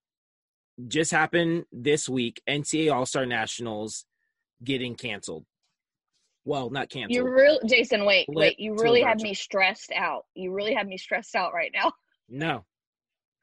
just 0.87 1.11
happened 1.11 1.65
this 1.71 2.07
week. 2.07 2.41
NCA 2.47 2.93
All 2.93 3.05
Star 3.05 3.25
Nationals 3.25 4.05
getting 4.63 4.95
canceled. 4.95 5.45
Well, 6.43 6.69
not 6.69 6.89
canceled. 6.89 7.15
You 7.15 7.27
really, 7.27 7.59
Jason, 7.67 8.05
wait, 8.05 8.29
Lit 8.29 8.35
wait. 8.37 8.59
You 8.59 8.75
really 8.75 9.01
have 9.01 9.19
me 9.19 9.33
stressed 9.33 9.91
out. 9.91 10.25
You 10.35 10.53
really 10.53 10.75
have 10.75 10.85
me 10.85 10.97
stressed 10.97 11.35
out 11.35 11.53
right 11.53 11.71
now. 11.73 11.91
No, 12.29 12.65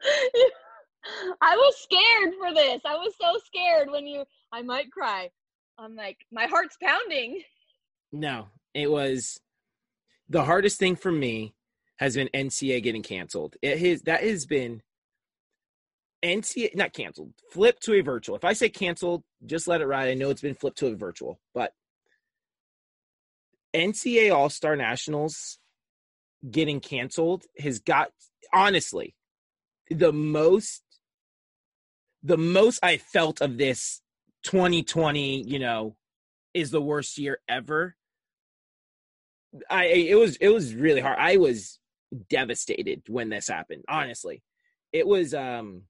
I 1.41 1.57
was 1.57 1.75
scared 1.83 2.35
for 2.39 2.55
this. 2.55 2.81
I 2.85 2.95
was 2.95 3.15
so 3.21 3.39
scared 3.47 3.91
when 3.91 4.07
you, 4.07 4.25
I 4.53 4.63
might 4.63 4.91
cry. 4.91 5.31
I'm 5.79 5.97
like, 5.97 6.19
my 6.31 6.47
heart's 6.47 6.77
pounding. 6.83 7.43
no. 8.13 8.49
It 8.75 8.91
was 8.91 9.39
the 10.31 10.45
hardest 10.45 10.79
thing 10.79 10.97
for 10.97 11.13
me 11.13 11.55
has 11.99 12.15
been 12.15 12.31
NCA 12.33 12.83
getting 12.83 13.03
canceled. 13.03 13.57
It 13.61 13.79
has 13.79 14.03
that 14.03 14.23
has 14.23 14.47
been 14.47 14.81
NCA 16.25 16.75
not 16.75 16.93
canceled, 16.95 17.33
flipped 17.51 17.83
to 17.83 17.95
a 17.95 18.01
virtual. 18.01 18.37
If 18.37 18.45
I 18.45 18.55
say 18.55 18.69
canceled, 18.71 19.25
just 19.45 19.69
let 19.69 19.81
it 19.81 19.87
ride. 19.87 20.09
I 20.09 20.15
know 20.15 20.31
it's 20.31 20.41
been 20.41 20.55
flipped 20.55 20.79
to 20.79 20.87
a 20.87 20.97
virtual, 20.97 21.39
but 21.53 21.73
NCA 23.75 24.35
All 24.35 24.49
Star 24.49 24.75
Nationals 24.75 25.59
getting 26.51 26.81
canceled 26.81 27.45
has 27.59 27.79
got 27.79 28.11
honestly 28.55 29.15
the 29.91 30.13
most 30.13 30.83
the 32.23 32.37
most 32.37 32.81
I 32.83 32.99
felt 32.99 33.41
of 33.41 33.59
this 33.59 34.01
2020, 34.45 35.43
you 35.43 35.59
know, 35.59 35.97
is 36.55 36.71
the 36.71 36.83
worst 36.83 37.19
year 37.19 37.39
ever. 37.49 37.97
I 39.69 39.85
it 39.87 40.15
was 40.15 40.37
it 40.37 40.49
was 40.49 40.75
really 40.75 41.01
hard. 41.01 41.19
I 41.19 41.37
was 41.37 41.79
devastated 42.31 43.03
when 43.09 43.29
this 43.29 43.49
happened. 43.49 43.85
Honestly, 43.89 44.43
it 44.93 45.07
was 45.07 45.35
um, 45.35 45.83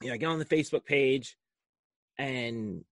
you 0.00 0.08
know, 0.08 0.14
I 0.14 0.16
get 0.16 0.28
on 0.28 0.38
the 0.38 0.44
Facebook 0.44 0.84
page, 0.84 1.36
and 2.18 2.84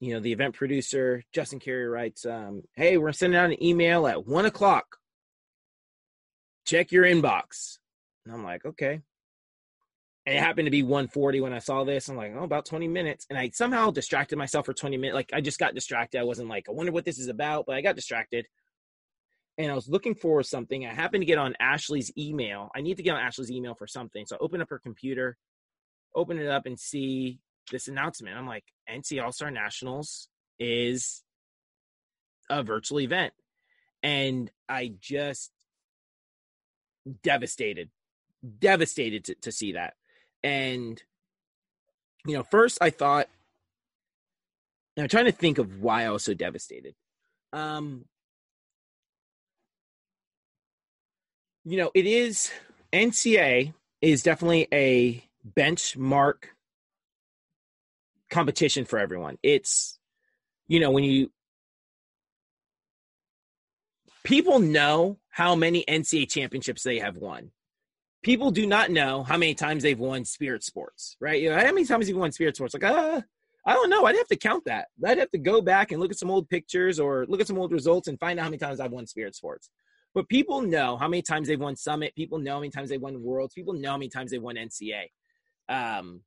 you 0.00 0.14
know, 0.14 0.20
the 0.20 0.32
event 0.32 0.54
producer 0.54 1.22
Justin 1.32 1.60
Carey 1.60 1.86
writes, 1.86 2.24
um, 2.24 2.62
"Hey, 2.74 2.96
we're 2.96 3.12
sending 3.12 3.38
out 3.38 3.50
an 3.50 3.62
email 3.62 4.06
at 4.06 4.26
one 4.26 4.46
o'clock. 4.46 4.96
Check 6.66 6.92
your 6.92 7.04
inbox." 7.04 7.78
And 8.24 8.34
I'm 8.34 8.44
like, 8.44 8.64
okay. 8.64 9.00
And 10.24 10.36
it 10.36 10.40
happened 10.40 10.66
to 10.66 10.70
be 10.70 10.84
140 10.84 11.40
when 11.40 11.52
I 11.52 11.58
saw 11.58 11.82
this. 11.82 12.08
I'm 12.08 12.16
like, 12.16 12.32
oh, 12.36 12.44
about 12.44 12.64
20 12.64 12.86
minutes. 12.86 13.26
And 13.28 13.38
I 13.38 13.50
somehow 13.52 13.90
distracted 13.90 14.36
myself 14.36 14.66
for 14.66 14.72
20 14.72 14.96
minutes. 14.96 15.14
Like 15.14 15.30
I 15.32 15.40
just 15.40 15.58
got 15.58 15.74
distracted. 15.74 16.20
I 16.20 16.24
wasn't 16.24 16.48
like, 16.48 16.68
I 16.68 16.72
wonder 16.72 16.92
what 16.92 17.04
this 17.04 17.18
is 17.18 17.28
about, 17.28 17.66
but 17.66 17.74
I 17.74 17.80
got 17.80 17.96
distracted. 17.96 18.46
And 19.58 19.70
I 19.70 19.74
was 19.74 19.88
looking 19.88 20.14
for 20.14 20.42
something. 20.42 20.86
I 20.86 20.94
happened 20.94 21.22
to 21.22 21.26
get 21.26 21.38
on 21.38 21.56
Ashley's 21.58 22.12
email. 22.16 22.70
I 22.74 22.82
need 22.82 22.98
to 22.98 23.02
get 23.02 23.14
on 23.14 23.20
Ashley's 23.20 23.50
email 23.50 23.74
for 23.74 23.86
something. 23.86 24.24
So 24.26 24.36
I 24.36 24.38
open 24.40 24.62
up 24.62 24.70
her 24.70 24.78
computer, 24.78 25.36
open 26.14 26.38
it 26.38 26.48
up 26.48 26.66
and 26.66 26.78
see 26.78 27.40
this 27.70 27.88
announcement. 27.88 28.36
I'm 28.36 28.46
like, 28.46 28.64
NC 28.88 29.22
All 29.22 29.32
Star 29.32 29.50
Nationals 29.50 30.28
is 30.58 31.22
a 32.48 32.62
virtual 32.62 33.00
event. 33.00 33.32
And 34.04 34.50
I 34.68 34.92
just 35.00 35.50
devastated, 37.22 37.90
devastated 38.60 39.24
to, 39.24 39.34
to 39.42 39.52
see 39.52 39.72
that. 39.72 39.94
And, 40.44 41.02
you 42.26 42.34
know, 42.34 42.42
first 42.42 42.78
I 42.80 42.90
thought, 42.90 43.28
I'm 44.98 45.08
trying 45.08 45.24
to 45.24 45.32
think 45.32 45.58
of 45.58 45.80
why 45.80 46.04
I 46.04 46.10
was 46.10 46.24
so 46.24 46.34
devastated. 46.34 46.94
Um, 47.52 48.04
you 51.64 51.76
know, 51.78 51.90
it 51.94 52.06
is 52.06 52.50
NCA 52.92 53.72
is 54.00 54.22
definitely 54.22 54.68
a 54.72 55.24
benchmark 55.56 56.44
competition 58.30 58.84
for 58.84 58.98
everyone. 58.98 59.38
It's, 59.42 59.98
you 60.66 60.80
know, 60.80 60.90
when 60.90 61.04
you 61.04 61.30
people 64.24 64.58
know 64.58 65.18
how 65.30 65.54
many 65.54 65.84
NCA 65.86 66.28
championships 66.28 66.82
they 66.82 66.98
have 66.98 67.16
won. 67.16 67.50
People 68.22 68.50
do 68.50 68.66
not 68.66 68.90
know 68.90 69.24
how 69.24 69.36
many 69.36 69.54
times 69.54 69.82
they've 69.82 69.98
won 69.98 70.24
Spirit 70.24 70.62
Sports, 70.62 71.16
right? 71.20 71.40
You 71.40 71.50
know, 71.50 71.56
how 71.56 71.72
many 71.72 71.84
times 71.84 72.08
you've 72.08 72.18
won 72.18 72.30
Spirit 72.30 72.56
Sports? 72.56 72.74
Like, 72.74 72.84
uh, 72.84 73.20
I 73.66 73.74
don't 73.74 73.90
know. 73.90 74.06
I'd 74.06 74.16
have 74.16 74.28
to 74.28 74.36
count 74.36 74.64
that. 74.66 74.88
I'd 75.04 75.18
have 75.18 75.30
to 75.32 75.38
go 75.38 75.60
back 75.60 75.92
and 75.92 76.00
look 76.00 76.10
at 76.10 76.18
some 76.18 76.30
old 76.30 76.48
pictures 76.48 77.00
or 77.00 77.26
look 77.28 77.40
at 77.40 77.46
some 77.46 77.58
old 77.58 77.72
results 77.72 78.08
and 78.08 78.18
find 78.18 78.38
out 78.38 78.44
how 78.44 78.48
many 78.48 78.58
times 78.58 78.80
I've 78.80 78.92
won 78.92 79.06
Spirit 79.06 79.34
Sports. 79.34 79.70
But 80.14 80.28
people 80.28 80.60
know 80.60 80.96
how 80.96 81.08
many 81.08 81.22
times 81.22 81.48
they've 81.48 81.60
won 81.60 81.76
Summit. 81.76 82.14
People 82.14 82.38
know 82.38 82.54
how 82.54 82.60
many 82.60 82.70
times 82.70 82.90
they've 82.90 83.00
won 83.00 83.22
Worlds. 83.22 83.54
People 83.54 83.74
know 83.74 83.92
how 83.92 83.96
many 83.96 84.08
times 84.08 84.30
they've 84.30 84.42
won 84.42 84.56
NCA. 84.56 85.04
Um, 85.68 86.20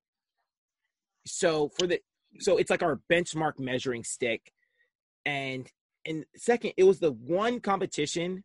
so 1.25 1.69
for 1.77 1.87
the 1.87 1.99
so 2.39 2.57
it's 2.57 2.69
like 2.69 2.83
our 2.83 2.99
benchmark 3.11 3.59
measuring 3.59 4.03
stick, 4.03 4.51
and 5.25 5.69
and 6.05 6.25
second, 6.35 6.73
it 6.77 6.83
was 6.83 6.99
the 6.99 7.11
one 7.11 7.59
competition 7.59 8.43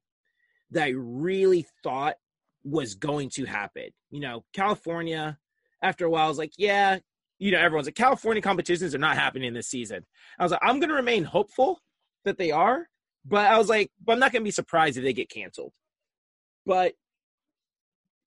that 0.71 0.85
I 0.85 0.93
really 0.97 1.67
thought 1.83 2.17
was 2.65 2.95
going 2.95 3.31
to 3.31 3.45
happen. 3.45 3.89
You 4.11 4.21
know, 4.21 4.45
California. 4.53 5.39
After 5.83 6.05
a 6.05 6.11
while, 6.11 6.27
I 6.27 6.29
was 6.29 6.37
like, 6.37 6.53
yeah, 6.59 6.99
you 7.39 7.51
know, 7.53 7.59
everyone's 7.59 7.87
like, 7.87 7.95
California 7.95 8.43
competitions 8.43 8.95
are 8.95 8.99
not 8.99 9.17
happening 9.17 9.55
this 9.55 9.69
season. 9.69 10.05
I 10.39 10.43
was 10.43 10.53
like, 10.53 10.61
I'm 10.63 10.79
going 10.79 10.91
to 10.91 10.95
remain 10.95 11.25
hopeful 11.25 11.81
that 12.27 12.37
they 12.37 12.51
are, 12.51 12.87
but 13.25 13.47
I 13.47 13.57
was 13.57 13.71
like, 13.71 13.91
but 14.05 14.13
I'm 14.13 14.19
not 14.19 14.31
going 14.31 14.43
to 14.43 14.47
be 14.47 14.51
surprised 14.51 14.99
if 14.99 15.05
they 15.05 15.15
get 15.15 15.31
canceled. 15.31 15.73
But, 16.67 16.93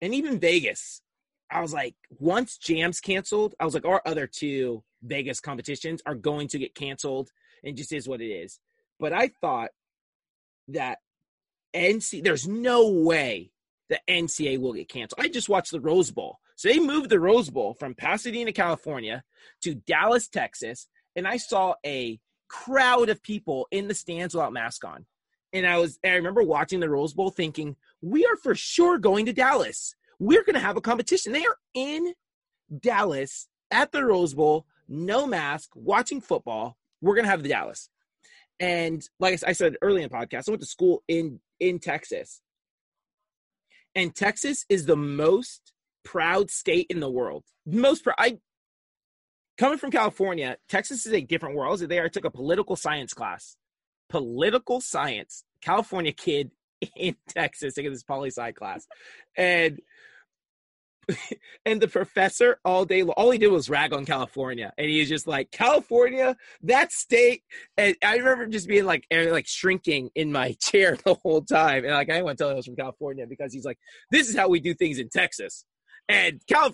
and 0.01 0.15
even 0.15 0.39
Vegas, 0.39 1.01
I 1.51 1.61
was 1.61 1.73
like, 1.73 1.93
once 2.09 2.57
Jam's 2.57 2.99
canceled, 2.99 3.53
I 3.59 3.65
was 3.65 3.75
like, 3.75 3.85
our 3.85 4.01
other 4.03 4.25
two 4.25 4.83
Vegas 5.03 5.39
competitions 5.39 6.01
are 6.07 6.15
going 6.15 6.47
to 6.47 6.57
get 6.57 6.73
canceled 6.73 7.29
and 7.63 7.77
just 7.77 7.93
is 7.93 8.07
what 8.07 8.19
it 8.19 8.31
is. 8.31 8.59
But 8.99 9.13
I 9.13 9.29
thought 9.41 9.69
that 10.69 10.97
NC, 11.75 12.23
there's 12.23 12.47
no 12.47 12.89
way 12.89 13.51
the 13.89 13.99
NCA 14.09 14.59
will 14.59 14.73
get 14.73 14.89
canceled. 14.89 15.19
I 15.19 15.29
just 15.29 15.49
watched 15.49 15.71
the 15.71 15.81
Rose 15.81 16.11
Bowl. 16.11 16.39
So 16.55 16.69
they 16.69 16.79
moved 16.79 17.09
the 17.09 17.19
Rose 17.19 17.49
Bowl 17.49 17.73
from 17.73 17.95
Pasadena, 17.95 18.51
California 18.51 19.23
to 19.61 19.75
Dallas, 19.75 20.27
Texas, 20.27 20.87
and 21.15 21.27
I 21.27 21.37
saw 21.37 21.75
a 21.85 22.19
crowd 22.47 23.09
of 23.09 23.23
people 23.23 23.67
in 23.71 23.87
the 23.87 23.95
stands 23.95 24.33
without 24.33 24.53
mask 24.53 24.85
on. 24.85 25.05
And 25.51 25.67
I 25.67 25.77
was 25.77 25.99
I 26.03 26.09
remember 26.09 26.43
watching 26.43 26.79
the 26.79 26.89
Rose 26.89 27.13
Bowl 27.13 27.29
thinking, 27.29 27.75
we 28.01 28.25
are 28.25 28.35
for 28.37 28.55
sure 28.55 28.97
going 28.97 29.25
to 29.27 29.33
Dallas. 29.33 29.95
We're 30.19 30.43
going 30.43 30.55
to 30.55 30.59
have 30.59 30.77
a 30.77 30.81
competition. 30.81 31.31
They 31.31 31.45
are 31.45 31.57
in 31.73 32.13
Dallas 32.79 33.47
at 33.71 33.91
the 33.91 34.05
Rose 34.05 34.33
Bowl, 34.33 34.65
no 34.87 35.27
mask, 35.27 35.71
watching 35.75 36.21
football. 36.21 36.77
We're 37.01 37.15
going 37.15 37.25
to 37.25 37.31
have 37.31 37.43
the 37.43 37.49
Dallas. 37.49 37.89
And 38.59 39.03
like 39.19 39.39
I 39.45 39.53
said 39.53 39.77
earlier 39.81 40.05
in 40.05 40.09
the 40.09 40.15
podcast, 40.15 40.47
I 40.47 40.51
went 40.51 40.61
to 40.61 40.67
school 40.67 41.03
in 41.07 41.39
in 41.59 41.79
Texas. 41.79 42.41
And 43.95 44.15
Texas 44.15 44.65
is 44.69 44.85
the 44.85 44.95
most 44.95 45.73
proud 46.03 46.49
state 46.49 46.87
in 46.89 46.99
the 46.99 47.09
world. 47.09 47.43
Most 47.65 48.03
proud. 48.03 48.15
I 48.17 48.39
coming 49.57 49.77
from 49.77 49.91
California, 49.91 50.57
Texas 50.67 51.05
is 51.05 51.13
a 51.13 51.21
different 51.21 51.55
world. 51.55 51.81
I 51.83 51.85
there. 51.85 52.05
I 52.05 52.09
took 52.09 52.25
a 52.25 52.31
political 52.31 52.75
science 52.75 53.13
class. 53.13 53.55
Political 54.09 54.81
science. 54.81 55.43
California 55.61 56.11
kid 56.11 56.51
in 56.97 57.15
Texas 57.29 57.73
taking 57.73 57.91
this 57.91 58.03
poli 58.03 58.29
sci 58.29 58.51
class, 58.53 58.85
and 59.37 59.79
and 61.65 61.81
the 61.81 61.87
professor 61.87 62.59
all 62.63 62.85
day 62.85 63.03
all 63.03 63.31
he 63.31 63.37
did 63.37 63.47
was 63.47 63.69
rag 63.69 63.93
on 63.93 64.05
california 64.05 64.71
and 64.77 64.89
he 64.89 64.99
was 64.99 65.09
just 65.09 65.27
like 65.27 65.51
california 65.51 66.35
that 66.61 66.91
state 66.91 67.43
and 67.77 67.95
i 68.03 68.15
remember 68.15 68.45
just 68.47 68.67
being 68.67 68.85
like 68.85 69.05
like 69.11 69.47
shrinking 69.47 70.09
in 70.15 70.31
my 70.31 70.53
chair 70.61 70.97
the 71.03 71.13
whole 71.15 71.41
time 71.41 71.83
and 71.83 71.93
like 71.93 72.09
i 72.09 72.13
didn't 72.13 72.25
want 72.25 72.37
to 72.37 72.43
tell 72.43 72.49
him 72.49 72.55
i 72.55 72.57
was 72.57 72.65
from 72.65 72.75
california 72.75 73.25
because 73.27 73.53
he's 73.53 73.65
like 73.65 73.77
this 74.11 74.29
is 74.29 74.35
how 74.35 74.47
we 74.47 74.59
do 74.59 74.73
things 74.73 74.99
in 74.99 75.09
texas 75.09 75.65
and 76.09 76.41
Cal 76.47 76.73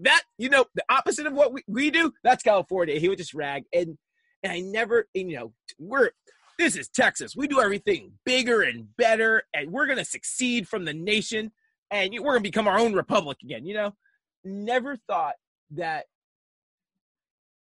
that 0.00 0.22
you 0.36 0.48
know 0.48 0.66
the 0.74 0.84
opposite 0.88 1.26
of 1.26 1.32
what 1.32 1.52
we, 1.52 1.62
we 1.66 1.90
do 1.90 2.12
that's 2.22 2.42
california 2.42 2.98
he 2.98 3.08
would 3.08 3.18
just 3.18 3.34
rag 3.34 3.64
and 3.72 3.96
and 4.42 4.52
i 4.52 4.60
never 4.60 5.06
and, 5.14 5.30
you 5.30 5.36
know 5.36 5.52
we're 5.78 6.10
this 6.58 6.76
is 6.76 6.88
texas 6.88 7.34
we 7.36 7.46
do 7.46 7.60
everything 7.60 8.12
bigger 8.24 8.62
and 8.62 8.94
better 8.96 9.42
and 9.54 9.70
we're 9.70 9.86
gonna 9.86 10.04
succeed 10.04 10.68
from 10.68 10.84
the 10.84 10.94
nation 10.94 11.50
and 11.90 12.12
we're 12.20 12.32
gonna 12.32 12.40
become 12.40 12.68
our 12.68 12.78
own 12.78 12.92
republic 12.92 13.38
again. 13.42 13.64
You 13.64 13.74
know, 13.74 13.94
never 14.44 14.96
thought 14.96 15.34
that 15.72 16.06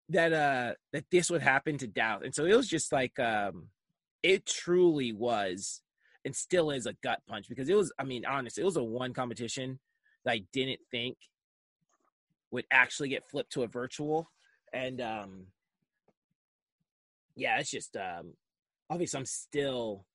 that 0.10 0.34
uh 0.34 0.74
that 0.92 1.06
this 1.12 1.30
would 1.30 1.42
happen 1.42 1.78
to 1.80 1.88
Dallas, 1.88 2.26
and 2.26 2.36
so 2.36 2.46
it 2.46 2.56
was 2.56 2.68
just 2.68 2.92
like 2.92 3.18
um 3.20 3.68
it 4.22 4.46
truly 4.46 5.12
was 5.12 5.82
and 6.26 6.36
still 6.36 6.72
is 6.72 6.86
a 6.86 6.94
gut 7.04 7.20
punch 7.28 7.50
because 7.50 7.70
it 7.70 7.76
was. 7.76 7.92
I 8.00 8.04
mean, 8.04 8.26
honestly, 8.26 8.62
it 8.62 8.66
was 8.66 8.78
a 8.78 8.84
one 8.84 9.14
competition 9.14 9.80
that 10.24 10.32
I 10.32 10.44
didn't 10.54 10.80
think 10.90 11.18
would 12.52 12.66
actually 12.72 13.10
get 13.10 13.30
flipped 13.30 13.52
to 13.54 13.64
a 13.64 13.68
virtual, 13.68 14.32
and 14.72 15.02
um 15.02 15.48
yeah, 17.36 17.60
it's 17.60 17.72
just 17.72 17.98
um 17.98 18.34
obviously 18.90 19.20
I'm 19.20 19.26
still 19.26 20.06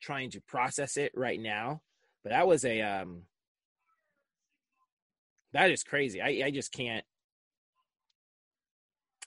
trying 0.00 0.30
to 0.30 0.40
process 0.40 0.96
it 0.96 1.12
right 1.14 1.40
now 1.40 1.82
but 2.28 2.34
that 2.34 2.46
was 2.46 2.64
a 2.64 2.82
um 2.82 3.22
that 5.54 5.70
is 5.70 5.82
crazy. 5.82 6.20
I 6.20 6.42
I 6.46 6.50
just 6.50 6.72
can't 6.72 7.04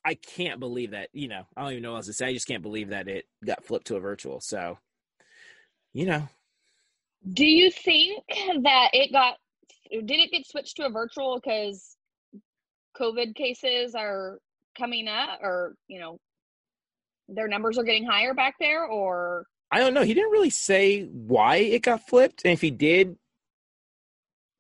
I 0.06 0.16
can't 0.16 0.60
believe 0.60 0.92
that, 0.92 1.10
you 1.14 1.28
know, 1.28 1.44
I 1.56 1.62
don't 1.62 1.72
even 1.72 1.84
know 1.84 1.92
what 1.92 1.98
else 1.98 2.08
to 2.08 2.14
say. 2.14 2.28
I 2.28 2.34
just 2.34 2.48
can't 2.48 2.64
believe 2.64 2.90
that 2.90 3.08
it 3.08 3.26
got 3.46 3.64
flipped 3.64 3.88
to 3.88 3.98
a 3.98 4.00
virtual. 4.00 4.40
So, 4.42 4.80
you 5.94 6.06
know. 6.06 6.28
Do 7.34 7.46
you 7.46 7.70
think 7.70 8.24
that 8.64 8.90
it 8.94 9.12
got 9.12 9.38
did 9.92 10.12
it 10.12 10.32
get 10.32 10.48
switched 10.48 10.78
to 10.78 10.86
a 10.86 10.90
virtual 10.90 11.40
because 11.40 11.98
COVID 13.00 13.36
cases 13.36 13.96
are 13.96 14.40
coming 14.78 15.08
up 15.08 15.40
or, 15.42 15.76
you 15.88 16.00
know, 16.00 16.20
their 17.28 17.48
numbers 17.48 17.78
are 17.78 17.84
getting 17.84 18.06
higher 18.06 18.34
back 18.34 18.56
there 18.60 18.86
or 18.86 19.46
I 19.72 19.80
don't 19.80 19.94
know. 19.94 20.04
He 20.04 20.14
didn't 20.14 20.32
really 20.32 20.50
say 20.50 21.04
why 21.04 21.58
it 21.58 21.84
got 21.84 22.08
flipped. 22.08 22.42
And 22.44 22.52
if 22.52 22.62
he 22.62 22.72
did, 22.72 23.16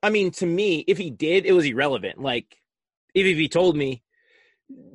I 0.01 0.09
mean, 0.09 0.31
to 0.31 0.45
me, 0.45 0.85
if 0.87 0.97
he 0.97 1.09
did, 1.09 1.45
it 1.45 1.51
was 1.51 1.65
irrelevant. 1.65 2.19
Like, 2.19 2.57
if, 3.13 3.25
he 3.25 3.49
told 3.49 3.75
me, 3.75 4.01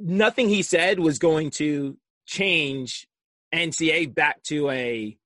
nothing 0.00 0.48
he 0.48 0.62
said 0.62 0.98
was 0.98 1.18
going 1.18 1.50
to 1.50 1.98
change 2.24 3.06
NCA 3.54 4.14
back 4.14 4.42
to 4.44 4.70
a, 4.70 5.16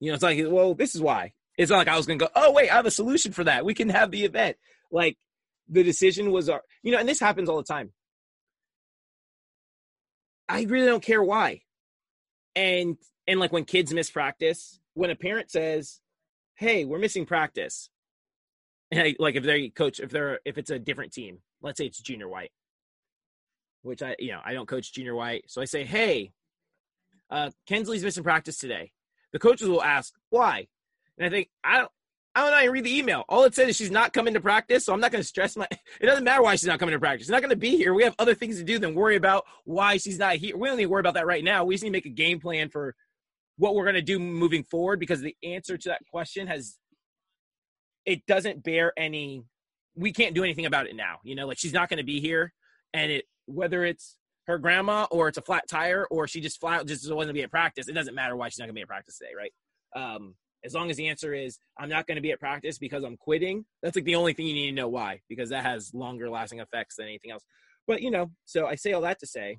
you 0.00 0.08
know, 0.08 0.14
it's 0.14 0.22
like, 0.22 0.38
well, 0.46 0.74
this 0.74 0.94
is 0.94 1.00
why. 1.00 1.32
It's 1.58 1.70
not 1.70 1.78
like 1.78 1.88
I 1.88 1.96
was 1.96 2.06
going 2.06 2.18
to 2.18 2.24
go, 2.26 2.30
oh, 2.34 2.52
wait, 2.52 2.70
I 2.70 2.76
have 2.76 2.86
a 2.86 2.90
solution 2.92 3.32
for 3.32 3.44
that. 3.44 3.64
We 3.64 3.74
can 3.74 3.88
have 3.88 4.10
the 4.10 4.24
event. 4.24 4.56
Like, 4.90 5.18
the 5.68 5.82
decision 5.82 6.30
was, 6.30 6.48
our, 6.48 6.62
you 6.82 6.92
know, 6.92 6.98
and 6.98 7.08
this 7.08 7.20
happens 7.20 7.48
all 7.48 7.56
the 7.56 7.64
time. 7.64 7.92
I 10.48 10.62
really 10.62 10.86
don't 10.86 11.02
care 11.02 11.22
why. 11.22 11.62
And 12.54 12.96
and 13.26 13.40
like 13.40 13.52
when 13.52 13.64
kids 13.64 13.92
miss 13.92 14.10
practice, 14.10 14.80
when 14.94 15.10
a 15.10 15.16
parent 15.16 15.50
says, 15.50 16.00
"Hey, 16.54 16.84
we're 16.84 16.98
missing 16.98 17.26
practice," 17.26 17.88
I, 18.92 19.16
like 19.18 19.36
if 19.36 19.44
they 19.44 19.68
coach, 19.68 20.00
if 20.00 20.10
they're 20.10 20.40
if 20.44 20.58
it's 20.58 20.70
a 20.70 20.78
different 20.78 21.12
team, 21.12 21.38
let's 21.62 21.78
say 21.78 21.86
it's 21.86 22.00
junior 22.00 22.28
white, 22.28 22.52
which 23.82 24.02
I 24.02 24.16
you 24.18 24.32
know 24.32 24.40
I 24.44 24.54
don't 24.54 24.68
coach 24.68 24.92
junior 24.92 25.14
white, 25.14 25.44
so 25.48 25.60
I 25.60 25.66
say, 25.66 25.84
"Hey, 25.84 26.32
uh, 27.30 27.50
Kensley's 27.66 28.04
missing 28.04 28.24
practice 28.24 28.58
today." 28.58 28.92
The 29.32 29.38
coaches 29.38 29.68
will 29.68 29.82
ask 29.82 30.12
why, 30.30 30.68
and 31.16 31.26
I 31.26 31.30
think 31.30 31.48
I 31.64 31.78
don't. 31.78 31.90
I 32.34 32.40
don't 32.40 32.50
know. 32.52 32.56
I 32.56 32.64
read 32.64 32.84
the 32.84 32.96
email. 32.96 33.24
All 33.28 33.44
it 33.44 33.54
says 33.54 33.68
is 33.68 33.76
she's 33.76 33.90
not 33.90 34.14
coming 34.14 34.32
to 34.32 34.40
practice, 34.40 34.86
so 34.86 34.94
I'm 34.94 35.00
not 35.00 35.12
going 35.12 35.20
to 35.20 35.28
stress 35.28 35.54
my. 35.54 35.68
It 36.00 36.06
doesn't 36.06 36.24
matter 36.24 36.42
why 36.42 36.56
she's 36.56 36.66
not 36.66 36.78
coming 36.78 36.94
to 36.94 36.98
practice. 36.98 37.26
She's 37.26 37.30
not 37.30 37.42
going 37.42 37.50
to 37.50 37.56
be 37.56 37.76
here. 37.76 37.92
We 37.92 38.04
have 38.04 38.14
other 38.18 38.34
things 38.34 38.56
to 38.56 38.64
do 38.64 38.78
than 38.78 38.94
worry 38.94 39.16
about 39.16 39.44
why 39.64 39.98
she's 39.98 40.18
not 40.18 40.36
here. 40.36 40.56
We 40.56 40.66
don't 40.66 40.78
need 40.78 40.84
to 40.84 40.88
worry 40.88 41.00
about 41.00 41.14
that 41.14 41.26
right 41.26 41.44
now. 41.44 41.64
We 41.64 41.74
just 41.74 41.84
need 41.84 41.90
to 41.90 41.92
make 41.92 42.06
a 42.06 42.10
game 42.10 42.40
plan 42.40 42.70
for 42.70 42.94
what 43.62 43.76
we're 43.76 43.84
going 43.84 43.94
to 43.94 44.02
do 44.02 44.18
moving 44.18 44.64
forward 44.64 44.98
because 44.98 45.20
the 45.20 45.36
answer 45.44 45.78
to 45.78 45.88
that 45.88 46.00
question 46.10 46.48
has 46.48 46.78
it 48.04 48.26
doesn't 48.26 48.64
bear 48.64 48.92
any 48.96 49.44
we 49.94 50.12
can't 50.12 50.34
do 50.34 50.42
anything 50.42 50.66
about 50.66 50.88
it 50.88 50.96
now 50.96 51.18
you 51.22 51.36
know 51.36 51.46
like 51.46 51.58
she's 51.58 51.72
not 51.72 51.88
going 51.88 51.98
to 51.98 52.04
be 52.04 52.20
here. 52.20 52.52
And 52.92 53.12
it 53.12 53.24
whether 53.46 53.84
it's 53.84 54.16
her 54.48 54.58
grandma 54.58 55.06
or 55.12 55.28
it's 55.28 55.38
a 55.38 55.42
flat 55.42 55.68
tire 55.70 56.08
or 56.10 56.26
she 56.26 56.40
just 56.40 56.58
flat 56.60 56.84
just 56.86 57.02
doesn't 57.02 57.16
want 57.16 57.28
to 57.28 57.32
be 57.32 57.42
at 57.42 57.52
practice 57.52 57.86
it 57.86 57.92
doesn't 57.92 58.16
matter 58.16 58.34
why 58.34 58.48
she's 58.48 58.58
not 58.58 58.64
going 58.64 58.74
to 58.74 58.80
be 58.80 58.82
at 58.82 58.88
practice 58.88 59.16
today 59.18 59.30
right? 59.36 59.52
Um 59.94 60.34
as 60.64 60.74
long 60.74 60.90
as 60.90 60.96
the 60.96 61.06
answer 61.06 61.32
is 61.32 61.58
i'm 61.78 61.88
not 61.88 62.06
going 62.08 62.16
to 62.16 62.22
be 62.22 62.32
at 62.32 62.40
practice 62.40 62.78
because 62.78 63.04
i'm 63.04 63.16
quitting 63.16 63.64
that's 63.80 63.96
like 63.96 64.04
the 64.04 64.16
only 64.16 64.32
thing 64.32 64.46
you 64.46 64.54
need 64.54 64.70
to 64.70 64.76
know 64.76 64.88
why 64.88 65.20
because 65.28 65.50
that 65.50 65.64
has 65.64 65.92
longer 65.94 66.28
lasting 66.28 66.58
effects 66.58 66.96
than 66.96 67.06
anything 67.06 67.30
else. 67.30 67.44
But 67.86 68.02
you 68.02 68.10
know 68.10 68.32
so 68.44 68.66
i 68.66 68.74
say 68.74 68.92
all 68.92 69.02
that 69.02 69.20
to 69.20 69.26
say 69.26 69.58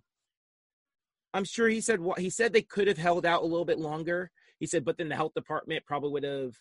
I'm 1.33 1.45
sure 1.45 1.67
he 1.67 1.81
said 1.81 1.99
what 1.99 2.19
he 2.19 2.29
said 2.29 2.53
they 2.53 2.61
could 2.61 2.87
have 2.87 2.97
held 2.97 3.25
out 3.25 3.41
a 3.41 3.45
little 3.45 3.65
bit 3.65 3.79
longer. 3.79 4.31
He 4.59 4.67
said, 4.67 4.85
but 4.85 4.97
then 4.97 5.09
the 5.09 5.15
health 5.15 5.33
department 5.33 5.85
probably 5.85 6.11
would 6.11 6.23
have 6.23 6.53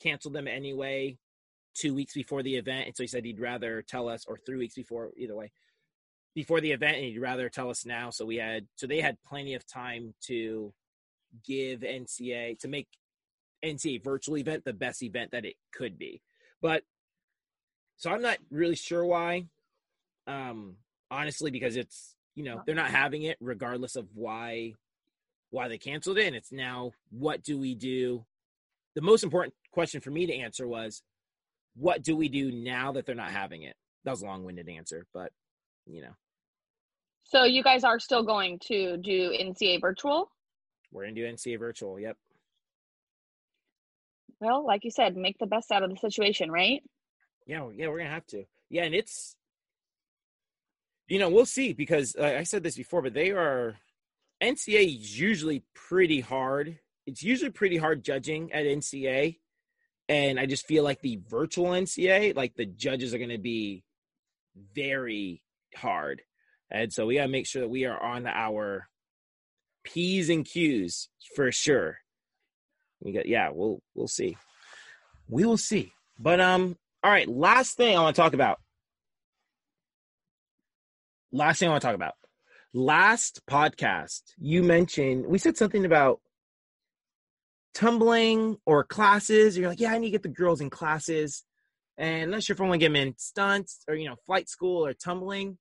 canceled 0.00 0.34
them 0.34 0.48
anyway 0.48 1.18
two 1.74 1.94
weeks 1.94 2.14
before 2.14 2.42
the 2.42 2.56
event. 2.56 2.86
And 2.86 2.96
so 2.96 3.02
he 3.02 3.08
said 3.08 3.24
he'd 3.24 3.40
rather 3.40 3.82
tell 3.82 4.08
us, 4.08 4.24
or 4.26 4.38
three 4.38 4.58
weeks 4.58 4.74
before, 4.74 5.10
either 5.16 5.34
way, 5.34 5.52
before 6.34 6.60
the 6.60 6.72
event, 6.72 6.96
and 6.96 7.06
he'd 7.06 7.18
rather 7.18 7.48
tell 7.48 7.70
us 7.70 7.84
now. 7.84 8.10
So 8.10 8.24
we 8.24 8.36
had, 8.36 8.66
so 8.76 8.86
they 8.86 9.00
had 9.00 9.16
plenty 9.26 9.54
of 9.54 9.66
time 9.66 10.14
to 10.26 10.72
give 11.46 11.80
NCA 11.80 12.58
to 12.60 12.68
make 12.68 12.88
NCA 13.64 14.02
virtual 14.02 14.38
event 14.38 14.64
the 14.64 14.72
best 14.72 15.02
event 15.02 15.30
that 15.32 15.44
it 15.44 15.56
could 15.74 15.98
be. 15.98 16.22
But 16.60 16.82
so 17.96 18.10
I'm 18.10 18.22
not 18.22 18.38
really 18.50 18.76
sure 18.76 19.04
why. 19.04 19.46
Um, 20.26 20.76
honestly, 21.10 21.50
because 21.50 21.76
it's 21.76 22.14
you 22.34 22.44
know 22.44 22.62
they're 22.66 22.74
not 22.74 22.90
having 22.90 23.22
it 23.22 23.36
regardless 23.40 23.96
of 23.96 24.06
why 24.14 24.74
why 25.50 25.68
they 25.68 25.78
canceled 25.78 26.18
it. 26.18 26.26
And 26.26 26.34
it's 26.34 26.50
now 26.50 26.92
what 27.10 27.42
do 27.42 27.58
we 27.58 27.74
do? 27.74 28.24
The 28.94 29.02
most 29.02 29.22
important 29.22 29.54
question 29.70 30.00
for 30.00 30.10
me 30.10 30.26
to 30.26 30.34
answer 30.34 30.66
was 30.66 31.02
what 31.76 32.02
do 32.02 32.16
we 32.16 32.28
do 32.28 32.50
now 32.50 32.92
that 32.92 33.06
they're 33.06 33.14
not 33.14 33.30
having 33.30 33.62
it? 33.62 33.76
That 34.04 34.10
was 34.10 34.22
a 34.22 34.26
long-winded 34.26 34.68
answer 34.68 35.06
but 35.14 35.30
you 35.86 36.02
know. 36.02 36.12
So 37.24 37.44
you 37.44 37.62
guys 37.62 37.84
are 37.84 37.98
still 37.98 38.24
going 38.24 38.58
to 38.66 38.96
do 38.96 39.30
nca 39.38 39.80
virtual? 39.80 40.30
We're 40.90 41.04
going 41.04 41.14
to 41.14 41.20
do 41.20 41.32
nca 41.32 41.58
virtual 41.58 42.00
yep. 42.00 42.16
Well 44.40 44.66
like 44.66 44.84
you 44.84 44.90
said 44.90 45.16
make 45.16 45.38
the 45.38 45.46
best 45.46 45.70
out 45.70 45.82
of 45.82 45.90
the 45.90 45.96
situation 45.96 46.50
right? 46.50 46.82
Yeah 47.46 47.68
yeah 47.74 47.88
we're 47.88 47.98
gonna 47.98 48.10
have 48.10 48.26
to. 48.28 48.44
Yeah 48.70 48.84
and 48.84 48.94
it's 48.94 49.36
you 51.12 51.18
know, 51.18 51.28
we'll 51.28 51.44
see 51.44 51.74
because 51.74 52.16
uh, 52.18 52.24
I 52.38 52.44
said 52.44 52.62
this 52.62 52.78
before, 52.78 53.02
but 53.02 53.12
they 53.12 53.32
are 53.32 53.76
NCA 54.42 54.98
is 54.98 55.20
usually 55.20 55.62
pretty 55.74 56.20
hard. 56.20 56.78
It's 57.06 57.22
usually 57.22 57.50
pretty 57.50 57.76
hard 57.76 58.02
judging 58.02 58.50
at 58.50 58.64
NCA, 58.64 59.36
and 60.08 60.40
I 60.40 60.46
just 60.46 60.64
feel 60.64 60.84
like 60.84 61.02
the 61.02 61.20
virtual 61.28 61.66
NCA, 61.66 62.34
like 62.34 62.54
the 62.54 62.64
judges 62.64 63.12
are 63.12 63.18
going 63.18 63.28
to 63.28 63.36
be 63.36 63.84
very 64.74 65.42
hard, 65.76 66.22
and 66.70 66.90
so 66.90 67.04
we 67.04 67.16
got 67.16 67.24
to 67.24 67.28
make 67.28 67.46
sure 67.46 67.60
that 67.60 67.68
we 67.68 67.84
are 67.84 68.02
on 68.02 68.26
our 68.26 68.88
p's 69.84 70.30
and 70.30 70.46
q's 70.46 71.10
for 71.36 71.52
sure. 71.52 71.98
We 73.02 73.12
got 73.12 73.26
yeah, 73.26 73.50
we'll 73.52 73.82
we'll 73.94 74.08
see, 74.08 74.38
we 75.28 75.44
will 75.44 75.58
see. 75.58 75.92
But 76.18 76.40
um, 76.40 76.78
all 77.04 77.10
right, 77.10 77.28
last 77.28 77.76
thing 77.76 77.98
I 77.98 78.00
want 78.00 78.16
to 78.16 78.22
talk 78.22 78.32
about 78.32 78.61
last 81.32 81.58
thing 81.58 81.68
I 81.68 81.72
want 81.72 81.82
to 81.82 81.86
talk 81.86 81.94
about. 81.94 82.14
Last 82.74 83.40
podcast, 83.48 84.22
you 84.38 84.62
mentioned 84.62 85.26
we 85.26 85.38
said 85.38 85.56
something 85.56 85.84
about 85.84 86.20
tumbling 87.74 88.58
or 88.64 88.84
classes. 88.84 89.56
You're 89.56 89.68
like, 89.68 89.80
yeah, 89.80 89.92
I 89.92 89.98
need 89.98 90.08
to 90.08 90.12
get 90.12 90.22
the 90.22 90.28
girls 90.28 90.60
in 90.60 90.70
classes, 90.70 91.44
and 91.98 92.24
I'm 92.24 92.30
not 92.30 92.42
sure 92.42 92.54
if 92.54 92.60
I 92.60 92.64
want 92.64 92.74
to 92.74 92.78
get 92.78 92.88
them 92.88 92.96
in 92.96 93.14
stunts 93.18 93.84
or 93.88 93.94
you 93.94 94.08
know 94.08 94.16
flight 94.26 94.48
school 94.48 94.86
or 94.86 94.94
tumbling. 94.94 95.58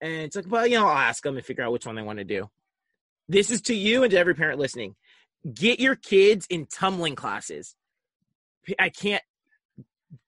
And 0.00 0.12
it's 0.12 0.36
like, 0.36 0.50
well, 0.50 0.66
you 0.66 0.78
know, 0.78 0.86
I'll 0.86 0.98
ask 0.98 1.22
them 1.22 1.36
and 1.36 1.46
figure 1.46 1.64
out 1.64 1.72
which 1.72 1.86
one 1.86 1.94
they 1.94 2.02
want 2.02 2.18
to 2.18 2.24
do. 2.24 2.50
This 3.28 3.50
is 3.50 3.62
to 3.62 3.74
you 3.74 4.02
and 4.02 4.10
to 4.10 4.18
every 4.18 4.34
parent 4.34 4.58
listening. 4.58 4.94
Get 5.52 5.80
your 5.80 5.96
kids 5.96 6.46
in 6.50 6.66
tumbling 6.66 7.14
classes. 7.14 7.74
I 8.78 8.90
can't 8.90 9.22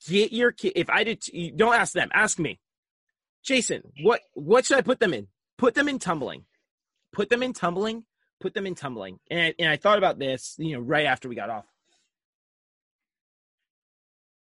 get 0.07 0.33
your 0.33 0.53
kid. 0.53 0.73
If 0.77 0.89
I 0.89 1.05
did, 1.05 1.23
don't 1.57 1.75
ask 1.75 1.93
them. 1.93 2.09
Ask 2.13 2.39
me. 2.39 2.61
Jason, 3.49 3.83
what 4.03 4.21
what 4.35 4.67
should 4.67 4.77
I 4.77 4.83
put 4.83 5.01
them 5.01 5.15
in? 5.15 5.27
Put 5.57 5.75
them 5.75 5.89
in 5.89 5.99
tumbling. 5.99 6.45
Put 7.13 7.31
them 7.31 7.43
in 7.43 7.53
tumbling. 7.53 8.05
Put 8.41 8.55
them 8.55 8.67
in 8.67 8.75
tumbling. 8.75 9.19
And 9.31 9.41
I, 9.41 9.55
and 9.59 9.71
I 9.71 9.77
thought 9.77 9.99
about 9.99 10.19
this, 10.19 10.55
you 10.59 10.75
know, 10.75 10.81
right 10.81 11.07
after 11.07 11.29
we 11.29 11.35
got 11.35 11.51
off. 11.51 11.65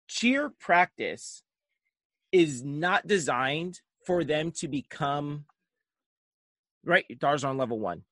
cheer 0.10 0.50
practice 0.50 1.44
is 2.32 2.64
not 2.64 3.08
designed 3.08 3.80
for 4.06 4.24
them 4.26 4.52
to 4.52 4.68
become 4.68 5.46
right. 6.84 7.06
Dars 7.18 7.46
on 7.46 7.58
level 7.58 7.80
one. 7.80 8.04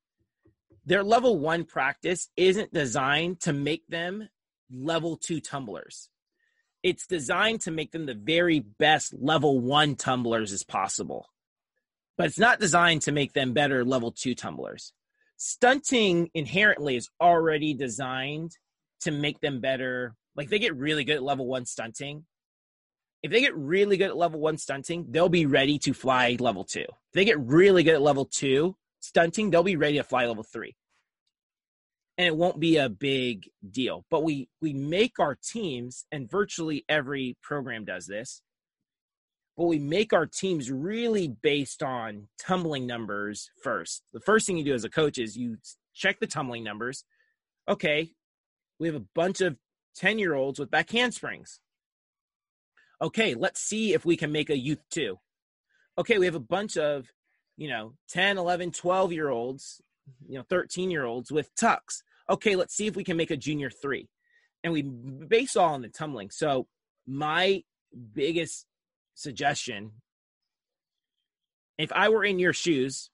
Their 0.85 1.03
level 1.03 1.37
one 1.37 1.65
practice 1.65 2.29
isn't 2.37 2.71
designed 2.71 3.41
to 3.41 3.51
make 3.51 3.85
them 3.89 4.29
level 4.71 5.17
two 5.17 5.41
tumblers. 5.41 6.09
It's 6.83 7.07
designed 7.07 7.61
to 7.61 7.71
make 7.71 7.91
them 7.91 8.05
the 8.05 8.13
very 8.13 8.59
best 8.59 9.13
level 9.19 9.59
one 9.59 9.95
tumblers 9.95 10.51
as 10.51 10.63
possible. 10.63 11.27
But 12.17 12.27
it's 12.27 12.39
not 12.39 12.59
designed 12.59 13.03
to 13.03 13.11
make 13.11 13.33
them 13.33 13.53
better 13.53 13.83
level 13.85 14.11
two 14.11 14.35
tumblers. 14.35 14.93
Stunting 15.37 16.29
inherently 16.33 16.95
is 16.95 17.09
already 17.21 17.73
designed 17.73 18.57
to 19.01 19.11
make 19.11 19.39
them 19.39 19.59
better. 19.61 20.15
Like 20.35 20.49
they 20.49 20.59
get 20.59 20.75
really 20.75 21.03
good 21.03 21.17
at 21.17 21.23
level 21.23 21.45
one 21.45 21.65
stunting. 21.65 22.25
If 23.21 23.31
they 23.31 23.41
get 23.41 23.55
really 23.55 23.97
good 23.97 24.09
at 24.09 24.17
level 24.17 24.39
one 24.39 24.57
stunting, 24.57 25.07
they'll 25.09 25.29
be 25.29 25.45
ready 25.45 25.79
to 25.79 25.93
fly 25.93 26.37
level 26.39 26.63
two. 26.63 26.85
If 26.87 27.13
they 27.13 27.25
get 27.25 27.39
really 27.39 27.83
good 27.83 27.95
at 27.95 28.01
level 28.01 28.25
two 28.25 28.75
stunting, 28.99 29.49
they'll 29.49 29.63
be 29.63 29.75
ready 29.75 29.97
to 29.97 30.03
fly 30.03 30.25
level 30.25 30.43
three. 30.43 30.75
And 32.17 32.25
it 32.25 32.35
won't 32.35 32.59
be 32.59 32.77
a 32.77 32.89
big 32.89 33.47
deal. 33.69 34.05
But 34.09 34.23
we 34.23 34.49
we 34.61 34.73
make 34.73 35.19
our 35.19 35.35
teams, 35.35 36.05
and 36.11 36.29
virtually 36.29 36.83
every 36.89 37.37
program 37.43 37.85
does 37.85 38.07
this, 38.07 38.41
but 39.57 39.65
we 39.65 39.79
make 39.79 40.13
our 40.13 40.27
teams 40.27 40.71
really 40.71 41.27
based 41.27 41.81
on 41.81 42.27
tumbling 42.39 42.85
numbers 42.85 43.49
first. 43.63 44.03
The 44.13 44.19
first 44.19 44.45
thing 44.45 44.57
you 44.57 44.63
do 44.63 44.73
as 44.73 44.83
a 44.83 44.89
coach 44.89 45.17
is 45.17 45.35
you 45.35 45.57
check 45.95 46.19
the 46.19 46.27
tumbling 46.27 46.63
numbers. 46.63 47.03
Okay, 47.67 48.11
we 48.79 48.87
have 48.87 48.95
a 48.95 49.05
bunch 49.15 49.41
of 49.41 49.57
10 49.95 50.19
year 50.19 50.35
olds 50.35 50.59
with 50.59 50.69
back 50.69 50.91
handsprings. 50.91 51.59
Okay, 53.01 53.33
let's 53.33 53.61
see 53.61 53.93
if 53.93 54.05
we 54.05 54.15
can 54.15 54.31
make 54.31 54.49
a 54.49 54.57
youth 54.57 54.83
two. 54.91 55.17
Okay, 55.97 56.19
we 56.19 56.25
have 56.25 56.35
a 56.35 56.39
bunch 56.39 56.77
of, 56.77 57.07
you 57.57 57.67
know, 57.67 57.93
10, 58.09 58.37
11, 58.37 58.71
12 58.71 59.11
year 59.11 59.29
olds, 59.29 59.81
you 60.27 60.37
know, 60.37 60.45
13 60.49 60.91
year 60.91 61.05
olds 61.05 61.31
with 61.31 61.53
tucks. 61.55 62.03
Okay, 62.29 62.55
let's 62.55 62.75
see 62.75 62.87
if 62.87 62.95
we 62.95 63.03
can 63.03 63.17
make 63.17 63.31
a 63.31 63.37
junior 63.37 63.69
three. 63.69 64.09
And 64.63 64.73
we 64.73 64.81
base 64.81 65.55
all 65.55 65.73
on 65.73 65.81
the 65.81 65.89
tumbling. 65.89 66.29
So, 66.29 66.67
my 67.05 67.63
biggest 68.13 68.65
suggestion 69.13 69.91
if 71.77 71.91
I 71.93 72.09
were 72.09 72.25
in 72.25 72.39
your 72.39 72.53
shoes, 72.53 73.09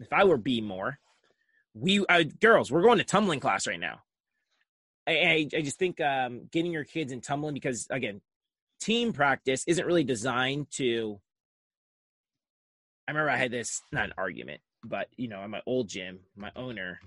if 0.00 0.12
I 0.12 0.24
were 0.24 0.36
B 0.36 0.60
more, 0.60 0.98
we 1.74 2.04
uh, 2.08 2.24
girls, 2.40 2.70
we're 2.70 2.82
going 2.82 2.98
to 2.98 3.04
tumbling 3.04 3.40
class 3.40 3.66
right 3.66 3.78
now. 3.78 4.00
I, 5.06 5.48
I, 5.54 5.62
just 5.62 5.78
think 5.78 6.00
um, 6.02 6.48
getting 6.52 6.70
your 6.70 6.84
kids 6.84 7.12
in 7.12 7.22
tumbling 7.22 7.54
because 7.54 7.86
again, 7.88 8.20
team 8.78 9.12
practice 9.12 9.64
isn't 9.66 9.86
really 9.86 10.04
designed 10.04 10.70
to. 10.72 11.18
I 13.06 13.12
remember 13.12 13.30
I 13.30 13.36
had 13.36 13.50
this 13.50 13.80
not 13.90 14.06
an 14.06 14.12
argument, 14.18 14.60
but 14.84 15.08
you 15.16 15.28
know, 15.28 15.40
at 15.40 15.48
my 15.48 15.62
old 15.64 15.88
gym, 15.88 16.20
my 16.36 16.50
owner 16.56 17.00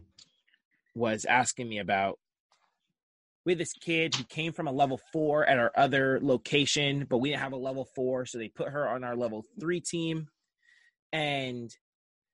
was 0.96 1.26
asking 1.26 1.70
me 1.70 1.80
about 1.80 2.20
we 3.46 3.54
had 3.54 3.60
this 3.60 3.74
kid 3.74 4.16
who 4.16 4.24
came 4.24 4.54
from 4.54 4.68
a 4.68 4.72
level 4.72 5.00
four 5.12 5.46
at 5.46 5.58
our 5.58 5.72
other 5.76 6.20
location, 6.22 7.08
but 7.10 7.18
we 7.18 7.30
didn't 7.30 7.42
have 7.42 7.54
a 7.54 7.58
level 7.58 7.86
four, 7.96 8.26
so 8.26 8.38
they 8.38 8.50
put 8.50 8.70
her 8.70 8.88
on 8.88 9.04
our 9.04 9.16
level 9.16 9.44
three 9.60 9.82
team. 9.82 10.28
And 11.12 11.76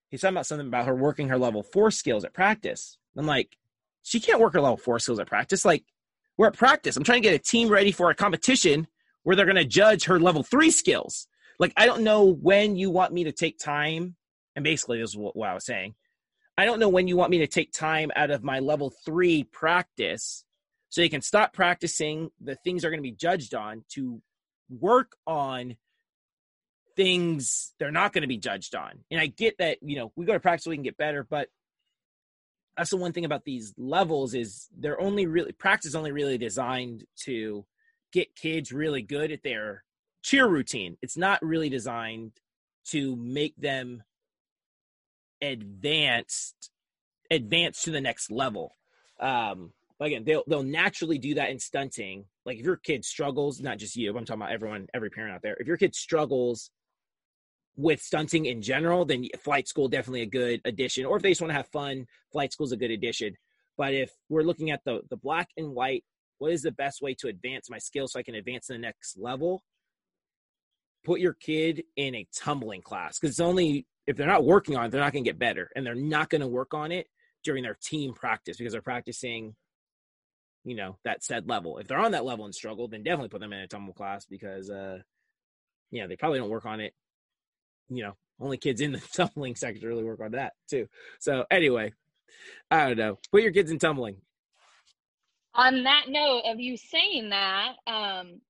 he's 0.10 0.22
talking 0.22 0.36
about 0.36 0.46
something 0.46 0.68
about 0.68 0.86
her 0.86 0.96
working 0.96 1.30
her 1.30 1.38
level 1.38 1.64
four 1.64 1.92
skills 1.92 2.26
at 2.26 2.34
practice. 2.34 2.98
I'm 3.18 3.26
like, 3.26 3.58
she 4.04 4.20
can't 4.20 4.40
work 4.40 4.54
her 4.54 4.62
level 4.62 4.78
four 4.78 5.00
skills 5.00 5.20
at 5.20 5.28
practice. 5.28 5.66
Like 5.66 5.86
we're 6.38 6.48
at 6.48 6.58
practice. 6.58 6.98
I'm 6.98 7.04
trying 7.04 7.22
to 7.22 7.30
get 7.30 7.40
a 7.40 7.44
team 7.44 7.70
ready 7.70 7.92
for 7.92 8.10
a 8.10 8.16
competition 8.16 8.88
where 9.24 9.36
they're 9.36 9.46
going 9.46 9.56
to 9.56 9.66
judge 9.66 10.06
her 10.06 10.20
level 10.20 10.44
three 10.44 10.72
skills. 10.72 11.28
Like 11.60 11.74
I 11.76 11.86
don't 11.86 12.04
know 12.04 12.26
when 12.26 12.76
you 12.76 12.92
want 12.92 13.14
me 13.14 13.24
to 13.24 13.32
take 13.32 13.60
time. 13.60 14.16
And 14.56 14.64
basically, 14.64 15.00
this 15.00 15.12
is 15.12 15.18
what, 15.18 15.36
what 15.36 15.50
I 15.50 15.54
was 15.54 15.66
saying. 15.66 15.96
I 16.58 16.66
don't 16.66 16.80
know 16.80 16.90
when 16.90 17.08
you 17.08 17.16
want 17.16 17.30
me 17.30 17.40
to 17.40 17.48
take 17.48 17.72
time 17.72 18.12
out 18.16 18.32
of 18.32 18.44
my 18.44 18.60
level 18.60 18.92
three 19.06 19.44
practice 19.44 20.44
so 20.90 21.02
you 21.02 21.10
can 21.10 21.22
stop 21.22 21.54
practicing 21.54 22.32
the 22.42 22.56
things 22.56 22.84
are 22.84 22.90
going 22.90 23.00
to 23.00 23.10
be 23.10 23.12
judged 23.12 23.54
on 23.54 23.84
to 23.90 24.22
work 24.70 25.16
on 25.28 25.76
things 26.96 27.74
they're 27.78 27.92
not 27.92 28.12
going 28.12 28.24
to 28.24 28.28
be 28.28 28.38
judged 28.38 28.74
on. 28.74 29.00
And 29.12 29.22
I 29.22 29.28
get 29.28 29.60
that, 29.60 29.78
you 29.82 29.98
know, 29.98 30.12
we 30.16 30.26
go 30.26 30.34
to 30.34 30.40
practice 30.40 30.64
so 30.64 30.72
we 30.72 30.78
can 30.78 30.84
get 30.84 30.98
better, 30.98 31.24
but 31.24 31.50
that's 32.76 32.90
the 32.90 32.98
one 32.98 33.14
thing 33.14 33.26
about 33.26 33.46
these 33.46 33.74
levels 33.78 34.34
is 34.34 34.68
they're 34.78 35.00
only 35.00 35.28
really 35.28 35.52
practice 35.52 35.96
only 35.96 36.12
really 36.12 36.38
designed 36.38 37.04
to 37.26 37.66
get 38.12 38.36
kids 38.36 38.72
really 38.72 39.02
good 39.02 39.32
at 39.32 39.44
their 39.44 39.84
cheer 40.24 40.48
routine. 40.48 40.98
It's 41.02 41.18
not 41.18 41.42
really 41.44 41.70
designed 41.70 42.34
to 42.90 43.16
make 43.16 43.56
them 43.58 44.04
advanced 45.42 46.72
advance 47.30 47.82
to 47.84 47.92
the 47.92 48.02
next 48.02 48.32
level. 48.32 48.76
Um, 49.20 49.74
again, 50.00 50.24
they'll 50.26 50.44
they'll 50.48 50.64
naturally 50.64 51.18
do 51.18 51.36
that 51.36 51.50
in 51.50 51.60
stunting. 51.60 52.26
Like 52.46 52.58
if 52.58 52.66
your 52.66 52.78
kid 52.78 53.04
struggles, 53.04 53.60
not 53.62 53.78
just 53.78 53.96
you, 53.96 54.10
I'm 54.10 54.26
talking 54.26 54.42
about 54.42 54.54
everyone, 54.54 54.88
every 54.94 55.10
parent 55.10 55.34
out 55.34 55.42
there. 55.42 55.58
If 55.60 55.68
your 55.68 55.78
kid 55.78 55.96
struggles 55.96 56.70
with 57.76 58.02
stunting 58.02 58.46
in 58.46 58.62
general, 58.62 59.06
then 59.06 59.28
flight 59.40 59.68
school 59.68 59.88
definitely 59.88 60.22
a 60.22 60.28
good 60.28 60.62
addition. 60.66 61.06
Or 61.06 61.18
if 61.18 61.24
they 61.24 61.30
just 61.30 61.42
want 61.42 61.52
to 61.52 61.56
have 61.56 61.68
fun, 61.68 62.08
flight 62.32 62.52
school 62.52 62.66
is 62.66 62.72
a 62.72 62.78
good 62.78 62.92
addition. 62.92 63.36
But 63.78 63.94
if 63.94 64.12
we're 64.30 64.44
looking 64.44 64.72
at 64.72 64.82
the 64.86 65.02
the 65.10 65.18
black 65.18 65.50
and 65.58 65.74
white, 65.74 66.04
what 66.40 66.52
is 66.52 66.62
the 66.62 66.72
best 66.72 67.02
way 67.02 67.14
to 67.16 67.28
advance 67.28 67.70
my 67.70 67.78
skills 67.78 68.14
so 68.14 68.20
I 68.20 68.24
can 68.24 68.36
advance 68.36 68.68
to 68.68 68.74
the 68.74 68.80
next 68.80 69.18
level? 69.18 69.64
Put 71.04 71.20
your 71.20 71.34
kid 71.34 71.84
in 71.96 72.16
a 72.16 72.28
tumbling 72.36 72.82
class 72.82 73.18
because 73.18 73.36
it's 73.36 73.40
only 73.40 73.86
if 74.08 74.18
they're 74.18 74.28
not 74.28 74.46
working 74.46 74.76
on 74.76 74.86
it, 74.86 74.92
they're 74.92 75.02
not 75.02 75.14
going 75.14 75.24
to 75.24 75.30
get 75.30 75.40
better, 75.40 75.70
and 75.76 75.86
they're 75.86 75.96
not 75.96 76.30
going 76.30 76.42
to 76.42 76.48
work 76.48 76.74
on 76.74 76.92
it 76.92 77.08
during 77.44 77.64
their 77.64 77.78
team 77.82 78.14
practice 78.14 78.58
because 78.58 78.74
they're 78.74 78.82
practicing, 78.82 79.56
you 80.66 80.76
know, 80.76 80.98
that 81.04 81.24
said 81.24 81.48
level. 81.48 81.78
If 81.78 81.88
they're 81.88 82.00
on 82.00 82.12
that 82.14 82.26
level 82.26 82.46
and 82.46 82.56
struggle, 82.56 82.88
then 82.88 83.04
definitely 83.04 83.30
put 83.30 83.42
them 83.42 83.54
in 83.54 83.60
a 83.60 83.68
tumble 83.68 83.94
class 83.94 84.26
because, 84.26 84.70
uh, 84.70 85.00
you 85.92 86.02
know, 86.02 86.08
they 86.08 86.16
probably 86.16 86.40
don't 86.40 86.50
work 86.50 86.66
on 86.66 86.80
it 86.80 86.94
you 87.90 88.04
know, 88.04 88.14
only 88.40 88.58
kids 88.58 88.82
in 88.82 88.92
the 88.92 89.00
tumbling 89.14 89.56
sector 89.56 89.88
really 89.88 90.04
work 90.04 90.20
on 90.20 90.32
that 90.32 90.54
too. 90.70 90.88
So 91.20 91.46
anyway, 91.50 91.94
I 92.70 92.88
don't 92.88 92.98
know. 92.98 93.18
Put 93.32 93.44
your 93.44 93.52
kids 93.52 93.72
in 93.72 93.80
tumbling. 93.80 94.18
On 95.54 95.84
that 95.84 96.06
note 96.08 96.44
of 96.46 96.60
you 96.60 96.78
saying 96.78 97.30
that, 97.30 97.74
um, 97.88 98.42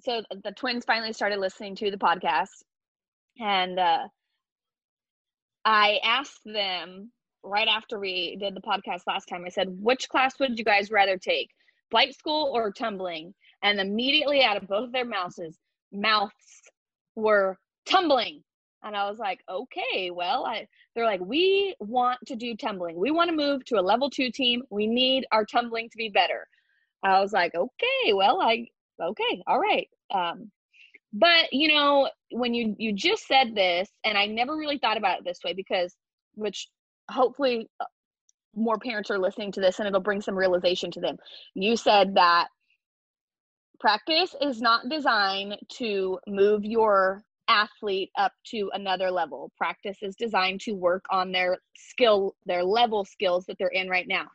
so 0.00 0.22
the 0.42 0.52
twins 0.52 0.84
finally 0.84 1.12
started 1.12 1.38
listening 1.38 1.76
to 1.76 1.90
the 1.90 1.96
podcast, 1.96 2.64
and 3.38 3.78
uh, 3.78 4.08
I 5.66 6.00
asked 6.04 6.44
them 6.44 7.10
right 7.42 7.68
after 7.68 7.98
we 7.98 8.36
did 8.40 8.54
the 8.54 8.60
podcast 8.60 9.02
last 9.06 9.26
time. 9.26 9.44
I 9.44 9.50
said, 9.50 9.68
"Which 9.82 10.08
class 10.08 10.38
would 10.38 10.58
you 10.58 10.64
guys 10.64 10.90
rather 10.90 11.18
take, 11.18 11.50
flight 11.90 12.14
school 12.14 12.52
or 12.54 12.72
tumbling?" 12.72 13.34
And 13.62 13.80
immediately 13.80 14.42
out 14.44 14.56
of 14.56 14.68
both 14.68 14.86
of 14.86 14.92
their 14.92 15.04
mouths, 15.04 15.40
mouths 15.92 16.62
were 17.16 17.58
tumbling. 17.84 18.44
And 18.82 18.94
I 18.96 19.08
was 19.08 19.18
like, 19.18 19.40
okay, 19.48 20.12
well, 20.12 20.46
I, 20.46 20.68
they're 20.94 21.04
like, 21.04 21.20
we 21.20 21.74
want 21.80 22.20
to 22.26 22.36
do 22.36 22.54
tumbling. 22.56 22.96
We 22.96 23.10
want 23.10 23.30
to 23.30 23.36
move 23.36 23.64
to 23.64 23.80
a 23.80 23.82
level 23.82 24.08
two 24.10 24.30
team. 24.30 24.62
We 24.70 24.86
need 24.86 25.26
our 25.32 25.44
tumbling 25.44 25.88
to 25.90 25.96
be 25.96 26.08
better. 26.08 26.46
I 27.02 27.20
was 27.20 27.32
like, 27.32 27.54
okay, 27.54 28.12
well, 28.12 28.40
I, 28.40 28.66
okay, 29.02 29.42
all 29.46 29.58
right. 29.58 29.88
Um, 30.14 30.52
but 31.18 31.52
you 31.52 31.68
know, 31.68 32.10
when 32.30 32.52
you, 32.52 32.74
you 32.78 32.92
just 32.92 33.26
said 33.26 33.54
this, 33.54 33.88
and 34.04 34.18
I 34.18 34.26
never 34.26 34.54
really 34.54 34.78
thought 34.78 34.98
about 34.98 35.18
it 35.18 35.24
this 35.24 35.38
way 35.44 35.54
because, 35.54 35.94
which 36.34 36.68
hopefully 37.10 37.70
uh, 37.80 37.84
more 38.54 38.78
parents 38.78 39.10
are 39.10 39.18
listening 39.18 39.52
to 39.52 39.60
this 39.60 39.78
and 39.78 39.88
it'll 39.88 40.00
bring 40.00 40.20
some 40.20 40.36
realization 40.36 40.90
to 40.90 41.00
them. 41.00 41.16
You 41.54 41.76
said 41.76 42.14
that 42.16 42.48
practice 43.80 44.34
is 44.40 44.60
not 44.60 44.88
designed 44.90 45.56
to 45.78 46.18
move 46.26 46.64
your 46.64 47.22
athlete 47.48 48.10
up 48.18 48.32
to 48.48 48.70
another 48.74 49.10
level. 49.10 49.50
Practice 49.56 49.98
is 50.02 50.16
designed 50.16 50.60
to 50.62 50.72
work 50.72 51.04
on 51.10 51.32
their 51.32 51.58
skill, 51.76 52.34
their 52.44 52.64
level 52.64 53.04
skills 53.04 53.46
that 53.46 53.56
they're 53.58 53.68
in 53.68 53.88
right 53.88 54.08
now. 54.08 54.26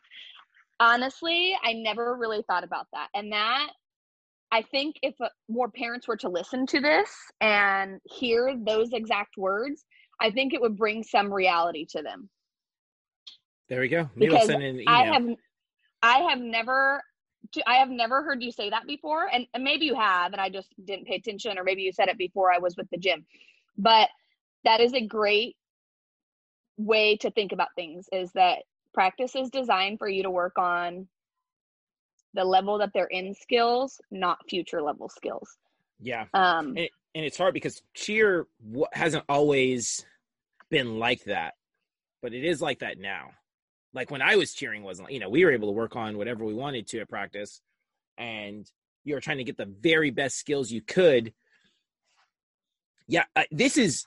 Honestly, 0.80 1.54
I 1.62 1.74
never 1.74 2.16
really 2.16 2.42
thought 2.48 2.64
about 2.64 2.86
that. 2.92 3.08
And 3.14 3.32
that, 3.32 3.68
I 4.52 4.60
think 4.60 4.96
if 5.02 5.14
uh, 5.20 5.28
more 5.48 5.70
parents 5.70 6.06
were 6.06 6.18
to 6.18 6.28
listen 6.28 6.66
to 6.66 6.80
this 6.80 7.10
and 7.40 7.98
hear 8.04 8.54
those 8.54 8.92
exact 8.92 9.38
words, 9.38 9.84
I 10.20 10.30
think 10.30 10.52
it 10.52 10.60
would 10.60 10.76
bring 10.76 11.02
some 11.02 11.32
reality 11.32 11.86
to 11.92 12.02
them. 12.02 12.28
There 13.70 13.80
we 13.80 13.88
go. 13.88 14.10
Maybe 14.14 14.30
because 14.30 14.50
I 14.86 15.04
have 15.06 15.26
I 16.02 16.18
have 16.18 16.38
never 16.38 17.02
I 17.66 17.76
have 17.76 17.88
never 17.88 18.22
heard 18.22 18.42
you 18.42 18.52
say 18.52 18.68
that 18.68 18.86
before, 18.86 19.26
and, 19.32 19.46
and 19.54 19.64
maybe 19.64 19.86
you 19.86 19.94
have, 19.94 20.32
and 20.32 20.40
I 20.40 20.50
just 20.50 20.68
didn't 20.84 21.06
pay 21.06 21.16
attention, 21.16 21.58
or 21.58 21.64
maybe 21.64 21.82
you 21.82 21.92
said 21.92 22.08
it 22.08 22.18
before 22.18 22.52
I 22.52 22.58
was 22.58 22.76
with 22.76 22.88
the 22.90 22.98
gym. 22.98 23.24
But 23.78 24.10
that 24.64 24.80
is 24.80 24.92
a 24.92 25.04
great 25.04 25.56
way 26.76 27.16
to 27.16 27.30
think 27.30 27.52
about 27.52 27.68
things. 27.74 28.06
Is 28.12 28.30
that 28.32 28.58
practice 28.92 29.34
is 29.34 29.48
designed 29.48 29.98
for 29.98 30.08
you 30.08 30.22
to 30.24 30.30
work 30.30 30.58
on 30.58 31.08
the 32.34 32.44
level 32.44 32.78
that 32.78 32.90
they're 32.94 33.06
in 33.06 33.34
skills, 33.34 34.00
not 34.10 34.38
future 34.48 34.82
level 34.82 35.08
skills. 35.08 35.56
Yeah. 36.00 36.26
Um, 36.34 36.68
and, 36.68 36.88
and 37.14 37.24
it's 37.24 37.38
hard 37.38 37.54
because 37.54 37.82
cheer 37.94 38.46
w- 38.64 38.86
hasn't 38.92 39.24
always 39.28 40.04
been 40.70 40.98
like 40.98 41.24
that, 41.24 41.54
but 42.22 42.32
it 42.32 42.44
is 42.44 42.60
like 42.60 42.80
that 42.80 42.98
now. 42.98 43.30
Like 43.94 44.10
when 44.10 44.22
I 44.22 44.36
was 44.36 44.54
cheering, 44.54 44.82
wasn't 44.82 45.10
you 45.10 45.20
know 45.20 45.28
we 45.28 45.44
were 45.44 45.52
able 45.52 45.68
to 45.68 45.72
work 45.72 45.96
on 45.96 46.16
whatever 46.16 46.44
we 46.44 46.54
wanted 46.54 46.86
to 46.88 47.00
at 47.00 47.10
practice, 47.10 47.60
and 48.16 48.66
you 49.04 49.14
were 49.14 49.20
trying 49.20 49.38
to 49.38 49.44
get 49.44 49.58
the 49.58 49.66
very 49.66 50.10
best 50.10 50.38
skills 50.38 50.70
you 50.70 50.80
could. 50.80 51.34
Yeah, 53.06 53.24
uh, 53.36 53.42
this 53.50 53.76
is 53.76 54.06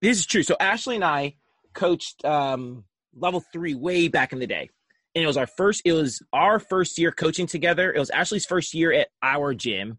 this 0.00 0.18
is 0.18 0.26
true. 0.26 0.42
So 0.42 0.56
Ashley 0.58 0.94
and 0.94 1.04
I 1.04 1.36
coached 1.74 2.24
um, 2.24 2.84
level 3.14 3.44
three 3.52 3.74
way 3.74 4.08
back 4.08 4.32
in 4.32 4.38
the 4.38 4.46
day, 4.46 4.70
and 5.16 5.24
it 5.24 5.26
was 5.26 5.38
our 5.38 5.46
first. 5.46 5.80
It 5.86 5.94
was 5.94 6.22
our 6.34 6.58
first 6.58 6.98
year 6.98 7.10
coaching 7.10 7.46
together. 7.46 7.90
It 7.92 7.98
was 7.98 8.10
Ashley's 8.10 8.44
first 8.44 8.74
year 8.74 8.92
at 8.92 9.08
our 9.22 9.54
gym, 9.54 9.98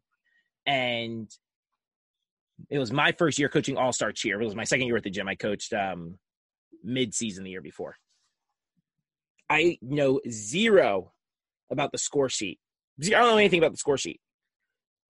and 0.68 1.28
it 2.70 2.78
was 2.78 2.91
my 2.91 3.11
first 3.13 3.39
year 3.39 3.49
coaching 3.49 3.78
All 3.78 3.91
Star 3.91 4.11
Cheer. 4.11 4.39
It 4.39 4.45
was 4.45 4.55
my 4.55 4.63
second 4.63 4.86
year 4.86 4.95
at 4.95 5.03
the 5.03 5.09
gym. 5.09 5.28
I 5.28 5.34
coached 5.34 5.74
um, 5.74 6.20
mid 6.84 7.15
season 7.15 7.43
the 7.43 7.49
year 7.49 7.61
before. 7.61 7.95
I 9.49 9.80
know 9.82 10.22
zero 10.30 11.13
about 11.72 11.91
the 11.91 11.97
score 11.97 12.30
sheet. 12.30 12.59
I 13.03 13.09
don't 13.09 13.32
know 13.32 13.38
anything 13.38 13.59
about 13.59 13.72
the 13.72 13.78
score 13.78 13.97
sheet. 13.97 14.22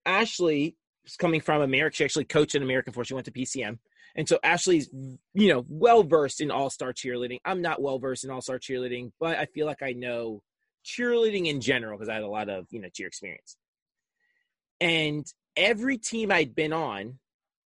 Ashley 0.05 0.77
is 1.05 1.17
coming 1.17 1.41
from 1.41 1.61
America. 1.61 1.97
She 1.97 2.05
actually 2.05 2.25
coached 2.25 2.55
in 2.55 2.63
America 2.63 2.91
before 2.91 3.03
she 3.03 3.13
went 3.13 3.25
to 3.25 3.31
PCM. 3.31 3.79
And 4.17 4.27
so 4.27 4.39
Ashley's, 4.43 4.89
you 4.91 5.47
know, 5.47 5.63
well 5.69 6.03
versed 6.03 6.41
in 6.41 6.49
all 6.49 6.71
star 6.71 6.91
cheerleading. 6.91 7.37
I'm 7.45 7.61
not 7.61 7.81
well 7.81 7.99
versed 7.99 8.23
in 8.23 8.31
all 8.31 8.41
star 8.41 8.57
cheerleading, 8.57 9.11
but 9.19 9.37
I 9.37 9.45
feel 9.45 9.67
like 9.67 9.83
I 9.83 9.93
know 9.93 10.41
cheerleading 10.83 11.45
in 11.45 11.61
general 11.61 11.97
because 11.97 12.09
I 12.09 12.15
had 12.15 12.23
a 12.23 12.27
lot 12.27 12.49
of, 12.49 12.65
you 12.71 12.81
know, 12.81 12.89
cheer 12.91 13.07
experience. 13.07 13.57
And 14.81 15.25
every 15.55 15.97
team 15.97 16.31
I'd 16.31 16.55
been 16.55 16.73
on 16.73 17.19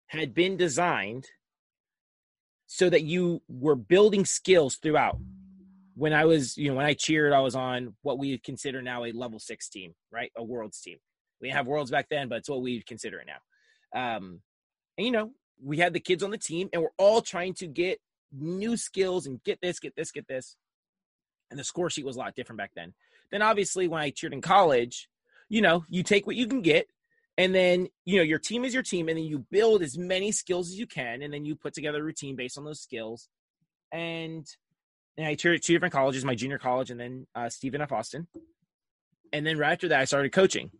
had 0.08 0.34
been 0.34 0.58
designed 0.58 1.26
so 2.68 2.89
that 2.89 3.04
you 3.04 3.41
were 3.47 3.76
building 3.76 4.26
skills 4.26 4.76
throughout. 4.76 5.18
When 5.95 6.14
I 6.14 6.26
was, 6.26 6.58
you 6.58 6.70
know, 6.70 6.76
when 6.76 6.86
I 6.86 6.93
cheered, 6.93 7.34
I 7.34 7.41
was 7.41 7.56
on 7.56 7.95
what 8.02 8.18
we 8.18 8.38
consider 8.38 8.82
now 8.82 9.06
a 9.06 9.12
level 9.12 9.39
six 9.39 9.70
team, 9.70 9.93
right? 10.12 10.32
A 10.38 10.43
world's 10.43 10.82
team. 10.82 10.97
We 11.39 11.47
didn't 11.47 11.58
have 11.58 11.68
worlds 11.68 11.91
back 11.91 12.08
then, 12.10 12.28
but 12.28 12.39
it's 12.39 12.49
what 12.49 12.62
we 12.62 12.82
consider 12.82 13.20
it 13.20 13.28
now. 13.28 14.18
Um, 14.18 14.41
and 14.97 15.06
you 15.06 15.12
know, 15.12 15.32
we 15.64 15.78
had 15.78 15.93
the 15.93 15.99
kids 15.99 16.24
on 16.24 16.32
the 16.32 16.38
team, 16.38 16.70
and 16.74 16.82
we're 16.82 16.89
all 16.97 17.22
trying 17.22 17.53
to 17.55 17.68
get 17.68 17.99
new 18.32 18.78
skills 18.78 19.26
and 19.28 19.43
get 19.43 19.59
this, 19.62 19.80
get 19.80 19.95
this, 19.95 20.12
get 20.12 20.28
this. 20.28 20.55
And 21.49 21.59
the 21.59 21.64
score 21.64 21.89
sheet 21.89 22.05
was 22.05 22.16
a 22.16 22.20
lot 22.20 22.36
different 22.36 22.57
back 22.57 22.72
then. 22.76 22.93
Then 23.32 23.41
obviously, 23.41 23.88
when 23.88 24.01
I 24.01 24.09
cheered 24.09 24.34
in 24.34 24.41
college, 24.41 25.09
you 25.49 25.62
know, 25.62 25.86
you 25.89 26.03
take 26.03 26.26
what 26.26 26.36
you 26.36 26.47
can 26.47 26.62
get, 26.62 26.88
and 27.38 27.53
then 27.53 27.88
you 28.05 28.18
know 28.18 28.24
your 28.24 28.39
team 28.39 28.66
is 28.66 28.74
your 28.74 28.84
team, 28.84 29.09
and 29.09 29.18
then 29.18 29.26
you 29.26 29.45
build 29.51 29.82
as 29.82 29.97
many 29.97 30.32
skills 30.32 30.70
as 30.70 30.80
you 30.80 30.88
can, 30.88 31.22
and 31.22 31.34
then 31.34 31.45
you 31.45 31.55
put 31.55 31.74
together 31.74 31.99
a 31.99 32.03
routine 32.03 32.36
based 32.36 32.57
on 32.57 32.66
those 32.66 32.82
skills. 32.82 33.30
And, 33.91 34.47
and 35.18 35.28
I 35.28 35.36
cheered 35.36 35.55
at 35.55 35.64
two 35.64 35.74
different 35.74 35.93
colleges, 35.93 36.24
my 36.24 36.36
junior 36.36 36.57
college, 36.57 36.89
and 36.91 36.99
then 36.99 37.28
uh, 37.36 37.49
Stephen 37.49 37.82
F. 37.82 37.91
Austin. 37.91 38.28
And 39.34 39.45
then 39.45 39.57
right 39.57 39.74
after 39.74 39.89
that, 39.89 39.99
I 39.99 40.05
started 40.05 40.32
coaching 40.32 40.72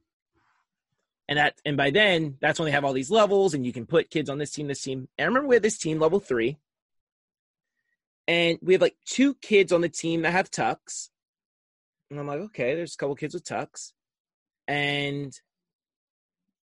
and 1.32 1.38
that 1.38 1.61
and 1.63 1.77
by 1.77 1.91
then 1.91 2.36
that's 2.41 2.59
when 2.59 2.65
they 2.65 2.73
have 2.73 2.84
all 2.84 2.91
these 2.91 3.09
levels 3.09 3.53
and 3.53 3.65
you 3.65 3.71
can 3.71 3.86
put 3.86 4.09
kids 4.09 4.29
on 4.29 4.38
this 4.38 4.51
team 4.51 4.67
this 4.67 4.82
team. 4.82 5.07
And 5.17 5.23
i 5.23 5.27
remember 5.27 5.47
we 5.47 5.55
had 5.55 5.63
this 5.63 5.77
team 5.77 5.97
level 5.97 6.19
three. 6.19 6.57
And 8.27 8.59
we 8.61 8.73
have 8.73 8.82
like 8.82 8.97
two 9.05 9.36
kids 9.36 9.71
on 9.71 9.79
the 9.79 9.88
team 9.88 10.23
that 10.23 10.34
have 10.34 10.51
tucks 10.51 11.09
and 12.09 12.19
i'm 12.19 12.27
like 12.27 12.41
okay 12.41 12.75
there's 12.75 12.95
a 12.95 12.97
couple 12.97 13.15
kids 13.15 13.34
with 13.34 13.45
tucks 13.45 13.93
and 14.67 15.32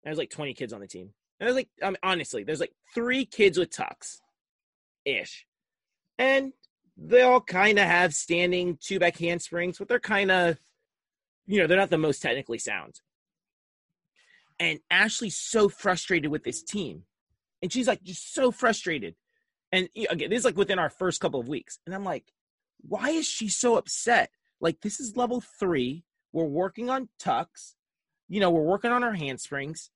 there's 0.03 0.17
like 0.17 0.31
20 0.31 0.55
kids 0.55 0.73
on 0.73 0.81
the 0.81 0.87
team. 0.87 1.13
And 1.39 1.45
there's 1.47 1.55
like 1.55 1.69
I 1.83 1.85
mean, 1.85 1.97
honestly 2.01 2.43
there's 2.43 2.59
like 2.59 2.73
three 2.95 3.25
kids 3.25 3.59
with 3.59 3.69
tucks 3.69 4.19
ish. 5.05 5.45
And 6.17 6.53
they 6.97 7.21
all 7.21 7.41
kind 7.41 7.77
of 7.77 7.85
have 7.85 8.15
standing 8.15 8.79
two 8.81 8.97
back 8.97 9.15
handsprings 9.17 9.77
but 9.77 9.87
they're 9.87 9.99
kind 9.99 10.31
of 10.31 10.57
you 11.45 11.59
know 11.59 11.67
they're 11.67 11.77
not 11.77 11.91
the 11.91 11.99
most 11.99 12.23
technically 12.23 12.57
sound 12.57 12.99
and 14.59 14.79
Ashley's 14.89 15.37
so 15.37 15.69
frustrated 15.69 16.31
with 16.31 16.43
this 16.43 16.63
team. 16.63 17.03
And 17.61 17.71
she's 17.71 17.87
like, 17.87 18.03
just 18.03 18.33
so 18.33 18.51
frustrated. 18.51 19.15
And 19.71 19.89
again, 20.09 20.29
this 20.29 20.39
is 20.39 20.45
like 20.45 20.57
within 20.57 20.79
our 20.79 20.89
first 20.89 21.19
couple 21.19 21.39
of 21.39 21.47
weeks. 21.47 21.79
And 21.85 21.93
I'm 21.93 22.03
like, 22.03 22.25
why 22.81 23.09
is 23.09 23.25
she 23.25 23.47
so 23.49 23.77
upset? 23.77 24.29
Like, 24.61 24.81
this 24.81 24.99
is 24.99 25.17
level 25.17 25.41
three. 25.59 26.03
We're 26.31 26.45
working 26.45 26.89
on 26.89 27.09
tucks. 27.19 27.75
You 28.29 28.39
know, 28.39 28.51
we're 28.51 28.61
working 28.61 28.91
on 28.91 29.03
our 29.03 29.13
handsprings. 29.13 29.89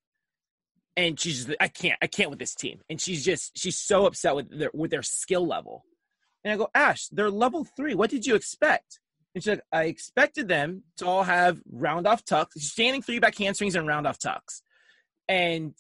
And 0.98 1.20
she's 1.20 1.46
just, 1.46 1.58
I 1.62 1.68
can't, 1.68 1.98
I 2.02 2.08
can't 2.08 2.30
with 2.30 2.40
this 2.40 2.56
team. 2.56 2.80
And 2.90 3.00
she's 3.00 3.24
just, 3.24 3.58
she's 3.58 3.78
so 3.78 4.06
upset 4.06 4.36
with 4.36 4.58
their, 4.58 4.72
with 4.74 4.92
their 4.92 5.04
skill 5.04 5.48
level. 5.48 5.86
And 6.44 6.54
I 6.54 6.58
go, 6.58 6.70
Ash, 6.74 7.08
they're 7.08 7.30
level 7.30 7.64
three. 7.64 7.96
What 7.96 8.10
did 8.10 8.26
you 8.26 8.36
expect? 8.36 9.00
And 9.34 9.44
she's 9.44 9.52
like, 9.52 9.62
I 9.72 9.84
expected 9.86 10.48
them 10.48 10.84
to 10.98 11.06
all 11.06 11.24
have 11.24 11.60
round 11.72 12.08
off 12.08 12.26
tucks, 12.26 12.56
standing 12.62 13.02
three 13.02 13.20
back 13.20 13.38
handsprings 13.38 13.76
and 13.76 13.88
round 13.88 14.08
off 14.08 14.20
tucks. 14.20 14.64
And 15.28 15.74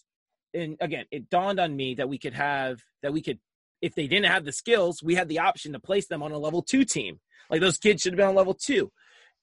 and 0.53 0.77
again, 0.79 1.05
it 1.11 1.29
dawned 1.29 1.59
on 1.59 1.75
me 1.75 1.95
that 1.95 2.09
we 2.09 2.17
could 2.17 2.33
have 2.33 2.79
that 3.01 3.13
we 3.13 3.21
could 3.21 3.39
if 3.81 3.95
they 3.95 4.07
didn't 4.07 4.31
have 4.31 4.45
the 4.45 4.51
skills, 4.51 5.01
we 5.01 5.15
had 5.15 5.29
the 5.29 5.39
option 5.39 5.73
to 5.73 5.79
place 5.79 6.07
them 6.07 6.21
on 6.21 6.31
a 6.31 6.37
level 6.37 6.61
two 6.61 6.85
team. 6.85 7.19
Like 7.49 7.61
those 7.61 7.77
kids 7.77 8.01
should 8.01 8.13
have 8.13 8.17
been 8.17 8.27
on 8.27 8.35
level 8.35 8.53
two. 8.53 8.91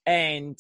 And 0.04 0.58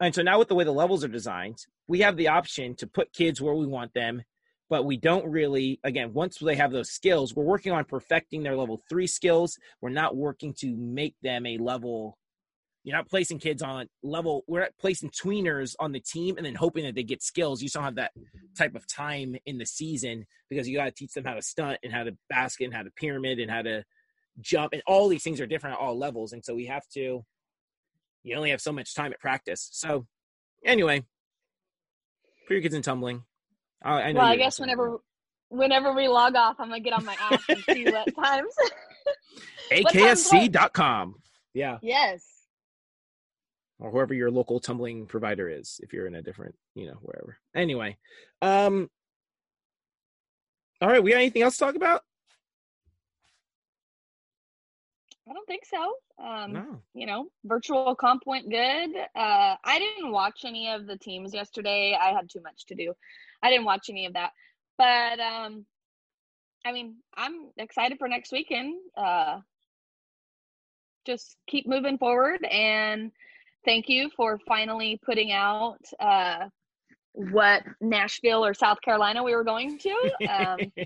and 0.00 0.14
so 0.14 0.22
now 0.22 0.38
with 0.38 0.48
the 0.48 0.54
way 0.54 0.64
the 0.64 0.72
levels 0.72 1.04
are 1.04 1.08
designed, 1.08 1.58
we 1.88 2.00
have 2.00 2.16
the 2.16 2.28
option 2.28 2.74
to 2.76 2.86
put 2.86 3.12
kids 3.12 3.40
where 3.40 3.54
we 3.54 3.66
want 3.66 3.94
them 3.94 4.22
but 4.70 4.84
we 4.84 4.96
don't 4.96 5.26
really 5.26 5.78
again 5.84 6.12
once 6.12 6.38
they 6.38 6.56
have 6.56 6.72
those 6.72 6.90
skills 6.90 7.34
we're 7.34 7.44
working 7.44 7.72
on 7.72 7.84
perfecting 7.84 8.42
their 8.42 8.56
level 8.56 8.80
three 8.88 9.06
skills. 9.06 9.58
We're 9.80 9.90
not 9.90 10.16
working 10.16 10.54
to 10.60 10.74
make 10.76 11.16
them 11.22 11.46
a 11.46 11.58
level 11.58 12.18
you're 12.82 12.96
not 12.96 13.08
placing 13.08 13.38
kids 13.38 13.62
on 13.62 13.88
level 14.02 14.44
we're 14.46 14.60
not 14.60 14.76
placing 14.78 15.10
tweeners 15.10 15.74
on 15.80 15.92
the 15.92 16.00
team 16.00 16.36
and 16.36 16.44
then 16.44 16.54
hoping 16.54 16.84
that 16.84 16.94
they 16.94 17.02
get 17.02 17.22
skills. 17.22 17.62
You 17.62 17.68
don't 17.68 17.82
have 17.82 17.94
that 17.96 18.12
type 18.56 18.74
of 18.74 18.86
time 18.86 19.36
in 19.46 19.58
the 19.58 19.66
season 19.66 20.26
because 20.50 20.68
you 20.68 20.76
got 20.76 20.84
to 20.84 20.90
teach 20.90 21.12
them 21.12 21.24
how 21.24 21.34
to 21.34 21.42
stunt 21.42 21.78
and 21.82 21.92
how 21.92 22.04
to 22.04 22.16
basket 22.28 22.64
and 22.64 22.74
how 22.74 22.82
to 22.82 22.90
pyramid 22.90 23.38
and 23.38 23.50
how 23.50 23.62
to 23.62 23.84
jump 24.40 24.72
and 24.72 24.82
all 24.86 25.08
these 25.08 25.22
things 25.22 25.40
are 25.40 25.46
different 25.46 25.76
at 25.76 25.80
all 25.80 25.96
levels 25.96 26.32
and 26.32 26.44
so 26.44 26.54
we 26.54 26.66
have 26.66 26.86
to 26.88 27.24
you 28.22 28.36
only 28.36 28.50
have 28.50 28.60
so 28.60 28.72
much 28.72 28.94
time 28.94 29.12
at 29.12 29.20
practice. 29.20 29.68
So 29.72 30.06
anyway 30.64 31.04
put 32.46 32.54
your 32.54 32.62
kids 32.62 32.74
in 32.74 32.82
tumbling 32.82 33.22
I, 33.84 34.00
I 34.00 34.12
well, 34.12 34.24
I 34.24 34.36
guess 34.36 34.58
whenever 34.58 34.98
whenever 35.50 35.92
we 35.92 36.08
log 36.08 36.34
off, 36.34 36.56
I'm 36.58 36.68
gonna 36.68 36.80
get 36.80 36.94
on 36.94 37.04
my 37.04 37.16
app 37.20 37.40
and 37.48 37.62
see 37.64 37.84
what 37.84 38.14
times. 38.24 38.54
AKSC.com. 39.72 41.16
Yeah. 41.52 41.78
Yes. 41.82 42.24
Or 43.78 43.90
whoever 43.90 44.14
your 44.14 44.30
local 44.30 44.60
tumbling 44.60 45.06
provider 45.06 45.48
is, 45.48 45.80
if 45.82 45.92
you're 45.92 46.06
in 46.06 46.14
a 46.14 46.22
different, 46.22 46.54
you 46.74 46.86
know, 46.86 46.98
wherever. 47.02 47.36
Anyway, 47.54 47.96
um, 48.40 48.88
all 50.80 50.88
right, 50.88 51.02
we 51.02 51.10
got 51.10 51.18
anything 51.18 51.42
else 51.42 51.56
to 51.58 51.64
talk 51.64 51.74
about? 51.76 52.02
I 55.28 55.32
don't 55.32 55.46
think 55.46 55.64
so. 55.64 55.94
Um, 56.22 56.52
no. 56.52 56.82
You 56.94 57.06
know, 57.06 57.28
virtual 57.44 57.94
comp 57.94 58.22
went 58.26 58.50
good. 58.50 58.90
Uh, 59.16 59.56
I 59.64 59.78
didn't 59.78 60.12
watch 60.12 60.40
any 60.44 60.70
of 60.70 60.86
the 60.86 60.98
teams 60.98 61.32
yesterday. 61.32 61.96
I 62.00 62.12
had 62.12 62.28
too 62.30 62.42
much 62.42 62.66
to 62.66 62.74
do. 62.74 62.92
I 63.42 63.50
didn't 63.50 63.64
watch 63.64 63.86
any 63.90 64.06
of 64.06 64.14
that. 64.14 64.30
But 64.78 65.20
um 65.20 65.66
I 66.66 66.72
mean, 66.72 66.96
I'm 67.14 67.50
excited 67.58 67.98
for 67.98 68.08
next 68.08 68.32
weekend. 68.32 68.74
Uh 68.96 69.40
just 71.06 71.36
keep 71.46 71.66
moving 71.66 71.98
forward 71.98 72.42
and 72.50 73.12
thank 73.64 73.88
you 73.88 74.10
for 74.16 74.38
finally 74.48 74.98
putting 75.04 75.32
out 75.32 75.78
uh 76.00 76.48
what 77.12 77.62
Nashville 77.80 78.44
or 78.44 78.54
South 78.54 78.80
Carolina 78.80 79.22
we 79.22 79.34
were 79.34 79.44
going 79.44 79.78
to. 79.78 80.10
Um 80.28 80.72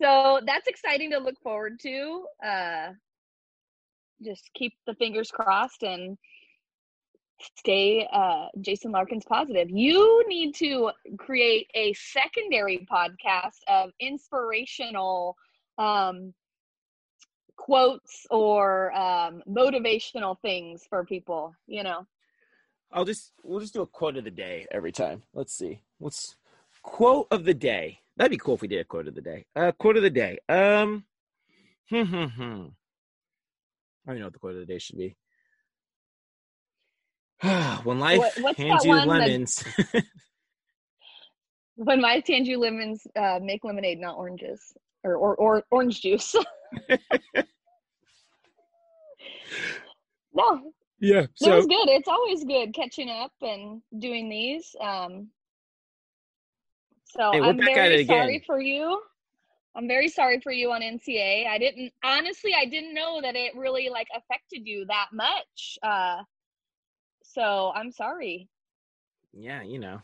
so 0.00 0.40
that's 0.46 0.68
exciting 0.68 1.10
to 1.12 1.18
look 1.18 1.40
forward 1.42 1.80
to. 1.80 2.26
Uh 2.44 2.92
just 4.24 4.50
keep 4.54 4.72
the 4.86 4.94
fingers 4.94 5.30
crossed 5.30 5.82
and 5.82 6.16
stay 7.38 8.08
uh, 8.12 8.46
Jason 8.60 8.92
Larkins 8.92 9.24
positive. 9.24 9.70
You 9.70 10.24
need 10.28 10.54
to 10.56 10.90
create 11.18 11.70
a 11.74 11.92
secondary 11.94 12.86
podcast 12.90 13.58
of 13.68 13.90
inspirational 14.00 15.36
um, 15.78 16.32
quotes 17.56 18.26
or 18.30 18.92
um, 18.92 19.42
motivational 19.48 20.40
things 20.40 20.84
for 20.88 21.04
people. 21.04 21.54
You 21.66 21.82
know. 21.82 22.06
I'll 22.92 23.04
just 23.04 23.32
we'll 23.42 23.60
just 23.60 23.74
do 23.74 23.82
a 23.82 23.86
quote 23.86 24.16
of 24.16 24.24
the 24.24 24.30
day 24.30 24.66
every 24.70 24.92
time. 24.92 25.22
Let's 25.34 25.52
see. 25.52 25.82
What's 25.98 26.36
quote 26.82 27.26
of 27.30 27.44
the 27.44 27.54
day? 27.54 28.00
That'd 28.16 28.30
be 28.30 28.38
cool 28.38 28.54
if 28.54 28.62
we 28.62 28.68
did 28.68 28.80
a 28.80 28.84
quote 28.84 29.08
of 29.08 29.14
the 29.14 29.20
day. 29.20 29.44
Uh, 29.54 29.72
quote 29.72 29.96
of 29.96 30.02
the 30.02 30.10
day. 30.10 30.38
Um, 30.48 31.04
hmm, 31.90 32.02
hmm, 32.02 32.24
hmm. 32.24 32.66
I 34.06 34.12
don't 34.12 34.20
know 34.20 34.26
what 34.26 34.32
the 34.32 34.38
quote 34.38 34.54
of 34.54 34.60
the 34.60 34.66
day 34.66 34.78
should 34.78 34.96
be. 34.96 35.16
when 37.84 37.98
life 37.98 38.36
What- 38.40 38.56
hands 38.56 38.84
you 38.84 38.90
one 38.90 39.08
that- 39.08 39.18
lemons. 39.20 39.64
when 41.76 42.00
my 42.00 42.20
Tangy 42.20 42.56
lemons 42.56 43.06
uh, 43.16 43.38
make 43.42 43.62
lemonade, 43.64 43.98
not 44.00 44.16
oranges 44.16 44.72
or 45.04 45.16
or, 45.16 45.34
or 45.36 45.62
orange 45.70 46.00
juice. 46.00 46.34
no, 50.34 50.72
Yeah. 51.00 51.20
it 51.22 51.30
So 51.34 51.56
was 51.56 51.66
good. 51.66 51.88
It's 51.88 52.08
always 52.08 52.44
good 52.44 52.74
catching 52.74 53.10
up 53.10 53.32
and 53.42 53.82
doing 53.98 54.28
these. 54.28 54.74
Um, 54.80 55.28
so 57.04 57.32
Hey, 57.32 57.40
I'm 57.40 57.58
very 57.58 58.04
sorry 58.06 58.36
again. 58.36 58.40
for 58.46 58.60
you. 58.60 59.00
I'm 59.74 59.86
very 59.86 60.08
sorry 60.08 60.40
for 60.40 60.52
you 60.52 60.72
on 60.72 60.80
NCA. 60.80 61.46
I 61.46 61.58
didn't 61.58 61.92
honestly. 62.02 62.54
I 62.58 62.64
didn't 62.64 62.94
know 62.94 63.20
that 63.20 63.36
it 63.36 63.54
really 63.54 63.90
like 63.90 64.08
affected 64.16 64.66
you 64.66 64.86
that 64.86 65.08
much. 65.12 65.78
Uh, 65.82 66.22
so 67.36 67.72
I'm 67.74 67.92
sorry. 67.92 68.48
yeah, 69.34 69.62
you 69.62 69.78
know, 69.78 70.00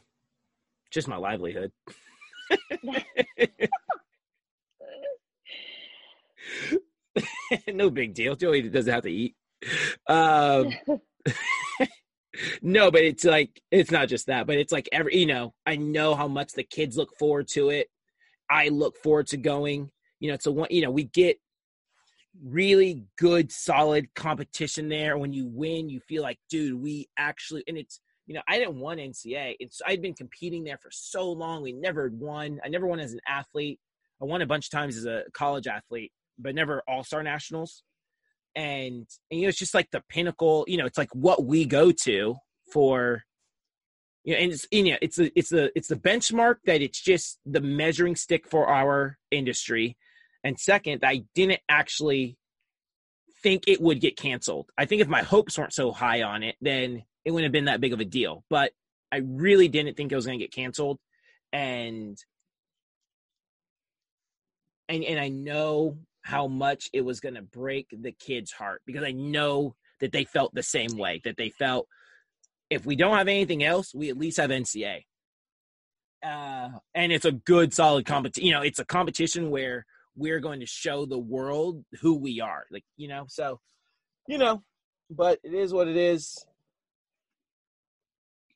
just 0.91 1.09
my 1.09 1.17
livelihood. 1.17 1.73
no 7.73 7.89
big 7.91 8.15
deal. 8.15 8.37
Joey 8.37 8.69
doesn't 8.69 8.93
have 8.93 9.05
to 9.05 9.11
eat. 9.11 9.35
Um, 10.07 10.73
no, 12.63 12.91
but 12.91 13.03
it's 13.03 13.25
like 13.25 13.63
it's 13.71 13.91
not 13.91 14.09
just 14.09 14.27
that, 14.27 14.47
but 14.47 14.59
it's 14.59 14.73
like 14.73 14.89
every 14.93 15.17
you 15.17 15.25
know, 15.27 15.55
I 15.65 15.77
know 15.77 16.15
how 16.15 16.29
much 16.29 16.53
the 16.53 16.65
kids 16.65 16.99
look 16.99 17.17
forward 17.19 17.49
to 17.53 17.71
it. 17.71 17.89
I 18.51 18.69
look 18.69 18.99
forward 18.99 19.29
to 19.29 19.39
going. 19.39 19.91
You 20.21 20.29
know, 20.29 20.35
it's 20.35 20.45
a 20.47 20.53
one. 20.53 20.69
You 20.71 20.83
know, 20.83 20.91
we 20.91 21.05
get 21.05 21.39
really 22.45 23.05
good, 23.19 23.53
solid 23.53 24.15
competition 24.15 24.89
there. 24.89 25.19
When 25.19 25.33
you 25.33 25.47
win, 25.47 25.89
you 25.89 26.01
feel 26.01 26.23
like, 26.23 26.39
dude, 26.49 26.81
we 26.81 27.09
actually. 27.19 27.65
And 27.67 27.77
it's 27.77 28.01
you 28.27 28.35
know, 28.35 28.43
I 28.49 28.59
didn't 28.59 28.79
won 28.79 28.99
NCA. 28.99 29.57
It's 29.59 29.83
I'd 29.87 30.03
been 30.03 30.15
competing 30.15 30.65
there 30.65 30.79
for 30.79 30.91
so 30.91 31.31
long. 31.31 31.63
We 31.63 31.73
never 31.73 32.11
won. 32.13 32.61
I 32.65 32.69
never 32.69 32.87
won 32.87 33.01
as 33.01 33.13
an 33.13 33.21
athlete. 33.27 33.81
I 34.21 34.25
won 34.25 34.43
a 34.43 34.47
bunch 34.47 34.67
of 34.67 34.71
times 34.71 34.97
as 34.97 35.05
a 35.05 35.25
college 35.35 35.67
athlete, 35.67 36.13
but 36.39 36.55
never 36.55 36.83
All 36.87 37.03
Star 37.03 37.23
Nationals. 37.23 37.83
And, 38.55 39.07
and 39.31 39.41
you 39.41 39.43
know, 39.43 39.49
it's 39.49 39.59
just 39.59 39.75
like 39.75 39.91
the 39.91 40.03
pinnacle. 40.09 40.65
You 40.69 40.77
know, 40.77 40.87
it's 40.87 40.99
like 40.99 41.15
what 41.15 41.45
we 41.45 41.65
go 41.65 41.91
to 41.91 42.37
for. 42.73 43.25
You 44.25 44.35
know, 44.35 44.41
and 44.41 44.53
it's 44.53 44.69
and, 44.71 44.87
yeah, 44.87 44.99
it's 45.03 45.19
a, 45.19 45.37
it's 45.37 45.51
the 45.51 45.73
it's 45.75 45.89
the 45.89 45.97
benchmark 45.97 46.57
that 46.67 46.81
it's 46.81 47.01
just 47.01 47.41
the 47.45 47.61
measuring 47.61 48.15
stick 48.15 48.47
for 48.47 48.69
our 48.69 49.19
industry. 49.33 49.97
And 50.45 50.59
second, 50.59 51.05
I 51.05 51.25
didn't 51.35 51.61
actually 51.69 52.37
think 53.43 53.65
it 53.67 53.81
would 53.81 54.01
get 54.01 54.17
canceled. 54.17 54.71
I 54.79 54.87
think 54.87 55.03
if 55.03 55.09
my 55.09 55.23
hopes 55.23 55.59
weren't 55.59 55.73
so 55.73 55.93
high 55.93 56.23
on 56.23 56.43
it, 56.43 56.57
then 56.61 57.05
it 57.25 57.31
wouldn't 57.31 57.47
have 57.47 57.53
been 57.53 57.67
that 57.67 57.81
big 57.81 57.93
of 57.93 58.01
a 58.01 58.05
deal. 58.05 58.45
But 58.49 58.73
I 59.13 59.19
really 59.25 59.69
didn't 59.69 59.97
think 59.97 60.11
it 60.11 60.17
was 60.17 60.27
going 60.27 60.39
to 60.39 60.45
get 60.45 60.53
canceled, 60.53 60.99
and 61.53 62.17
and 64.89 65.05
and 65.05 65.21
I 65.21 65.29
know 65.29 65.99
how 66.23 66.47
much 66.47 66.89
it 66.93 67.03
was 67.03 67.21
going 67.21 67.35
to 67.35 67.43
break 67.43 67.89
the 67.91 68.13
kids' 68.13 68.53
heart 68.53 68.81
because 68.87 69.05
I 69.05 69.13
know 69.13 69.75
that 70.01 70.13
they 70.13 70.25
felt 70.25 70.55
the 70.55 70.63
same 70.63 70.97
way. 70.97 71.21
That 71.25 71.37
they 71.37 71.51
felt 71.51 71.89
if 72.71 72.87
we 72.87 72.97
don't 72.97 73.17
have 73.17 73.29
anything 73.29 73.63
else, 73.63 73.95
we 73.95 74.09
at 74.09 74.17
least 74.17 74.39
have 74.39 74.51
NCA. 74.51 75.05
Uh, 76.25 76.71
and 76.95 77.13
it's 77.13 77.25
a 77.25 77.33
good, 77.33 77.75
solid 77.75 78.07
competition. 78.07 78.47
You 78.47 78.53
know, 78.53 78.63
it's 78.63 78.79
a 78.79 78.85
competition 78.85 79.51
where 79.51 79.85
we're 80.17 80.41
going 80.41 80.61
to 80.61 80.67
show 80.67 81.07
the 81.07 81.19
world 81.19 81.85
who 82.01 82.15
we 82.15 82.41
are. 82.41 82.65
Like, 82.71 82.85
you 82.97 83.09
know, 83.09 83.25
so, 83.29 83.61
you 84.29 84.39
know, 84.39 84.63
but 85.11 85.41
it 85.43 85.55
is 85.55 85.73
what 85.73 85.89
it 85.89 85.97
is. 85.97 86.45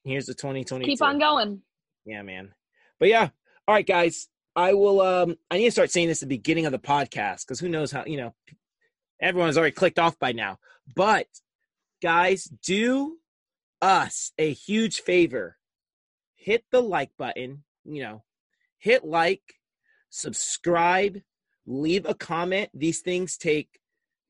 Here's 0.05 0.27
the 0.27 0.35
2020. 0.35 0.85
Keep 0.85 1.03
on 1.03 1.19
going. 1.19 1.63
Yeah, 2.05 2.23
man. 2.23 2.55
But 2.99 3.09
yeah. 3.09 3.31
All 3.67 3.75
right, 3.75 3.87
guys. 3.87 4.29
I 4.55 4.73
will 4.73 5.03
um 5.03 5.37
I 5.51 5.59
need 5.59 5.67
to 5.67 5.71
start 5.71 5.91
saying 5.91 6.09
this 6.09 6.23
at 6.23 6.29
the 6.29 6.37
beginning 6.37 6.65
of 6.65 6.73
the 6.73 6.79
podcast 6.79 7.43
because 7.43 7.61
who 7.61 7.69
knows 7.69 7.93
how, 7.93 8.05
you 8.07 8.17
know, 8.17 8.35
everyone's 9.21 9.59
already 9.59 9.73
clicked 9.73 9.99
off 9.99 10.19
by 10.19 10.33
now. 10.33 10.59
But 10.95 11.27
guys, 12.03 12.45
do 12.45 13.19
us 13.83 14.33
a 14.39 14.53
huge 14.53 15.01
favor. 15.01 15.59
Hit 16.37 16.65
the 16.71 16.81
like 16.81 17.11
button, 17.19 17.65
you 17.85 18.03
know, 18.03 18.23
hit 18.79 19.05
like, 19.05 19.43
subscribe, 20.11 21.19
leave 21.67 22.07
a 22.07 22.14
comment. 22.14 22.71
These 22.73 23.01
things 23.01 23.37
take 23.37 23.81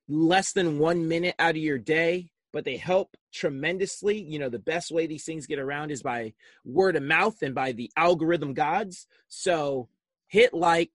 less 0.09 0.53
than 0.53 0.79
one 0.79 1.09
minute 1.09 1.35
out 1.39 1.51
of 1.51 1.57
your 1.57 1.79
day, 1.79 2.31
but 2.53 2.65
they 2.65 2.77
help 2.77 3.17
tremendously. 3.33 4.21
You 4.21 4.39
know, 4.39 4.49
the 4.49 4.59
best 4.59 4.91
way 4.91 5.07
these 5.07 5.25
things 5.25 5.47
get 5.47 5.59
around 5.59 5.91
is 5.91 6.03
by 6.03 6.33
word 6.65 6.97
of 6.97 7.03
mouth 7.03 7.43
and 7.43 7.55
by 7.55 7.73
the 7.73 7.91
algorithm 7.97 8.55
gods. 8.55 9.07
So 9.29 9.89
hit 10.29 10.55
like, 10.55 10.91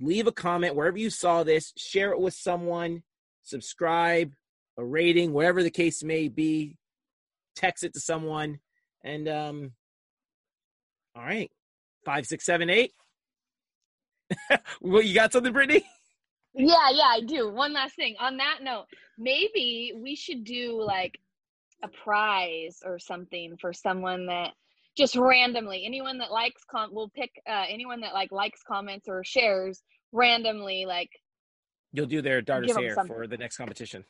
leave 0.00 0.26
a 0.26 0.32
comment 0.32 0.74
wherever 0.74 0.98
you 0.98 1.10
saw 1.10 1.44
this, 1.44 1.72
share 1.76 2.12
it 2.12 2.20
with 2.20 2.34
someone, 2.34 3.02
subscribe, 3.42 4.32
a 4.76 4.84
rating, 4.84 5.32
whatever 5.32 5.62
the 5.62 5.70
case 5.70 6.02
may 6.02 6.28
be, 6.28 6.76
text 7.54 7.84
it 7.84 7.94
to 7.94 8.00
someone. 8.00 8.58
And 9.04 9.28
um 9.28 9.72
all 11.16 11.22
right. 11.22 11.50
Five, 12.04 12.26
six, 12.26 12.44
seven, 12.44 12.68
eight. 12.68 12.92
well, 14.80 15.02
you 15.02 15.14
got 15.14 15.32
something, 15.32 15.52
Brittany? 15.52 15.84
Yeah, 16.54 16.90
yeah, 16.92 17.06
I 17.10 17.20
do. 17.26 17.50
One 17.52 17.72
last 17.72 17.96
thing. 17.96 18.14
On 18.20 18.36
that 18.36 18.58
note, 18.62 18.86
maybe 19.18 19.92
we 19.96 20.14
should 20.14 20.44
do 20.44 20.80
like 20.82 21.18
a 21.82 21.88
prize 21.88 22.78
or 22.84 22.98
something 22.98 23.56
for 23.60 23.72
someone 23.72 24.26
that 24.26 24.52
just 24.96 25.16
randomly 25.16 25.84
anyone 25.84 26.16
that 26.18 26.30
likes 26.30 26.62
com 26.70 26.88
we'll 26.92 27.08
pick 27.10 27.30
uh 27.48 27.64
anyone 27.68 28.00
that 28.00 28.14
like 28.14 28.30
likes 28.32 28.60
comments 28.66 29.06
or 29.08 29.22
shares 29.24 29.82
randomly 30.12 30.86
like 30.86 31.10
You'll 31.92 32.06
do 32.06 32.22
their 32.22 32.38
'em 32.48 32.64
hair 32.64 32.94
for 33.06 33.26
the 33.26 33.36
next 33.36 33.56
competition. 33.56 34.04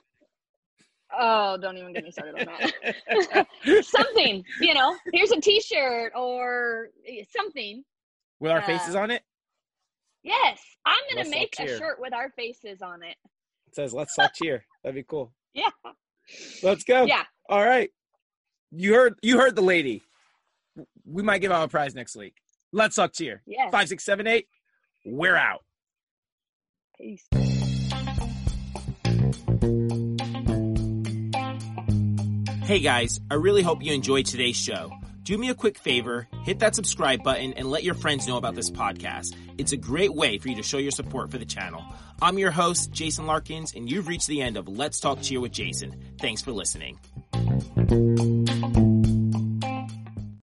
oh 1.19 1.57
don't 1.57 1.79
even 1.79 1.93
get 1.95 2.05
me 2.05 2.11
started 2.13 2.47
on 2.47 2.47
that 2.47 3.47
something 3.85 4.45
you 4.61 4.75
know 4.75 4.95
here's 5.13 5.33
a 5.33 5.41
t-shirt 5.41 6.13
or 6.15 6.91
eh, 7.09 7.25
something 7.35 7.83
With 8.41 8.53
our 8.53 8.59
Uh, 8.59 8.67
faces 8.67 8.95
on 8.95 9.11
it? 9.11 9.23
Yes 10.25 10.59
i'm 10.85 10.99
gonna 11.09 11.21
Let's 11.21 11.31
make 11.31 11.55
a 11.61 11.69
shirt 11.79 12.01
with 12.01 12.13
our 12.13 12.31
faces 12.31 12.83
on 12.83 13.03
it 13.03 13.17
It 13.69 13.75
says, 13.75 13.93
let's 13.95 14.19
all 14.19 14.29
cheer. 14.35 14.65
That'd 14.83 14.97
be 14.97 15.05
cool. 15.05 15.33
yeah 15.55 15.71
Let's 16.63 16.85
go. 16.85 17.05
yeah 17.05 17.25
All 17.49 17.65
right. 17.65 17.91
You 18.71 18.95
heard 18.95 19.15
you 19.23 19.39
heard 19.39 19.55
the 19.55 19.63
lady. 19.63 20.03
We 21.05 21.23
might 21.23 21.39
give 21.43 21.53
out 21.53 21.63
a 21.65 21.69
prize 21.69 21.95
next 21.95 22.17
week. 22.17 22.35
Let's 22.73 22.97
suck 22.97 23.13
cheer. 23.13 23.43
Yeah. 23.47 23.71
Five, 23.71 23.89
six, 23.89 24.05
seven, 24.05 24.27
eight. 24.27 24.47
We're 25.05 25.37
out. 25.37 25.61
peace 26.99 27.29
Hey 32.65 32.79
guys, 32.81 33.21
I 33.31 33.35
really 33.35 33.63
hope 33.63 33.85
you 33.85 33.93
enjoyed 33.93 34.25
today's 34.25 34.57
show. 34.57 34.91
Do 35.25 35.39
me 35.39 35.49
a 35.49 35.55
quick 35.55 35.79
favor, 35.79 36.29
hit 36.43 36.59
that 36.59 36.75
subscribe 36.75 37.23
button 37.23 37.55
and 37.55 37.71
let 37.71 37.83
your 37.83 37.95
friends 37.95 38.29
know 38.29 38.37
about 38.37 38.55
this 38.55 38.71
podcast. 38.71 39.35
It's 39.57 39.73
a 39.73 39.77
great 39.79 40.13
way 40.13 40.37
for 40.37 40.51
you 40.51 40.57
to 40.57 40.63
show 40.63 40.77
your 40.77 40.91
support 40.91 41.31
for 41.31 41.39
the 41.39 41.47
channel. 41.47 41.83
I'm 42.21 42.39
your 42.39 42.51
host, 42.51 42.93
Jason 42.93 43.25
Larkins, 43.25 43.73
and 43.75 43.91
you've 43.91 44.07
reached 44.07 44.27
the 44.27 44.43
end 44.43 44.59
of 44.59 44.69
Let's 44.69 45.01
Talk 45.01 45.23
Cheer 45.23 45.41
with 45.41 45.53
Jason. 45.53 45.99
Thanks 46.21 46.43
for 46.43 46.53
listening. 46.53 46.99